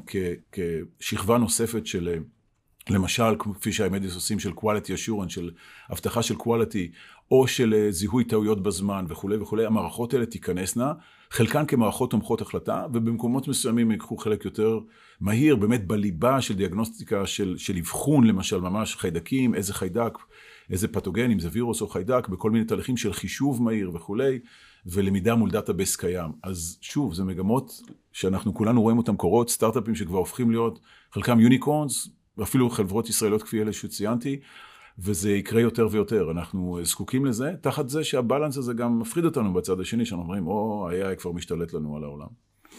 כשכבה 0.99 1.37
נוספת 1.37 1.85
של... 1.85 2.19
למשל, 2.89 3.35
כפי 3.39 3.71
שהאמדיס 3.71 4.15
עושים 4.15 4.39
של 4.39 4.51
quality 4.51 4.87
assurance, 4.87 5.29
של 5.29 5.51
הבטחה 5.89 6.23
של 6.23 6.35
quality, 6.35 6.95
או 7.31 7.47
של 7.47 7.73
אה, 7.73 7.91
זיהוי 7.91 8.23
טעויות 8.23 8.63
בזמן 8.63 9.05
וכולי 9.07 9.37
וכולי, 9.37 9.65
המערכות 9.65 10.13
האלה 10.13 10.25
תיכנסנה, 10.25 10.93
חלקן 11.31 11.65
כמערכות 11.65 12.11
תומכות 12.11 12.41
החלטה, 12.41 12.85
ובמקומות 12.93 13.47
מסוימים 13.47 13.91
ייקחו 13.91 14.17
חלק 14.17 14.45
יותר 14.45 14.79
מהיר, 15.21 15.55
באמת 15.55 15.87
בליבה 15.87 16.41
של 16.41 16.55
דיאגנוסטיקה 16.55 17.25
של, 17.25 17.57
של 17.57 17.77
אבחון, 17.77 18.27
למשל 18.27 18.59
ממש 18.61 18.95
חיידקים, 18.95 19.55
איזה 19.55 19.73
חיידק, 19.73 20.17
איזה 20.69 20.87
פתוגן, 20.87 21.31
אם 21.31 21.39
זה 21.39 21.49
וירוס 21.51 21.81
או 21.81 21.87
חיידק, 21.87 22.27
בכל 22.27 22.51
מיני 22.51 22.65
תהליכים 22.65 22.97
של 22.97 23.13
חישוב 23.13 23.63
מהיר 23.63 23.91
וכולי, 23.93 24.39
ולמידה 24.85 25.35
מול 25.35 25.51
database 25.51 25.95
קיים. 25.95 26.31
אז 26.43 26.77
שוב, 26.81 27.13
זה 27.13 27.23
מגמות 27.23 27.71
שאנחנו 28.11 28.53
כולנו 28.53 28.81
רואים 28.81 28.97
אותן 28.97 29.15
קורות, 29.15 29.49
סטארט-אפים 29.49 29.95
שכבר 29.95 30.17
הופכים 30.17 30.51
להיות, 30.51 30.79
חלקם 31.11 31.39
unicorns, 31.39 32.09
ואפילו 32.39 32.69
חברות 32.69 33.09
ישראליות 33.09 33.43
כפי 33.43 33.61
אלה 33.61 33.73
שציינתי, 33.73 34.39
וזה 34.99 35.31
יקרה 35.31 35.61
יותר 35.61 35.87
ויותר. 35.91 36.31
אנחנו 36.31 36.79
זקוקים 36.83 37.25
לזה, 37.25 37.51
תחת 37.61 37.89
זה 37.89 38.03
שה 38.03 38.20
balance 38.20 38.57
הזה 38.57 38.73
גם 38.73 38.99
מפחיד 38.99 39.25
אותנו 39.25 39.53
בצד 39.53 39.79
השני, 39.79 40.05
שאנחנו 40.05 40.23
אומרים, 40.23 40.47
או, 40.47 40.89
ה-AI 40.89 41.15
כבר 41.15 41.31
משתלט 41.31 41.73
לנו 41.73 41.97
על 41.97 42.03
העולם. 42.03 42.27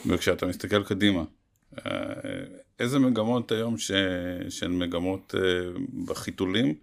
וכשאתה 0.07 0.47
מסתכל 0.47 0.83
קדימה, 0.83 1.25
אה, 1.79 1.93
איזה 2.79 2.99
מגמות 2.99 3.53
היום 3.53 3.79
ש... 3.79 3.91
שהן 4.49 4.79
מגמות 4.79 5.35
אה, 5.35 5.41
בחיתולים, 6.05 6.75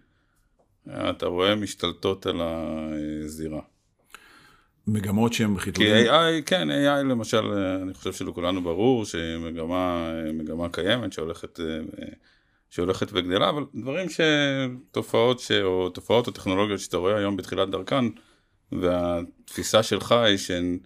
אתה 0.88 1.26
רואה 1.26 1.54
משתלטות 1.54 2.26
על 2.26 2.40
הזירה? 2.40 3.60
מגמות 4.86 5.32
שהן 5.32 5.54
בחיתולים? 5.54 5.92
כי 5.92 6.10
AI, 6.10 6.42
כן, 6.46 6.68
AI 6.70 7.02
למשל, 7.04 7.44
אני 7.82 7.94
חושב 7.94 8.12
שלכולנו 8.12 8.62
ברור 8.62 9.04
שהיא 9.04 9.38
מגמה, 9.38 10.10
מגמה 10.34 10.68
קיימת 10.68 11.12
שהולכת 11.12 11.60
שהולכת 12.70 13.08
וגדלה, 13.12 13.48
אבל 13.48 13.64
דברים 13.74 14.06
שתופעות 14.08 15.40
ש... 15.40 15.50
או 15.52 15.88
תופעות 15.88 16.26
או 16.26 16.32
טכנולוגיות 16.32 16.80
שאתה 16.80 16.96
רואה 16.96 17.16
היום 17.16 17.36
בתחילת 17.36 17.70
דרכן, 17.70 18.04
והתפיסה 18.72 19.82
שלך 19.82 20.12
היא 20.12 20.36
שהן 20.36 20.78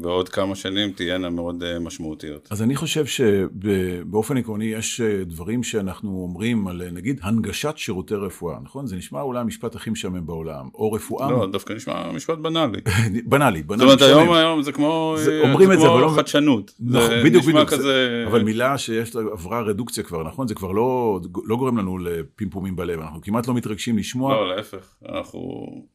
בעוד 0.00 0.28
כמה 0.28 0.54
שנים 0.54 0.92
תהיינה 0.92 1.30
מאוד 1.30 1.62
אה, 1.62 1.78
משמעותיות. 1.78 2.48
אז 2.50 2.62
אני 2.62 2.76
חושב 2.76 3.06
שבאופן 3.06 4.36
עקרוני 4.36 4.64
יש 4.64 5.00
אה, 5.00 5.24
דברים 5.24 5.62
שאנחנו 5.62 6.10
אומרים 6.22 6.66
על 6.66 6.82
נגיד 6.92 7.20
הנגשת 7.22 7.74
שירותי 7.76 8.14
רפואה, 8.14 8.56
נכון? 8.62 8.86
זה 8.86 8.96
נשמע 8.96 9.20
אולי 9.20 9.40
המשפט 9.40 9.74
הכי 9.74 9.90
משעמם 9.90 10.26
בעולם, 10.26 10.68
או 10.74 10.92
רפואה... 10.92 11.30
לא, 11.30 11.46
דווקא 11.52 11.72
נשמע 11.72 12.12
משפט 12.12 12.38
בנאלי. 12.38 12.80
בנאלי, 13.30 13.62
בנאלי. 13.62 13.90
זאת 13.90 14.02
אומרת, 14.02 14.02
היום, 14.02 14.32
היום 14.32 14.62
זה 14.62 14.72
כמו, 14.72 15.14
זה, 15.18 15.40
אומרים 15.44 15.68
זה 15.68 15.74
את 15.74 15.80
זה, 15.80 15.88
אבל 15.88 16.00
לא... 16.00 16.12
חדשנות. 16.16 16.72
נכון, 16.80 17.10
בדיוק, 17.24 17.44
בדיוק. 17.44 17.70
כזה... 17.70 18.24
אבל 18.26 18.42
מילה 18.42 18.78
שיש 18.78 19.16
לה, 19.16 19.22
עברה 19.32 19.60
רדוקציה 19.60 20.04
כבר, 20.04 20.22
נכון? 20.22 20.48
זה 20.48 20.54
כבר 20.54 20.72
לא, 20.72 21.20
לא 21.44 21.56
גורם 21.56 21.78
לנו 21.78 21.98
לפימפומים 21.98 22.76
בלב, 22.76 23.00
אנחנו 23.00 23.20
כמעט 23.20 23.48
לא 23.48 23.54
מתרגשים 23.54 23.98
לשמוע. 23.98 24.34
לא, 24.34 24.56
להפך, 24.56 24.94
אנחנו... 25.08 25.93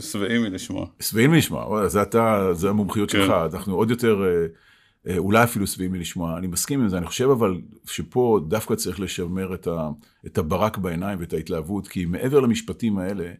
שבעים 0.00 0.42
מלשמוע. 0.42 0.86
שבעים 1.00 1.30
מלשמוע, 1.30 1.88
זה 1.88 2.02
אתה, 2.02 2.48
זה 2.52 2.68
המומחיות 2.68 3.10
כן. 3.10 3.18
שלך, 3.18 3.32
אנחנו 3.54 3.74
עוד 3.74 3.90
יותר, 3.90 4.22
אה, 4.24 4.46
אה, 5.12 5.18
אולי 5.18 5.44
אפילו 5.44 5.66
שבעים 5.66 5.92
מלשמוע. 5.92 6.38
אני 6.38 6.46
מסכים 6.46 6.80
עם 6.80 6.88
זה, 6.88 6.98
אני 6.98 7.06
חושב 7.06 7.30
אבל 7.30 7.60
שפה 7.86 8.40
דווקא 8.48 8.74
צריך 8.74 9.00
לשמר 9.00 9.54
את, 9.54 9.66
ה, 9.66 9.88
את 10.26 10.38
הברק 10.38 10.78
בעיניים 10.78 11.20
ואת 11.20 11.32
ההתלהבות, 11.32 11.88
כי 11.88 12.04
מעבר 12.04 12.40
למשפטים 12.40 12.98
האלה, 12.98 13.32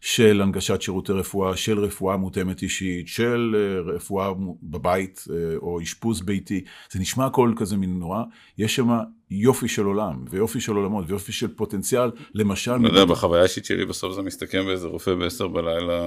של 0.00 0.42
הנגשת 0.42 0.82
שירותי 0.82 1.12
רפואה, 1.12 1.56
של 1.56 1.78
רפואה 1.78 2.16
מותאמת 2.16 2.62
אישית, 2.62 3.08
של 3.08 3.56
אה, 3.58 3.94
רפואה 3.94 4.32
בבית 4.62 5.24
או 5.56 5.82
אשפוז 5.82 6.20
ביתי, 6.20 6.64
זה 6.90 7.00
נשמע 7.00 7.26
הכל 7.26 7.52
כזה 7.56 7.76
מין 7.76 7.98
נורא, 7.98 8.22
יש 8.58 8.76
שם 8.76 8.90
יופי 9.32 9.68
של 9.68 9.84
עולם, 9.84 10.24
ויופי 10.30 10.60
של 10.60 10.72
עולמות, 10.72 11.04
ויופי 11.08 11.32
של 11.32 11.48
פוטנציאל, 11.48 12.10
למשל... 12.34 12.76
לא 12.76 12.88
יודע, 12.88 13.04
בחוויה 13.04 13.40
האישית 13.40 13.64
שלי 13.64 13.84
בסוף 13.84 14.14
זה 14.14 14.22
מסתכם 14.22 14.64
באיזה 14.66 14.88
רופא 14.88 15.14
בעשר 15.14 15.48
בלילה, 15.48 16.00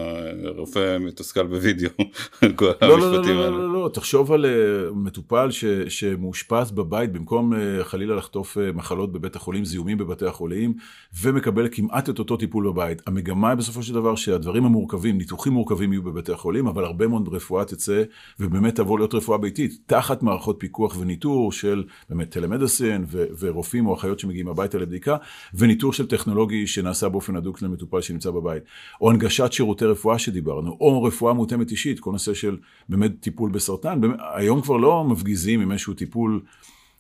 רופא 0.57 0.97
מתוסכל 0.99 1.47
בווידאו, 1.47 1.89
כל 2.55 2.65
לא, 2.81 2.99
לא, 2.99 3.11
לא, 3.11 3.21
לא, 3.21 3.51
לא, 3.51 3.73
לא, 3.73 3.89
תחשוב 3.93 4.31
על 4.31 4.45
uh, 4.45 4.93
מטופל 4.95 5.51
ש, 5.51 5.65
שמאושפז 5.65 6.71
בבית, 6.71 7.11
במקום 7.11 7.53
uh, 7.53 7.83
חלילה 7.83 8.15
לחטוף 8.15 8.57
uh, 8.57 8.75
מחלות 8.75 9.11
בבית 9.11 9.35
החולים, 9.35 9.65
זיהומים 9.65 9.97
בבתי 9.97 10.25
החולים, 10.25 10.73
ומקבל 11.21 11.67
כמעט 11.71 12.09
את 12.09 12.19
אותו 12.19 12.37
טיפול 12.37 12.67
בבית. 12.67 13.01
המגמה 13.07 13.49
היא 13.49 13.55
בסופו 13.55 13.83
של 13.83 13.93
דבר 13.93 14.15
שהדברים 14.15 14.65
המורכבים, 14.65 15.17
ניתוחים 15.17 15.53
מורכבים 15.53 15.93
יהיו 15.93 16.03
בבתי 16.03 16.31
החולים, 16.31 16.67
אבל 16.67 16.85
הרבה 16.85 17.07
מאוד 17.07 17.27
רפואה 17.27 17.65
תצא, 17.65 18.03
ובאמת 18.39 18.75
תבוא 18.75 18.99
להיות 18.99 19.13
רפואה 19.13 19.37
ביתית, 19.37 19.77
תחת 19.85 20.23
מערכות 20.23 20.55
פיקוח 20.59 20.97
וניטור 20.99 21.51
של 21.51 21.83
באמת 22.09 22.29
טלמדיסין, 22.29 23.05
ורופאים 23.39 23.87
או 23.87 23.93
אחיות 23.93 24.19
שמגיעים 24.19 24.47
הביתה 24.47 24.77
לבדיקה, 24.77 25.17
וניטור 25.53 25.93
של 25.93 26.07
טכנולוגי 26.07 26.67
שנעשה 26.67 27.09
באופן 27.09 27.35
הדוק 27.35 27.61
למטופל 27.61 28.01
שנמצא 28.01 28.31
בבית. 28.31 28.63
או 29.01 29.11
הנגשת 29.11 29.51
שירותי 29.51 29.85
רפואה 29.85 30.19
שדיברנו, 30.19 30.77
או 30.81 31.03
רפואה 31.03 31.33
מותאמת 31.33 31.71
אישית, 31.71 31.99
כל 31.99 32.11
נושא 32.11 32.33
של 32.33 32.57
באמת 32.89 33.11
טיפול 33.19 33.51
בסרטן. 33.51 34.01
באמת, 34.01 34.17
היום 34.35 34.61
כבר 34.61 34.77
לא 34.77 35.03
מפגיזים 35.03 35.61
עם 35.61 35.71
איזשהו 35.71 35.93
טיפול 35.93 36.41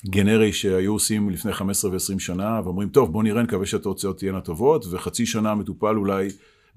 גנרי 0.09 0.53
שהיו 0.53 0.93
עושים 0.93 1.29
לפני 1.29 1.53
15 1.53 1.91
ו-20 1.91 2.19
שנה, 2.19 2.61
ואומרים, 2.63 2.89
טוב, 2.89 3.11
בוא 3.11 3.23
נראה, 3.23 3.43
נקווה 3.43 3.65
שהתוצאות 3.65 4.17
תהיינה 4.17 4.41
טובות, 4.41 4.85
וחצי 4.91 5.25
שנה 5.25 5.51
המטופל 5.51 5.97
אולי 5.97 6.27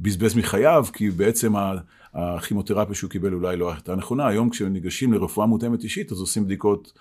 בזבז 0.01 0.37
מחייו, 0.37 0.87
כי 0.93 1.11
בעצם 1.11 1.53
הכימותרפיה 2.15 2.95
שהוא 2.95 3.11
קיבל 3.11 3.33
אולי 3.33 3.57
לא 3.57 3.73
הייתה 3.73 3.95
נכונה. 3.95 4.27
היום 4.27 4.51
כשניגשים 4.51 5.13
לרפואה 5.13 5.47
מותאמת 5.47 5.85
אישית, 5.85 6.13
אז 6.13 6.21
עושים 6.21 6.45
בדיקות 6.45 6.93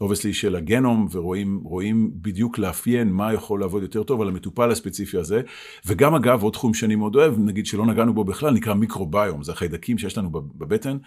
obviously 0.00 0.32
של 0.32 0.56
הגנום, 0.56 1.08
ורואים 1.12 2.10
בדיוק 2.14 2.58
לאפיין 2.58 3.12
מה 3.12 3.32
יכול 3.32 3.60
לעבוד 3.60 3.82
יותר 3.82 4.02
טוב 4.02 4.20
על 4.20 4.28
המטופל 4.28 4.70
הספציפי 4.70 5.16
הזה. 5.16 5.40
וגם 5.86 6.14
אגב, 6.14 6.42
עוד 6.42 6.52
תחום 6.52 6.74
שאני 6.74 6.94
מאוד 6.94 7.16
אוהב, 7.16 7.38
נגיד 7.38 7.66
שלא 7.66 7.86
נגענו 7.86 8.14
בו 8.14 8.24
בכלל, 8.24 8.54
נקרא 8.54 8.74
מיקרוביום, 8.74 9.42
זה 9.42 9.52
החיידקים 9.52 9.98
שיש 9.98 10.18
לנו 10.18 10.30
בבטן. 10.32 10.98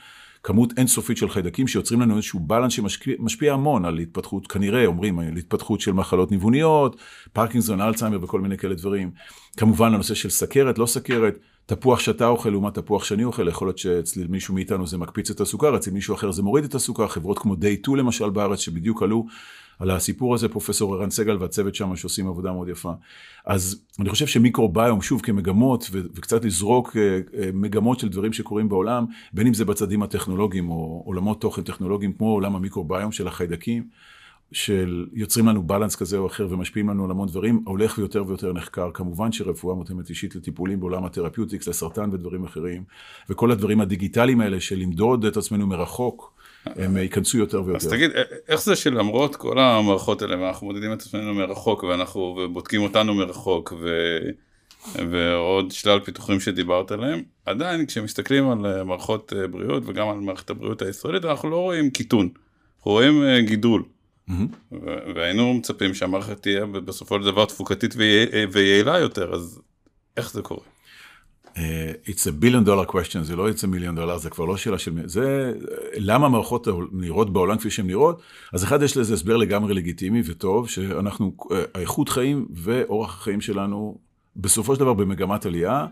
כמות 0.43 0.73
אינסופית 0.77 1.17
של 1.17 1.29
חיידקים 1.29 1.67
שיוצרים 1.67 2.01
לנו 2.01 2.15
איזשהו 2.15 2.39
בלנס 2.39 2.73
שמשפיע 2.73 3.53
המון 3.53 3.85
על 3.85 3.97
התפתחות, 3.97 4.47
כנראה 4.47 4.85
אומרים, 4.85 5.19
על 5.19 5.37
התפתחות 5.37 5.81
של 5.81 5.91
מחלות 5.91 6.31
ניווניות, 6.31 6.95
פרקינזון, 7.33 7.81
אלצהיימר 7.81 8.23
וכל 8.23 8.41
מיני 8.41 8.57
כאלה 8.57 8.75
דברים. 8.75 9.11
כמובן 9.57 9.93
הנושא 9.93 10.13
של 10.13 10.29
סכרת, 10.29 10.77
לא 10.77 10.85
סכרת, 10.85 11.39
תפוח 11.65 11.99
שאתה 11.99 12.27
אוכל 12.27 12.49
לעומת 12.49 12.75
תפוח 12.75 13.03
שאני 13.03 13.23
אוכל, 13.23 13.47
יכול 13.47 13.67
להיות 13.67 13.77
שאצל 13.77 14.27
מישהו 14.27 14.53
מאיתנו 14.53 14.87
זה 14.87 14.97
מקפיץ 14.97 15.29
את 15.29 15.41
הסוכר, 15.41 15.75
אצל 15.75 15.91
מישהו 15.91 16.15
אחר 16.15 16.31
זה 16.31 16.43
מוריד 16.43 16.63
את 16.63 16.75
הסוכר, 16.75 17.07
חברות 17.07 17.39
כמו 17.39 17.53
day 17.53 17.81
2 17.81 17.97
למשל 17.97 18.29
בארץ, 18.29 18.59
שבדיוק 18.59 19.03
עלו 19.03 19.25
על 19.79 19.91
הסיפור 19.91 20.33
הזה, 20.35 20.49
פרופסור 20.49 20.95
ערן 20.95 21.09
סגל 21.09 21.37
והצוות 21.37 21.75
שם 21.75 21.95
שעושים 21.95 22.27
עבודה 22.27 22.51
מאוד 22.51 22.69
יפה. 22.69 22.91
אז 23.45 23.81
אני 23.99 24.09
חושב 24.09 24.27
שמיקרוביום, 24.27 25.01
שוב, 25.01 25.21
כמגמות, 25.21 25.89
ו- 25.91 26.01
וקצת 26.15 26.45
לזרוק 26.45 26.89
uh, 26.89 26.93
uh, 26.93 27.37
מגמות 27.53 27.99
של 27.99 28.09
דברים 28.09 28.33
שקורים 28.33 28.69
בעולם, 28.69 29.05
בין 29.33 29.47
אם 29.47 29.53
זה 29.53 29.65
בצדים 29.65 30.03
הטכנולוגיים 30.03 30.69
או 30.69 31.03
עולמות 31.05 31.41
תוכן 31.41 31.61
טכנולוגיים, 31.61 32.13
כמו 32.13 32.31
עולם 32.31 32.55
המיקרוביום 32.55 33.11
של 33.11 33.27
החיידקים, 33.27 33.83
של 34.51 35.05
יוצרים 35.13 35.47
לנו 35.47 35.63
בלנס 35.63 35.95
כזה 35.95 36.17
או 36.17 36.27
אחר 36.27 36.47
ומשפיעים 36.49 36.89
לנו 36.89 37.05
על 37.05 37.11
המון 37.11 37.27
דברים, 37.27 37.63
הולך 37.65 37.97
ויותר 37.97 38.23
ויותר 38.27 38.53
נחקר. 38.53 38.89
כמובן 38.93 39.31
שרפואה 39.31 39.75
מותאמת 39.75 40.09
אישית 40.09 40.35
לטיפולים 40.35 40.79
בעולם 40.79 41.05
התרפיוטיקס, 41.05 41.67
לסרטן 41.67 42.09
ודברים 42.13 42.43
אחרים, 42.43 42.83
וכל 43.29 43.51
הדברים 43.51 43.81
הדיגיטליים 43.81 44.41
האלה 44.41 44.59
של 44.59 44.75
למדוד 44.75 45.25
את 45.25 45.37
עצמנו 45.37 45.67
מרחוק, 45.67 46.33
הם 46.65 46.97
ייכנסו 46.97 47.37
יותר 47.37 47.63
ויותר. 47.65 47.87
אז 47.87 47.87
תגיד, 47.87 48.11
איך 48.47 48.61
זה 48.61 48.75
שלמרות 48.75 49.35
כל 49.35 49.59
המערכות 49.59 50.21
האלה, 50.21 50.41
ואנחנו 50.41 50.67
מודדים 50.67 50.93
את 50.93 51.01
עצמנו 51.01 51.33
מרחוק, 51.33 51.83
ואנחנו 51.83 52.47
בודקים 52.53 52.81
אותנו 52.81 53.13
מרחוק, 53.13 53.73
ו... 53.81 54.17
ועוד 55.11 55.71
שלל 55.71 55.99
פיתוחים 55.99 56.39
שדיברת 56.39 56.91
עליהם, 56.91 57.21
עדיין 57.45 57.85
כשמסתכלים 57.85 58.49
על 58.49 58.83
מערכות 58.83 59.33
בריאות 59.51 59.83
וגם 59.85 60.09
על 60.09 60.17
מערכת 60.17 60.49
הבריאות 60.49 60.81
הישראלית, 60.81 61.25
אנחנו 61.25 61.49
לא 61.49 61.55
רואים 61.57 61.89
קיטון, 61.89 62.29
אנחנו 62.77 62.91
רואים 62.91 63.23
גידול. 63.45 63.83
Mm-hmm. 64.29 64.75
והיינו 65.15 65.53
מצפים 65.53 65.93
שהמערכת 65.93 66.41
תהיה 66.41 66.65
בסופו 66.65 67.19
של 67.19 67.25
דבר 67.25 67.45
תפוקתית 67.45 67.95
ויעילה 68.51 68.99
יותר, 68.99 69.33
אז 69.33 69.61
איך 70.17 70.31
זה 70.31 70.41
קורה? 70.41 70.63
Uh, 71.43 71.55
it's 72.07 72.25
a 72.25 72.43
billion 72.43 72.65
dollar 72.65 72.91
question, 72.91 73.19
זה 73.21 73.35
לא 73.35 73.49
it's 73.49 73.63
a 73.63 73.67
million 73.67 73.97
dollar, 73.97 74.17
זה 74.17 74.29
כבר 74.29 74.45
לא 74.45 74.57
שאלה 74.57 74.77
של... 74.77 74.91
זה 75.05 75.53
למה 75.95 76.25
המערכות 76.25 76.67
נראות 76.91 77.33
בעולם 77.33 77.57
כפי 77.57 77.69
שהן 77.69 77.87
נראות? 77.87 78.21
אז 78.53 78.63
אחד, 78.63 78.81
יש 78.81 78.97
לזה 78.97 79.13
הסבר 79.13 79.37
לגמרי 79.37 79.73
לגיטימי 79.73 80.21
וטוב, 80.25 80.69
שאנחנו, 80.69 81.35
uh, 81.39 81.53
האיכות 81.73 82.09
חיים 82.09 82.47
ואורח 82.53 83.13
החיים 83.13 83.41
שלנו, 83.41 83.97
בסופו 84.35 84.75
של 84.75 84.79
דבר 84.79 84.93
במגמת 84.93 85.45
עלייה. 85.45 85.85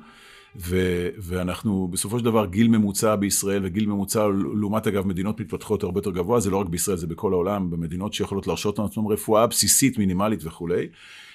ו- 0.55 1.09
ואנחנו 1.17 1.87
בסופו 1.91 2.19
של 2.19 2.25
דבר 2.25 2.45
גיל 2.45 2.67
ממוצע 2.67 3.15
בישראל 3.15 3.61
וגיל 3.65 3.85
ממוצע 3.85 4.27
לעומת 4.59 4.87
אגב 4.87 5.07
מדינות 5.07 5.39
מתפתחות 5.39 5.83
הרבה 5.83 5.99
יותר 5.99 6.11
גבוה, 6.11 6.39
זה 6.39 6.49
לא 6.49 6.57
רק 6.57 6.67
בישראל, 6.67 6.97
זה 6.97 7.07
בכל 7.07 7.33
העולם, 7.33 7.69
במדינות 7.69 8.13
שיכולות 8.13 8.47
להרשות 8.47 8.79
לעצמם 8.79 9.07
רפואה 9.07 9.47
בסיסית, 9.47 9.97
מינימלית 9.97 10.39
וכולי. 10.43 10.87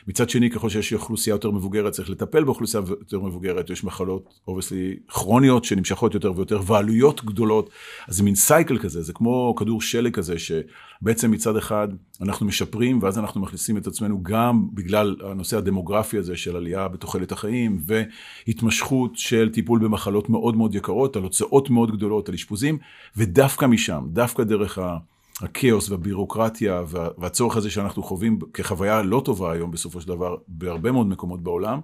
מצד 0.09 0.30
שני, 0.30 0.50
ככל 0.50 0.68
שיש 0.68 0.92
אוכלוסייה 0.92 1.34
יותר 1.34 1.50
מבוגרת, 1.50 1.92
צריך 1.92 2.11
לטפל 2.11 2.44
באוכלוסייה 2.44 2.82
יותר 3.00 3.20
מבוגרת, 3.20 3.70
יש 3.70 3.84
מחלות, 3.84 4.40
obviously, 4.49 4.97
כרוניות 5.09 5.64
שנמשכות 5.64 6.14
יותר 6.14 6.32
ויותר, 6.36 6.61
ועלויות 6.66 7.24
גדולות. 7.24 7.70
אז 8.09 8.16
זה 8.16 8.22
מין 8.22 8.34
cycle 8.34 8.78
כזה, 8.78 9.02
זה 9.02 9.12
כמו 9.12 9.54
כדור 9.59 9.82
שלג 9.82 10.14
כזה, 10.14 10.34
שבעצם 10.38 11.30
מצד 11.30 11.57
אחד 11.57 11.88
אנחנו 12.22 12.46
משפרים, 12.46 13.02
ואז 13.02 13.18
אנחנו 13.18 13.40
מכניסים 13.40 13.76
את 13.76 13.86
עצמנו 13.86 14.22
גם 14.22 14.68
בגלל 14.74 15.16
הנושא 15.24 15.57
הדמוגרפי 15.57 16.18
הזה 16.18 16.36
של 16.36 16.57
עלייה 16.57 16.88
בתוחלת 16.88 17.32
החיים, 17.32 17.78
והתמשכות 17.86 19.16
של 19.16 19.50
טיפול 19.52 19.78
במחלות 19.78 20.28
מאוד 20.28 20.57
מאוד 20.57 20.74
יקרות, 20.74 21.16
על 21.16 21.22
הוצאות 21.22 21.70
מאוד 21.70 21.96
גדולות, 21.96 22.28
על 22.28 22.34
אשפוזים, 22.34 22.78
ודווקא 23.16 23.66
משם, 23.66 24.04
דווקא 24.12 24.44
דרך 24.44 24.78
ה... 24.78 24.96
הכאוס 25.43 25.91
והבירוקרטיה 25.91 26.82
והצורך 27.18 27.57
הזה 27.57 27.70
שאנחנו 27.70 28.03
חווים 28.03 28.39
כחוויה 28.55 29.03
לא 29.03 29.22
טובה 29.24 29.53
היום 29.53 29.70
בסופו 29.70 30.01
של 30.01 30.09
דבר 30.09 30.37
בהרבה 30.49 30.93
מאוד 30.93 31.07
מקומות 31.07 31.43
בעולם. 31.43 31.80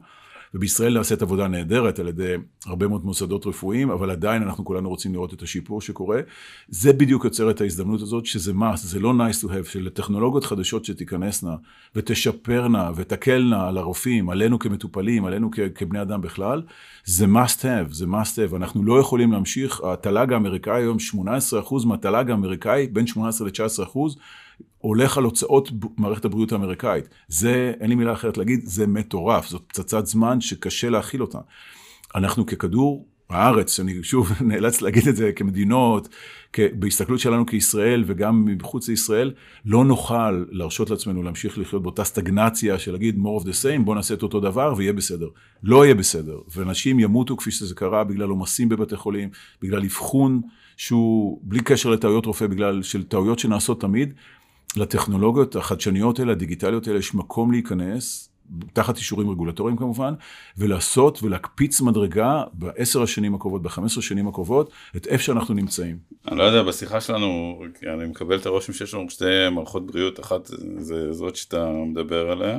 ובישראל 0.55 0.94
נעשית 0.94 1.22
עבודה 1.22 1.48
נהדרת 1.48 1.98
על 1.98 2.09
ידי 2.09 2.34
הרבה 2.66 2.88
מאוד 2.88 3.05
מוסדות 3.05 3.46
רפואיים, 3.46 3.90
אבל 3.90 4.11
עדיין 4.11 4.42
אנחנו 4.42 4.64
כולנו 4.64 4.88
רוצים 4.88 5.12
לראות 5.12 5.34
את 5.34 5.42
השיפור 5.42 5.80
שקורה. 5.80 6.20
זה 6.68 6.92
בדיוק 6.92 7.24
יוצר 7.24 7.50
את 7.50 7.61
ההזדמנות 7.61 8.03
הזאת, 8.03 8.26
שזה 8.26 8.53
must, 8.53 8.76
זה 8.76 9.00
לא 9.00 9.12
nice 9.12 9.44
to 9.44 9.48
have, 9.48 9.70
שלטכנולוגיות 9.70 10.44
חדשות 10.44 10.84
שתיכנסנה 10.84 11.55
ותשפרנה 11.96 12.90
ותקלנה 12.96 13.68
על 13.68 13.78
הרופאים, 13.78 14.30
עלינו 14.30 14.59
כמטופלים, 14.59 15.24
עלינו 15.24 15.50
כ- 15.53 15.61
כבני 15.74 16.03
אדם 16.03 16.20
בכלל, 16.20 16.62
זה 17.05 17.24
must 17.24 17.61
have, 17.61 17.92
זה 17.92 18.05
must 18.05 18.50
have. 18.50 18.57
אנחנו 18.57 18.84
לא 18.84 19.00
יכולים 19.00 19.32
להמשיך, 19.32 19.80
התל"ג 19.84 20.32
האמריקאי 20.32 20.82
היום, 20.82 20.96
18% 20.98 21.86
מהתל"ג 21.86 22.30
האמריקאי, 22.30 22.86
בין 22.86 23.07
18 23.07 23.48
ל-19%, 23.48 23.98
הולך 24.78 25.18
על 25.18 25.24
הוצאות 25.24 25.70
מערכת 25.96 26.24
הבריאות 26.24 26.52
האמריקאית. 26.52 27.08
זה, 27.28 27.72
אין 27.80 27.88
לי 27.88 27.94
מילה 27.94 28.12
אחרת 28.12 28.36
להגיד, 28.36 28.60
זה 28.64 28.86
מטורף, 28.86 29.48
זאת 29.48 29.62
פצצת 29.66 30.06
זמן 30.06 30.40
שקשה 30.40 30.90
להכיל 30.90 31.22
אותה. 31.22 31.38
אנחנו 32.14 32.46
ככדור 32.46 33.06
הארץ, 33.32 33.80
אני 33.80 34.02
שוב 34.02 34.32
נאלץ 34.48 34.82
להגיד 34.82 35.08
את 35.08 35.16
זה 35.16 35.32
כמדינות, 35.32 36.08
בהסתכלות 36.58 37.20
שלנו 37.20 37.46
כישראל 37.46 38.04
וגם 38.06 38.44
מחוץ 38.44 38.88
לישראל, 38.88 39.32
לא 39.64 39.84
נוכל 39.84 40.44
להרשות 40.50 40.90
לעצמנו 40.90 41.22
להמשיך 41.22 41.58
לחיות 41.58 41.82
באותה 41.82 42.04
סטגנציה 42.04 42.78
של 42.78 42.92
להגיד 42.92 43.18
more 43.18 43.42
of 43.42 43.44
the 43.44 43.52
same, 43.64 43.82
בוא 43.84 43.94
נעשה 43.94 44.14
את 44.14 44.22
אותו 44.22 44.40
דבר 44.40 44.74
ויהיה 44.76 44.92
בסדר. 44.92 45.28
לא 45.62 45.84
יהיה 45.84 45.94
בסדר, 45.94 46.38
ואנשים 46.54 47.00
ימותו 47.00 47.36
כפי 47.36 47.50
שזה 47.50 47.74
קרה 47.74 48.04
בגלל 48.04 48.28
עומסים 48.28 48.68
בבתי 48.68 48.96
חולים, 48.96 49.28
בגלל 49.62 49.84
אבחון 49.84 50.40
שהוא 50.76 51.40
בלי 51.42 51.60
קשר 51.60 51.90
לטעויות 51.90 52.26
רופא, 52.26 52.46
בגלל 52.46 52.82
של 52.82 53.02
טעויות 53.02 53.38
שנעשות 53.38 53.80
תמיד. 53.80 54.14
לטכנולוגיות 54.76 55.56
החדשניות 55.56 56.18
האלה, 56.18 56.32
הדיגיטליות 56.32 56.86
האלה, 56.86 56.98
יש 56.98 57.14
מקום 57.14 57.52
להיכנס, 57.52 58.28
תחת 58.72 58.96
אישורים 58.96 59.30
רגולטוריים 59.30 59.76
כמובן, 59.76 60.14
ולעשות 60.58 61.22
ולהקפיץ 61.22 61.80
מדרגה 61.80 62.44
בעשר 62.52 63.02
השנים 63.02 63.34
הקרובות, 63.34 63.62
בחמש 63.62 63.92
עשרה 63.92 64.02
שנים 64.02 64.28
הקרובות, 64.28 64.70
את 64.96 65.06
איפה 65.06 65.24
שאנחנו 65.24 65.54
נמצאים. 65.54 65.98
אני 66.28 66.38
לא 66.38 66.42
יודע, 66.42 66.62
בשיחה 66.62 67.00
שלנו, 67.00 67.60
אני 67.94 68.06
מקבל 68.08 68.36
את 68.36 68.46
הרושם 68.46 68.72
שיש 68.72 68.94
לנו 68.94 69.10
שתי 69.10 69.48
מערכות 69.52 69.86
בריאות, 69.86 70.20
אחת 70.20 70.50
זה 70.76 71.12
זאת 71.12 71.36
שאתה 71.36 71.72
מדבר 71.86 72.30
עליה. 72.30 72.58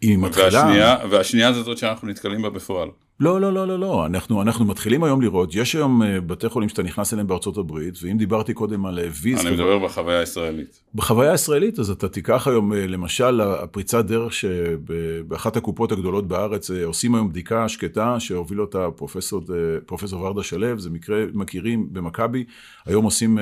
היא 0.00 0.18
מתחילה... 0.18 0.46
והשנייה, 0.46 0.96
והשנייה 1.10 1.52
זה 1.52 1.62
זאת 1.62 1.78
שאנחנו 1.78 2.08
נתקלים 2.08 2.42
בה 2.42 2.50
בפועל. 2.50 2.88
לא, 3.20 3.40
לא, 3.40 3.52
לא, 3.52 3.68
לא, 3.68 3.78
לא. 3.78 4.06
אנחנו, 4.06 4.42
אנחנו 4.42 4.64
מתחילים 4.64 5.04
היום 5.04 5.22
לראות, 5.22 5.54
יש 5.54 5.74
היום 5.74 6.02
אה, 6.02 6.20
בתי 6.20 6.48
חולים 6.48 6.68
שאתה 6.68 6.82
נכנס 6.82 7.12
אליהם 7.12 7.26
בארצות 7.26 7.56
הברית, 7.56 7.94
ואם 8.02 8.18
דיברתי 8.18 8.54
קודם 8.54 8.86
על 8.86 8.98
אה, 8.98 9.08
ויז... 9.22 9.46
אני 9.46 9.54
מדבר 9.54 9.78
בחוויה 9.78 10.20
הישראלית. 10.20 10.80
בחוויה 10.94 11.32
הישראלית, 11.32 11.78
אז 11.78 11.90
אתה 11.90 12.08
תיקח 12.08 12.48
היום, 12.48 12.72
אה, 12.72 12.86
למשל, 12.86 13.40
הפריצת 13.40 14.04
דרך 14.04 14.32
שבאחת 14.32 15.56
הקופות 15.56 15.92
הגדולות 15.92 16.28
בארץ 16.28 16.70
עושים 16.70 17.14
היום 17.14 17.28
בדיקה 17.28 17.68
שקטה, 17.68 18.20
שהוביל 18.20 18.60
אותה 18.60 18.88
פרופסור, 18.96 19.42
פרופסור 19.86 20.22
ורדה 20.22 20.42
שלו, 20.42 20.78
זה 20.78 20.90
מקרה, 20.90 21.24
מכירים 21.34 21.88
במכבי, 21.92 22.44
היום 22.86 23.04
עושים 23.04 23.38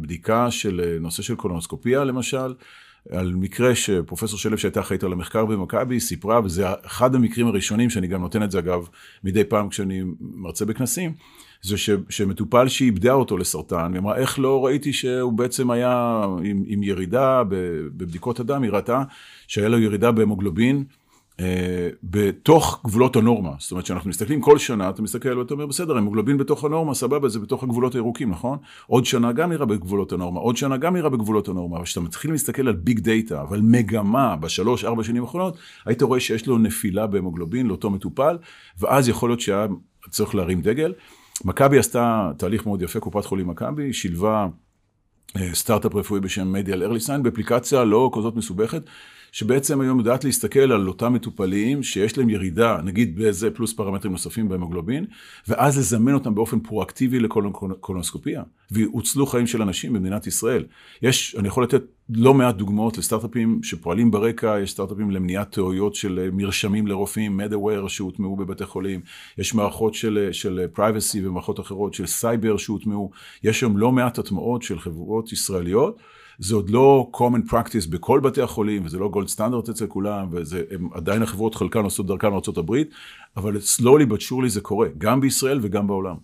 בדיקה 0.00 0.50
של 0.50 0.96
נושא 1.00 1.22
של 1.22 1.34
קולונוסקופיה, 1.34 2.04
למשל. 2.04 2.54
על 3.10 3.34
מקרה 3.34 3.74
שפרופסור 3.74 4.38
שלו 4.38 4.58
שהייתה 4.58 4.80
אחראית 4.80 5.04
על 5.04 5.12
המחקר 5.12 5.44
במכבי 5.44 6.00
סיפרה, 6.00 6.40
וזה 6.44 6.66
אחד 6.86 7.14
המקרים 7.14 7.46
הראשונים 7.46 7.90
שאני 7.90 8.06
גם 8.06 8.20
נותן 8.20 8.42
את 8.42 8.50
זה 8.50 8.58
אגב 8.58 8.88
מדי 9.24 9.44
פעם 9.44 9.68
כשאני 9.68 10.02
מרצה 10.20 10.64
בכנסים, 10.64 11.12
זה 11.62 11.78
ש, 11.78 11.90
שמטופל 12.08 12.68
שאיבדה 12.68 13.12
אותו 13.12 13.38
לסרטן, 13.38 13.92
היא 13.92 13.98
אמרה 13.98 14.16
איך 14.16 14.38
לא 14.38 14.66
ראיתי 14.66 14.92
שהוא 14.92 15.32
בעצם 15.32 15.70
היה 15.70 16.24
עם, 16.44 16.64
עם 16.66 16.82
ירידה 16.82 17.42
בבדיקות 17.48 18.40
הדם, 18.40 18.62
היא 18.62 18.70
ראתה 18.70 19.02
שהיה 19.48 19.68
לו 19.68 19.78
ירידה 19.78 20.12
בהמוגלובין, 20.12 20.84
בתוך 22.02 22.80
גבולות 22.86 23.16
הנורמה. 23.16 23.50
זאת 23.58 23.70
אומרת, 23.70 23.84
כשאנחנו 23.84 24.10
מסתכלים 24.10 24.40
כל 24.40 24.58
שנה, 24.58 24.90
אתה 24.90 25.02
מסתכל 25.02 25.38
ואתה 25.38 25.54
אומר, 25.54 25.66
בסדר, 25.66 25.96
המוגלובין 25.96 26.38
בתוך 26.38 26.64
הנורמה, 26.64 26.94
סבבה, 26.94 27.28
זה 27.28 27.38
בתוך 27.38 27.62
הגבולות 27.62 27.94
הירוקים, 27.94 28.30
נכון? 28.30 28.58
עוד 28.86 29.04
שנה 29.04 29.32
גם 29.32 29.52
נראה 29.52 29.66
בגבולות 29.66 30.12
הנורמה, 30.12 30.40
עוד 30.40 30.56
שנה 30.56 30.76
גם 30.76 30.96
נראה 30.96 31.08
בגבולות 31.08 31.48
הנורמה, 31.48 31.76
אבל 31.76 31.84
כשאתה 31.84 32.00
מתחיל 32.00 32.30
להסתכל 32.30 32.68
על 32.68 32.74
ביג 32.74 33.00
דאטה, 33.00 33.42
אבל 33.42 33.60
מגמה 33.62 34.36
בשלוש, 34.36 34.84
ארבע 34.84 35.04
שנים 35.04 35.22
האחרונות, 35.22 35.56
היית 35.86 36.02
רואה 36.02 36.20
שיש 36.20 36.46
לו 36.46 36.58
נפילה 36.58 37.06
בהמוגלובין 37.06 37.66
לאותו 37.66 37.90
מטופל, 37.90 38.38
ואז 38.80 39.08
יכול 39.08 39.30
להיות 39.30 39.40
שהיה 39.40 39.66
צריך 40.10 40.34
להרים 40.34 40.60
דגל. 40.60 40.92
מכבי 41.44 41.78
עשתה 41.78 42.30
תהליך 42.36 42.66
מאוד 42.66 42.82
יפה, 42.82 43.00
קופת 43.00 43.24
חולים 43.24 43.48
מכבי, 43.48 43.92
שילבה 43.92 44.46
אה, 45.36 45.54
סטארט-אפ 45.54 45.94
רפואי 45.94 46.20
בשם 46.20 46.52
Medial 46.52 46.82
EarlySign, 46.82 47.22
באפליקציה 47.22 47.84
לא 47.84 48.10
כזאת 48.14 48.36
מסובכת. 48.36 48.82
שבעצם 49.32 49.80
היום 49.80 49.98
יודעת 49.98 50.24
להסתכל 50.24 50.72
על 50.72 50.88
אותם 50.88 51.12
מטופלים 51.12 51.82
שיש 51.82 52.18
להם 52.18 52.30
ירידה, 52.30 52.78
נגיד 52.84 53.16
באיזה 53.16 53.50
פלוס 53.50 53.72
פרמטרים 53.72 54.12
נוספים 54.12 54.48
בהמוגלובין, 54.48 55.04
ואז 55.48 55.78
לזמן 55.78 56.14
אותם 56.14 56.34
באופן 56.34 56.60
פרואקטיבי 56.60 57.20
לקולונוסקופיה. 57.20 58.42
והוצלו 58.70 59.26
חיים 59.26 59.46
של 59.46 59.62
אנשים 59.62 59.92
במדינת 59.92 60.26
ישראל. 60.26 60.64
יש, 61.02 61.36
אני 61.38 61.48
יכול 61.48 61.64
לתת 61.64 61.82
לא 62.08 62.34
מעט 62.34 62.54
דוגמאות 62.54 62.98
לסטארט-אפים 62.98 63.60
שפועלים 63.62 64.10
ברקע, 64.10 64.56
יש 64.62 64.70
סטארט-אפים 64.70 65.10
למניעת 65.10 65.50
טעויות 65.50 65.94
של 65.94 66.28
מרשמים 66.32 66.86
לרופאים, 66.86 67.36
MedAware 67.36 67.88
שהוטמעו 67.88 68.36
בבתי 68.36 68.64
חולים, 68.64 69.00
יש 69.38 69.54
מערכות 69.54 69.94
של, 69.94 70.28
של 70.32 70.66
privacy 70.76 71.18
ומערכות 71.22 71.60
אחרות 71.60 71.94
של 71.94 72.06
סייבר 72.06 72.56
שהוטמעו, 72.56 73.10
יש 73.44 73.60
היום 73.60 73.78
לא 73.78 73.92
מעט 73.92 74.18
הטמעות 74.18 74.62
של 74.62 74.78
חברות 74.78 75.32
ישראליות. 75.32 75.98
זה 76.40 76.54
עוד 76.54 76.70
לא 76.70 77.10
common 77.14 77.50
practice 77.50 77.90
בכל 77.90 78.20
בתי 78.20 78.42
החולים, 78.42 78.84
וזה 78.84 78.98
לא 78.98 79.08
גולד 79.08 79.28
סטנדרט 79.28 79.68
אצל 79.68 79.86
כולם, 79.86 80.28
וזה 80.32 80.62
הם, 80.70 80.88
עדיין 80.94 81.22
החברות 81.22 81.54
חלקן 81.54 81.78
עושות 81.78 82.06
דרכן 82.06 82.28
מארה"ב, 82.28 82.76
אבל 83.36 83.56
slowly 83.56 84.12
but 84.12 84.20
surely 84.20 84.48
זה 84.48 84.60
קורה, 84.60 84.88
גם 84.98 85.20
בישראל 85.20 85.58
וגם 85.62 85.86
בעולם. 85.86 86.16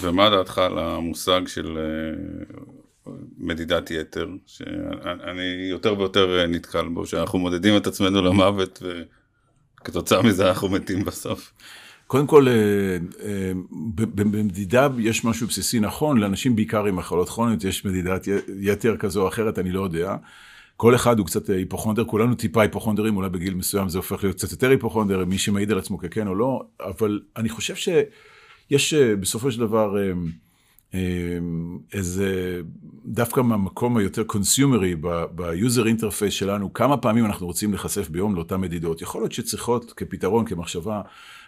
ומה 0.00 0.30
דעתך 0.30 0.58
על 0.58 0.78
המושג 0.78 1.40
של 1.46 1.78
אה, 1.78 3.12
מדידת 3.38 3.90
יתר, 3.90 4.28
שאני 4.46 5.68
יותר 5.70 5.98
ויותר 5.98 6.38
אה, 6.38 6.46
נתקל 6.46 6.88
בו, 6.88 7.06
שאנחנו 7.06 7.38
מודדים 7.38 7.76
את 7.76 7.86
עצמנו 7.86 8.22
למוות 8.22 8.82
וכתוצאה 9.80 10.22
מזה 10.22 10.48
אנחנו 10.48 10.68
מתים 10.68 11.04
בסוף. 11.04 11.52
קודם 12.06 12.26
כל, 12.26 12.46
אה, 12.48 13.52
במדידה 13.96 14.88
יש 14.98 15.24
משהו 15.24 15.46
בסיסי 15.46 15.80
נכון, 15.80 16.18
לאנשים 16.18 16.56
בעיקר 16.56 16.84
עם 16.84 16.96
מחלות 16.96 17.28
כרוניות 17.28 17.64
יש 17.64 17.84
מדידת 17.84 18.28
יתר 18.60 18.96
כזו 18.96 19.22
או 19.22 19.28
אחרת, 19.28 19.58
אני 19.58 19.72
לא 19.72 19.80
יודע. 19.80 20.16
כל 20.76 20.94
אחד 20.94 21.18
הוא 21.18 21.26
קצת 21.26 21.48
היפוכונדר, 21.48 22.04
כולנו 22.04 22.34
טיפה 22.34 22.62
היפוכונדרים, 22.62 23.16
אולי 23.16 23.28
בגיל 23.28 23.54
מסוים 23.54 23.88
זה 23.88 23.98
הופך 23.98 24.22
להיות 24.24 24.36
קצת 24.36 24.50
יותר 24.52 24.70
היפוכונדר, 24.70 25.24
מי 25.24 25.38
שמעיד 25.38 25.72
על 25.72 25.78
עצמו 25.78 25.98
ככן 25.98 26.28
או 26.28 26.34
לא, 26.34 26.62
אבל 26.80 27.20
אני 27.36 27.48
חושב 27.48 27.74
ש... 27.74 27.88
יש 28.70 28.94
אה, 28.94 29.16
בסופו 29.16 29.50
של 29.50 29.60
דבר 29.60 29.98
אה, 29.98 30.12
אה, 30.94 31.00
איזה, 31.92 32.60
דווקא 33.04 33.40
מהמקום 33.40 33.96
היותר 33.96 34.24
consumer 34.24 34.86
י 34.86 34.94
ב 35.30 35.41
user 35.41 35.86
interface 35.86 36.34
שלנו, 36.34 36.72
כמה 36.72 36.96
פעמים 36.96 37.24
אנחנו 37.26 37.46
רוצים 37.46 37.70
להיחשף 37.70 38.08
ביום 38.08 38.34
לאותן 38.34 38.56
מדידות. 38.56 39.02
יכול 39.02 39.20
להיות 39.20 39.32
שצריכות 39.32 39.92
כפתרון, 39.92 40.44
כמחשבה, 40.44 41.02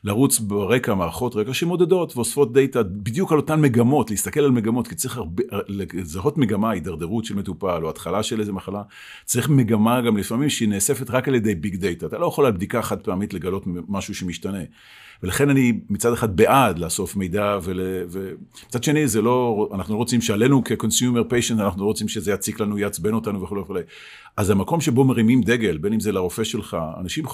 לרוץ 0.05 0.39
ברקע 0.39 0.95
מערכות 0.95 1.37
רקע 1.37 1.55
שמודדות 1.55 2.17
ואוספות 2.17 2.53
דאטה 2.53 2.83
בדיוק 2.83 3.33
על 3.33 3.39
אותן 3.39 3.61
מגמות, 3.61 4.11
להסתכל 4.11 4.41
על 4.41 4.51
מגמות, 4.51 4.89
כי 4.89 4.95
צריך 4.95 5.17
הרבה, 5.17 5.43
לזהות 5.69 6.39
מגמה, 6.39 6.71
הידרדרות 6.71 7.25
של 7.25 7.35
מטופל 7.35 7.81
או 7.83 7.91
התחלה 7.91 8.23
של 8.23 8.41
איזה 8.41 8.53
מחלה, 8.53 8.83
צריך 9.25 9.49
מגמה 9.49 10.01
גם 10.01 10.17
לפעמים 10.17 10.51
שהיא 10.51 10.69
נאספת 10.69 11.11
רק 11.11 11.29
על 11.29 11.35
ידי 11.35 11.55
big 11.55 11.77
data. 11.77 12.07
אתה 12.07 12.19
לא 12.19 12.27
יכול 12.27 12.47
על 12.47 12.53
בדיקה 12.53 12.83
חד 12.83 13.01
פעמית 13.01 13.35
לגלות 13.35 13.65
משהו 13.67 14.15
שמשתנה. 14.15 14.59
ולכן 15.23 15.51
אני 15.51 15.81
מצד 15.91 16.13
אחד 16.13 16.37
בעד 16.37 16.79
לאסוף 16.79 17.17
מידע, 17.17 17.59
ול... 17.63 17.81
ומצד 18.11 18.85
שני 18.85 19.09
זה 19.09 19.23
לא, 19.23 19.69
אנחנו 19.75 19.95
לא 19.95 19.99
רוצים 19.99 20.21
שעלינו 20.21 20.63
כ-consumer 20.65 21.33
patient, 21.33 21.61
אנחנו 21.61 21.81
לא 21.83 21.87
רוצים 21.87 22.09
שזה 22.09 22.33
יציק 22.33 22.61
לנו, 22.61 22.79
יעצבן 22.79 23.15
אותנו 23.15 23.43
וכולי 23.43 23.61
וכולי. 23.61 23.81
אז 24.37 24.51
המקום 24.51 24.81
שבו 24.81 25.05
מרימים 25.05 25.41
דגל, 25.41 25.79
בין 25.79 25.93
אם 25.93 26.01
זה 26.01 26.13
לרופא 26.13 26.45
שלך, 26.45 26.77
אנשים 27.01 27.25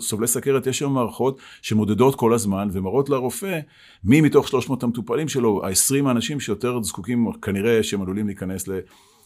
סובלי 0.00 0.26
סכרת, 0.26 0.66
יש 0.66 0.80
היום 0.80 0.94
מערכות 0.94 1.38
שמודדות 1.62 2.09
כל 2.14 2.34
הזמן 2.34 2.68
ומראות 2.72 3.08
לרופא 3.08 3.60
מי 4.04 4.20
מתוך 4.20 4.48
300 4.48 4.82
המטופלים 4.82 5.28
שלו, 5.28 5.62
ה-20 5.64 6.08
האנשים 6.08 6.40
שיותר 6.40 6.82
זקוקים, 6.82 7.32
כנראה 7.32 7.82
שהם 7.82 8.02
עלולים 8.02 8.26
להיכנס 8.26 8.68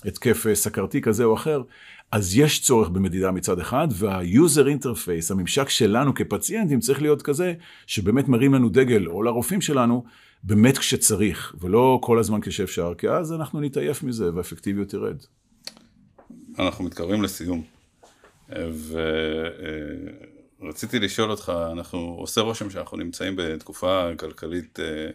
להתקף 0.04 0.46
סכרתי 0.54 1.00
כזה 1.00 1.24
או 1.24 1.34
אחר, 1.34 1.62
אז 2.12 2.36
יש 2.38 2.62
צורך 2.62 2.88
במדידה 2.88 3.30
מצד 3.30 3.58
אחד, 3.58 3.88
וה-user 3.92 4.66
interface, 4.66 5.30
הממשק 5.30 5.68
שלנו 5.68 6.14
כפציינטים 6.14 6.80
צריך 6.80 7.02
להיות 7.02 7.22
כזה, 7.22 7.54
שבאמת 7.86 8.28
מרים 8.28 8.54
לנו 8.54 8.68
דגל, 8.68 9.06
או 9.06 9.22
לרופאים 9.22 9.60
שלנו, 9.60 10.04
באמת 10.42 10.78
כשצריך, 10.78 11.54
ולא 11.60 11.98
כל 12.02 12.18
הזמן 12.18 12.40
כשאפשר, 12.40 12.92
כי 12.98 13.08
אז 13.08 13.32
אנחנו 13.32 13.60
נתעייף 13.60 14.02
מזה 14.02 14.34
והאפקטיביות 14.34 14.88
תרד. 14.88 15.16
אנחנו 16.58 16.84
מתקרבים 16.84 17.22
לסיום, 17.22 17.62
ורציתי 20.64 20.98
לשאול 20.98 21.30
אותך, 21.30 21.52
אנחנו 21.72 21.98
עושה 21.98 22.40
רושם 22.40 22.70
שאנחנו 22.70 22.96
נמצאים 22.96 23.34
בתקופה 23.36 24.08
כלכלית 24.16 24.80
אה, 24.80 25.10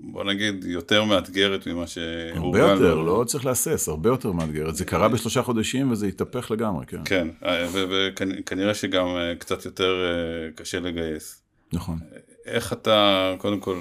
בוא 0.00 0.24
נגיד, 0.24 0.64
יותר 0.64 1.04
מאתגרת 1.04 1.66
ממה 1.66 1.86
שהורגלנו. 1.86 2.66
הרבה 2.66 2.84
יותר, 2.84 2.94
לא 2.94 3.24
צריך 3.26 3.46
להסס, 3.46 3.88
הרבה 3.88 4.08
יותר 4.08 4.32
מאתגרת. 4.32 4.76
זה 4.76 4.84
קרה 4.84 5.08
בשלושה 5.08 5.42
חודשים 5.42 5.90
וזה 5.90 6.06
התהפך 6.06 6.50
לגמרי, 6.50 6.86
כן. 6.86 7.00
כן, 7.04 7.28
וכנראה 7.72 8.74
שגם 8.74 9.06
אה, 9.06 9.34
קצת 9.38 9.64
יותר 9.64 10.04
אה, 10.04 10.52
קשה 10.52 10.80
לגייס. 10.80 11.42
נכון. 11.72 11.98
איך 12.46 12.72
אתה, 12.72 13.34
קודם 13.38 13.60
כל, 13.60 13.78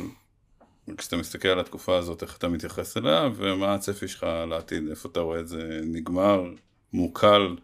כשאתה 0.97 1.17
מסתכל 1.17 1.47
על 1.47 1.59
התקופה 1.59 1.97
הזאת, 1.97 2.23
איך 2.23 2.37
אתה 2.37 2.47
מתייחס 2.47 2.97
אליה, 2.97 3.29
ומה 3.35 3.73
הצפי 3.73 4.07
שלך 4.07 4.25
לעתיד? 4.49 4.89
איפה 4.89 5.09
אתה 5.11 5.19
רואה 5.19 5.39
את 5.39 5.47
זה 5.47 5.79
נגמר, 5.83 6.43
מוקל? 6.93 7.55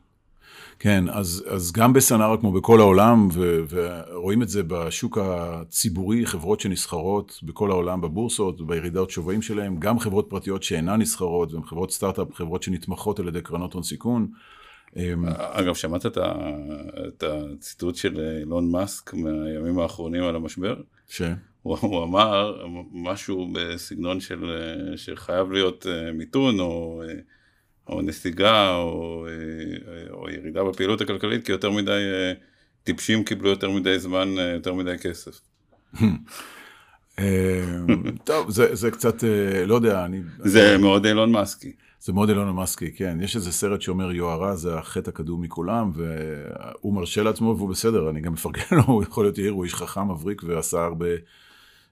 כן, 0.80 1.03
אז, 1.09 1.43
אז 1.47 1.71
גם 1.71 1.93
בסנארה 1.93 2.38
כמו 2.38 2.51
בכל 2.51 2.80
העולם, 2.80 3.28
ו, 3.34 3.63
ורואים 3.69 4.41
את 4.41 4.49
זה 4.49 4.63
בשוק 4.63 5.17
הציבורי, 5.21 6.25
חברות 6.25 6.59
שנסחרות 6.59 7.39
בכל 7.43 7.71
העולם 7.71 8.01
בבורסות, 8.01 8.67
בירידות 8.67 9.09
שווים 9.09 9.41
שלהם, 9.41 9.80
גם 9.80 9.99
חברות 9.99 10.28
פרטיות 10.30 10.63
שאינן 10.63 11.01
נסחרות, 11.01 11.53
והן 11.53 11.63
חברות 11.63 11.91
סטארט-אפ, 11.91 12.34
חברות 12.34 12.63
שנתמכות 12.63 13.19
על 13.19 13.28
ידי 13.28 13.41
קרנות 13.41 13.73
הון 13.73 13.84
סיכון. 13.84 14.28
אמ, 14.95 15.25
אגב, 15.28 15.73
שמעת 15.73 16.05
את, 16.05 16.17
ה, 16.17 16.34
את 17.07 17.23
הציטוט 17.23 17.95
של 17.95 18.19
אילון 18.39 18.71
מאסק 18.71 19.13
מהימים 19.13 19.80
האחרונים 19.80 20.23
על 20.23 20.36
המשבר? 20.36 20.75
ש? 21.07 21.21
הוא, 21.61 21.78
הוא 21.82 22.03
אמר 22.03 22.65
משהו 22.91 23.47
בסגנון 23.53 24.19
של 24.19 24.43
שחייב 24.95 25.51
להיות 25.51 25.88
אה, 25.88 26.11
מיתון, 26.11 26.59
או... 26.59 27.03
או 27.89 28.01
נסיגה, 28.01 28.75
או, 28.75 29.25
אה, 29.27 30.03
או 30.11 30.29
ירידה 30.29 30.63
בפעילות 30.63 31.01
הכלכלית, 31.01 31.45
כי 31.45 31.51
יותר 31.51 31.71
מדי 31.71 31.91
אה, 31.91 32.33
טיפשים 32.83 33.23
קיבלו 33.23 33.49
יותר 33.49 33.71
מדי 33.71 33.99
זמן, 33.99 34.39
אה, 34.39 34.43
יותר 34.43 34.73
מדי 34.73 34.95
כסף. 35.01 35.41
טוב, 38.23 38.49
זה, 38.49 38.75
זה 38.75 38.91
קצת, 38.91 39.23
לא 39.65 39.75
יודע, 39.75 40.05
אני... 40.05 40.21
זה 40.38 40.73
אני... 40.73 40.81
מאוד 40.81 41.05
אילון 41.05 41.31
מאסקי. 41.31 41.71
זה 42.01 42.13
מאוד 42.13 42.29
אילון 42.29 42.55
מאסקי, 42.55 42.91
כן. 42.91 43.17
יש 43.21 43.35
איזה 43.35 43.51
סרט 43.51 43.81
שאומר 43.81 44.11
יוהרה 44.11 44.55
זה 44.55 44.77
החטא 44.77 45.09
הקדום 45.09 45.41
מכולם, 45.41 45.91
והוא 45.93 46.93
מרשה 46.93 47.23
לעצמו 47.23 47.55
והוא 47.57 47.69
בסדר, 47.69 48.09
אני 48.09 48.21
גם 48.21 48.33
מפרגן 48.33 48.61
לו, 48.71 48.83
הוא 48.93 49.03
יכול 49.03 49.25
להיות 49.25 49.38
יאיר, 49.38 49.51
הוא 49.51 49.63
איש 49.63 49.75
חכם, 49.75 50.11
מבריק 50.11 50.41
ועשה 50.43 50.83
הרבה 50.83 51.07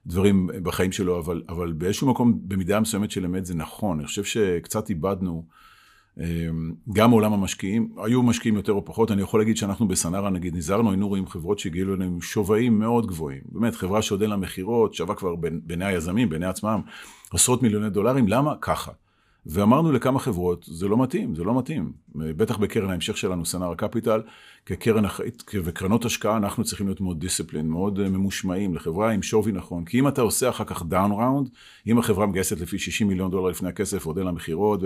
דברים 0.06 0.50
בחיים 0.62 0.92
שלו, 0.92 1.18
אבל, 1.18 1.42
אבל 1.48 1.72
באיזשהו 1.72 2.10
מקום, 2.10 2.38
במידה 2.42 2.80
מסוימת 2.80 3.10
של 3.10 3.24
אמת 3.24 3.46
זה 3.46 3.54
נכון. 3.54 3.98
אני 3.98 4.06
חושב 4.06 4.24
שקצת 4.24 4.90
איבדנו... 4.90 5.44
אמ, 6.20 6.74
גם 6.92 7.10
מעולם 7.10 7.32
המשקיעים, 7.32 7.88
היו 8.04 8.22
משקיעים 8.22 8.56
יותר 8.56 8.72
או 8.72 8.84
פחות, 8.84 9.10
אני 9.10 9.22
יכול 9.22 9.40
להגיד 9.40 9.56
שאנחנו 9.56 9.88
בסנארה 9.88 10.30
נגיד 10.30 10.56
נזהרנו, 10.56 10.90
היינו 10.90 11.08
רואים 11.08 11.26
חברות 11.26 11.58
שהגיעו 11.58 11.94
אלינו 11.94 12.22
שווים 12.22 12.78
מאוד 12.78 13.06
גבוהים, 13.06 13.40
באמת 13.52 13.74
חברה 13.74 14.02
שעוד 14.02 14.22
אין 14.22 14.30
לה 14.30 14.36
מכירות, 14.36 14.94
שווה 14.94 15.14
כבר 15.14 15.34
בעיני 15.38 15.84
היזמים, 15.84 16.28
בעיני 16.28 16.46
עצמם, 16.46 16.80
עשרות 17.32 17.62
מיליוני 17.62 17.90
דולרים, 17.90 18.28
למה? 18.28 18.54
ככה. 18.60 18.92
ואמרנו 19.48 19.92
לכמה 19.92 20.18
חברות, 20.18 20.64
זה 20.70 20.88
לא 20.88 21.02
מתאים, 21.02 21.34
זה 21.34 21.44
לא 21.44 21.58
מתאים. 21.58 21.92
בטח 22.14 22.56
בקרן 22.56 22.90
ההמשך 22.90 23.16
שלנו, 23.16 23.46
סנארה 23.46 23.76
קפיטל, 23.76 24.22
כקרן 24.66 25.04
אחראית 25.04 25.42
וקרנות 25.64 26.04
השקעה, 26.04 26.36
אנחנו 26.36 26.64
צריכים 26.64 26.86
להיות 26.86 27.00
מאוד 27.00 27.20
disciplined, 27.20 27.68
מאוד 27.68 28.00
אה, 28.00 28.08
ממושמעים 28.08 28.74
לחברה 28.74 29.10
עם 29.10 29.22
שווי 29.22 29.52
נכון. 29.52 29.84
כי 29.84 29.98
אם 29.98 30.08
אתה 30.08 30.22
עושה 30.22 30.48
אחר 30.48 30.64
כך 30.64 30.82
down 30.82 31.12
round, 31.12 31.48
אם 31.86 31.98
החברה 31.98 32.26
מגייסת 32.26 32.60
לפי 32.60 32.78
60 32.78 33.08
מיליון 33.08 33.30
דולר 33.30 33.50
לפני 33.50 33.68
הכסף, 33.68 34.06
עוד 34.06 34.18
אין 34.18 34.26
לה 34.26 34.32
מכירות, 34.32 34.80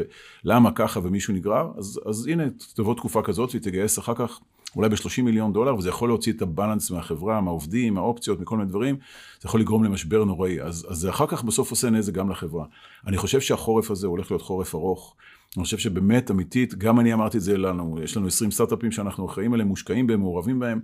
ולמה 0.45 0.73
ככה 0.73 1.01
ומישהו 1.03 1.35
נגרר, 1.35 1.71
אז, 1.79 2.01
אז 2.07 2.27
הנה, 2.27 2.45
תבוא 2.75 2.95
תקופה 2.95 3.23
כזאת 3.23 3.51
והיא 3.51 3.63
תגייס 3.63 3.99
אחר 3.99 4.15
כך 4.15 4.41
אולי 4.77 4.89
ב-30 4.89 5.23
מיליון 5.23 5.53
דולר, 5.53 5.77
וזה 5.77 5.89
יכול 5.89 6.09
להוציא 6.09 6.33
את 6.33 6.43
הבלנס 6.43 6.91
מהחברה, 6.91 7.41
מהעובדים, 7.41 7.95
מהאופציות, 7.95 8.41
מכל 8.41 8.57
מיני 8.57 8.69
דברים, 8.69 8.97
זה 9.41 9.47
יכול 9.47 9.61
לגרום 9.61 9.85
למשבר 9.85 10.25
נוראי. 10.25 10.63
אז, 10.63 10.87
אז 10.91 10.97
זה 10.97 11.11
אחר 11.11 11.27
כך 11.27 11.45
בסוף 11.45 11.71
עושה 11.71 11.91
נזק 11.91 12.13
גם 12.13 12.31
לחברה. 12.31 12.65
אני 13.07 13.17
חושב 13.17 13.41
שהחורף 13.41 13.91
הזה 13.91 14.07
הולך 14.07 14.31
להיות 14.31 14.43
חורף 14.43 14.75
ארוך. 14.75 15.17
אני 15.57 15.65
חושב 15.65 15.79
שבאמת, 15.79 16.31
אמיתית, 16.31 16.75
גם 16.75 17.01
אני 17.01 17.15
אמרתי 17.15 17.37
את 17.37 17.43
זה 17.43 17.59
לנו, 17.59 17.99
יש 18.03 18.17
לנו 18.17 18.27
20 18.27 18.51
סטארט-אפים 18.51 18.91
שאנחנו 18.91 19.27
אחראים 19.27 19.55
עליהם, 19.55 19.69
מושקעים 19.69 20.07
בהם, 20.07 20.21
מעורבים 20.21 20.59
בהם. 20.59 20.81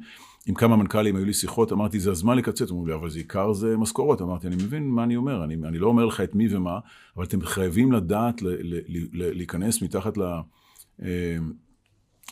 עם 0.47 0.55
כמה 0.55 0.76
מנכ"לים 0.76 1.16
היו 1.16 1.24
לי 1.24 1.32
שיחות, 1.32 1.72
אמרתי, 1.72 2.01
זה 2.01 2.11
הזמן 2.11 2.37
לקצץ. 2.37 2.70
אמרו 2.70 2.87
לי, 2.87 2.95
אבל 2.95 3.11
זה 3.11 3.18
עיקר 3.18 3.53
זה 3.53 3.76
משכורות. 3.76 4.22
אמרתי, 4.22 4.47
אני 4.47 4.57
מבין 4.57 4.89
מה 4.89 5.05
אני 5.05 5.16
אומר, 5.16 5.45
אני, 5.45 5.55
אני 5.55 5.78
לא 5.78 5.87
אומר 5.87 6.05
לך 6.07 6.20
את 6.20 6.34
מי 6.34 6.57
ומה, 6.57 6.78
אבל 7.16 7.24
אתם 7.24 7.41
חייבים 7.41 7.93
לדעת 7.93 8.43
ל, 8.43 8.49
ל, 8.49 8.80
ל, 8.89 8.99
ל, 9.12 9.37
להיכנס 9.37 9.82
מתחת 9.82 10.18
ל... 10.18 10.22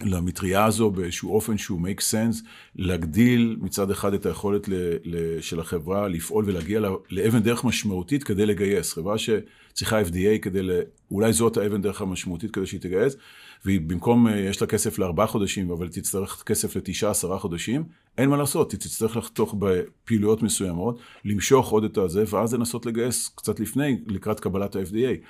למטריה 0.00 0.64
הזו 0.64 0.90
באיזשהו 0.90 1.34
אופן 1.34 1.58
שהוא 1.58 1.80
make 1.88 2.00
sense, 2.00 2.44
להגדיל 2.76 3.56
מצד 3.60 3.90
אחד 3.90 4.14
את 4.14 4.26
היכולת 4.26 4.68
ל, 4.68 4.74
ל, 5.04 5.40
של 5.40 5.60
החברה 5.60 6.08
לפעול 6.08 6.44
ולהגיע 6.46 6.80
לאבן 7.10 7.38
דרך 7.38 7.64
משמעותית 7.64 8.24
כדי 8.24 8.46
לגייס. 8.46 8.92
חברה 8.92 9.16
שצריכה 9.18 10.02
FDA 10.02 10.38
כדי, 10.42 10.62
ל, 10.62 10.70
אולי 11.10 11.32
זאת 11.32 11.56
האבן 11.56 11.82
דרך 11.82 12.00
המשמעותית 12.00 12.50
כדי 12.50 12.66
שהיא 12.66 12.80
תגייס, 12.80 13.16
והיא 13.64 13.80
במקום, 13.80 14.28
אה, 14.28 14.38
יש 14.38 14.60
לה 14.60 14.66
כסף 14.66 14.98
לארבעה 14.98 15.26
חודשים, 15.26 15.70
אבל 15.70 15.88
תצטרך 15.88 16.42
כסף 16.46 16.76
לתשעה 16.76 17.10
עשרה 17.10 17.38
חודשים, 17.38 17.84
אין 18.18 18.30
מה 18.30 18.36
לעשות, 18.36 18.72
היא 18.72 18.80
תצטרך 18.80 19.16
לחתוך 19.16 19.54
בפעילויות 19.58 20.42
מסוימות, 20.42 21.00
למשוך 21.24 21.68
עוד 21.68 21.84
את 21.84 21.98
הזה, 21.98 22.24
ואז 22.30 22.54
לנסות 22.54 22.86
לגייס 22.86 23.28
קצת 23.34 23.60
לפני, 23.60 23.96
לקראת 24.06 24.40
קבלת 24.40 24.76
ה-FDA. 24.76 25.26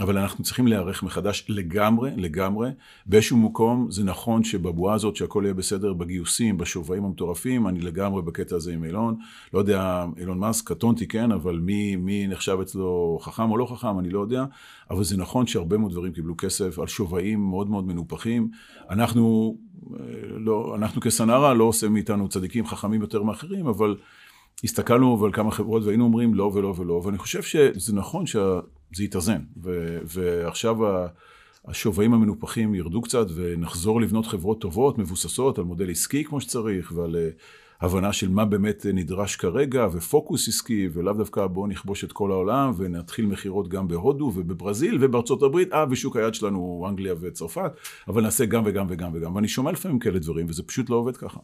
אבל 0.00 0.18
אנחנו 0.18 0.44
צריכים 0.44 0.66
להיערך 0.66 1.02
מחדש 1.02 1.46
לגמרי, 1.48 2.10
לגמרי. 2.16 2.70
באיזשהו 3.06 3.36
מקום 3.36 3.90
זה 3.90 4.04
נכון 4.04 4.44
שבבועה 4.44 4.94
הזאת 4.94 5.16
שהכל 5.16 5.42
יהיה 5.44 5.54
בסדר 5.54 5.92
בגיוסים, 5.92 6.58
בשווים 6.58 7.04
המטורפים, 7.04 7.68
אני 7.68 7.80
לגמרי 7.80 8.22
בקטע 8.22 8.56
הזה 8.56 8.72
עם 8.72 8.84
אילון. 8.84 9.16
לא 9.52 9.58
יודע, 9.58 10.04
אילון 10.18 10.38
מאסק, 10.38 10.68
קטונתי, 10.68 11.08
כן, 11.08 11.32
אבל 11.32 11.58
מי, 11.58 11.96
מי 11.96 12.26
נחשב 12.26 12.58
אצלו 12.62 13.18
חכם 13.22 13.50
או 13.50 13.56
לא 13.56 13.66
חכם, 13.66 13.98
אני 13.98 14.10
לא 14.10 14.20
יודע. 14.20 14.44
אבל 14.90 15.04
זה 15.04 15.16
נכון 15.16 15.46
שהרבה 15.46 15.78
מאוד 15.78 15.92
דברים 15.92 16.12
קיבלו 16.12 16.36
כסף 16.36 16.78
על 16.78 16.86
שווים 16.86 17.50
מאוד 17.50 17.70
מאוד 17.70 17.86
מנופחים. 17.86 18.50
אנחנו, 18.90 19.56
אה, 19.94 20.04
לא, 20.38 20.74
אנחנו 20.76 21.00
כסנרה 21.00 21.54
לא 21.54 21.64
עושה 21.64 21.88
מאיתנו 21.88 22.28
צדיקים 22.28 22.66
חכמים 22.66 23.00
יותר 23.00 23.22
מאחרים, 23.22 23.66
אבל... 23.66 23.96
הסתכלנו 24.64 25.24
על 25.24 25.32
כמה 25.32 25.50
חברות 25.50 25.82
והיינו 25.84 26.04
אומרים 26.04 26.34
לא 26.34 26.50
ולא 26.54 26.74
ולא, 26.76 26.92
ואני 27.04 27.18
חושב 27.18 27.42
שזה 27.42 27.92
נכון 27.94 28.24
שזה 28.92 29.04
יתאזן, 29.04 29.40
ו- 29.62 29.98
ועכשיו 30.04 30.76
השווים 31.66 32.14
המנופחים 32.14 32.74
ירדו 32.74 33.02
קצת 33.02 33.26
ונחזור 33.34 34.00
לבנות 34.00 34.26
חברות 34.26 34.60
טובות, 34.60 34.98
מבוססות 34.98 35.58
על 35.58 35.64
מודל 35.64 35.90
עסקי 35.90 36.24
כמו 36.24 36.40
שצריך 36.40 36.92
ועל 36.94 37.16
אה, 37.16 37.28
הבנה 37.80 38.12
של 38.12 38.28
מה 38.28 38.44
באמת 38.44 38.86
נדרש 38.94 39.36
כרגע 39.36 39.88
ופוקוס 39.92 40.48
עסקי 40.48 40.88
ולאו 40.92 41.12
דווקא 41.12 41.46
בואו 41.46 41.66
נכבוש 41.66 42.04
את 42.04 42.12
כל 42.12 42.30
העולם 42.30 42.72
ונתחיל 42.76 43.26
מכירות 43.26 43.68
גם 43.68 43.88
בהודו 43.88 44.32
ובברזיל 44.34 44.98
ובארצות 45.00 45.42
הברית, 45.42 45.72
אה 45.72 45.84
ושוק 45.90 46.16
היד 46.16 46.34
שלנו 46.34 46.58
הוא 46.58 46.88
אנגליה 46.88 47.14
וצרפת, 47.20 47.72
אבל 48.08 48.22
נעשה 48.22 48.46
גם 48.46 48.62
וגם 48.66 48.86
וגם 48.88 49.10
וגם. 49.14 49.34
ואני 49.34 49.48
שומע 49.48 49.72
לפעמים 49.72 49.98
כאלה 49.98 50.18
דברים 50.18 50.46
וזה 50.48 50.62
פשוט 50.62 50.90
לא 50.90 50.96
עובד 50.96 51.16
ככה. 51.16 51.40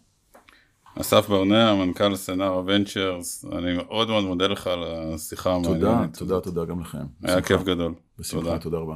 אסף 1.00 1.28
ברנע, 1.28 1.74
מנכ"ל 1.74 2.16
סנארה 2.16 2.62
ונצ'רס, 2.66 3.44
אני 3.52 3.76
מאוד 3.76 4.08
מאוד 4.08 4.24
מודה 4.24 4.46
לך 4.46 4.66
על 4.66 4.84
השיחה 4.84 5.54
המעניינת. 5.54 6.18
תודה, 6.18 6.40
תודה, 6.40 6.40
תודה 6.40 6.64
גם 6.64 6.80
לכם. 6.80 6.98
היה 7.22 7.42
כיף 7.42 7.62
גדול. 7.62 7.94
בשמחה, 8.18 8.58
תודה 8.58 8.78
רבה. 8.78 8.94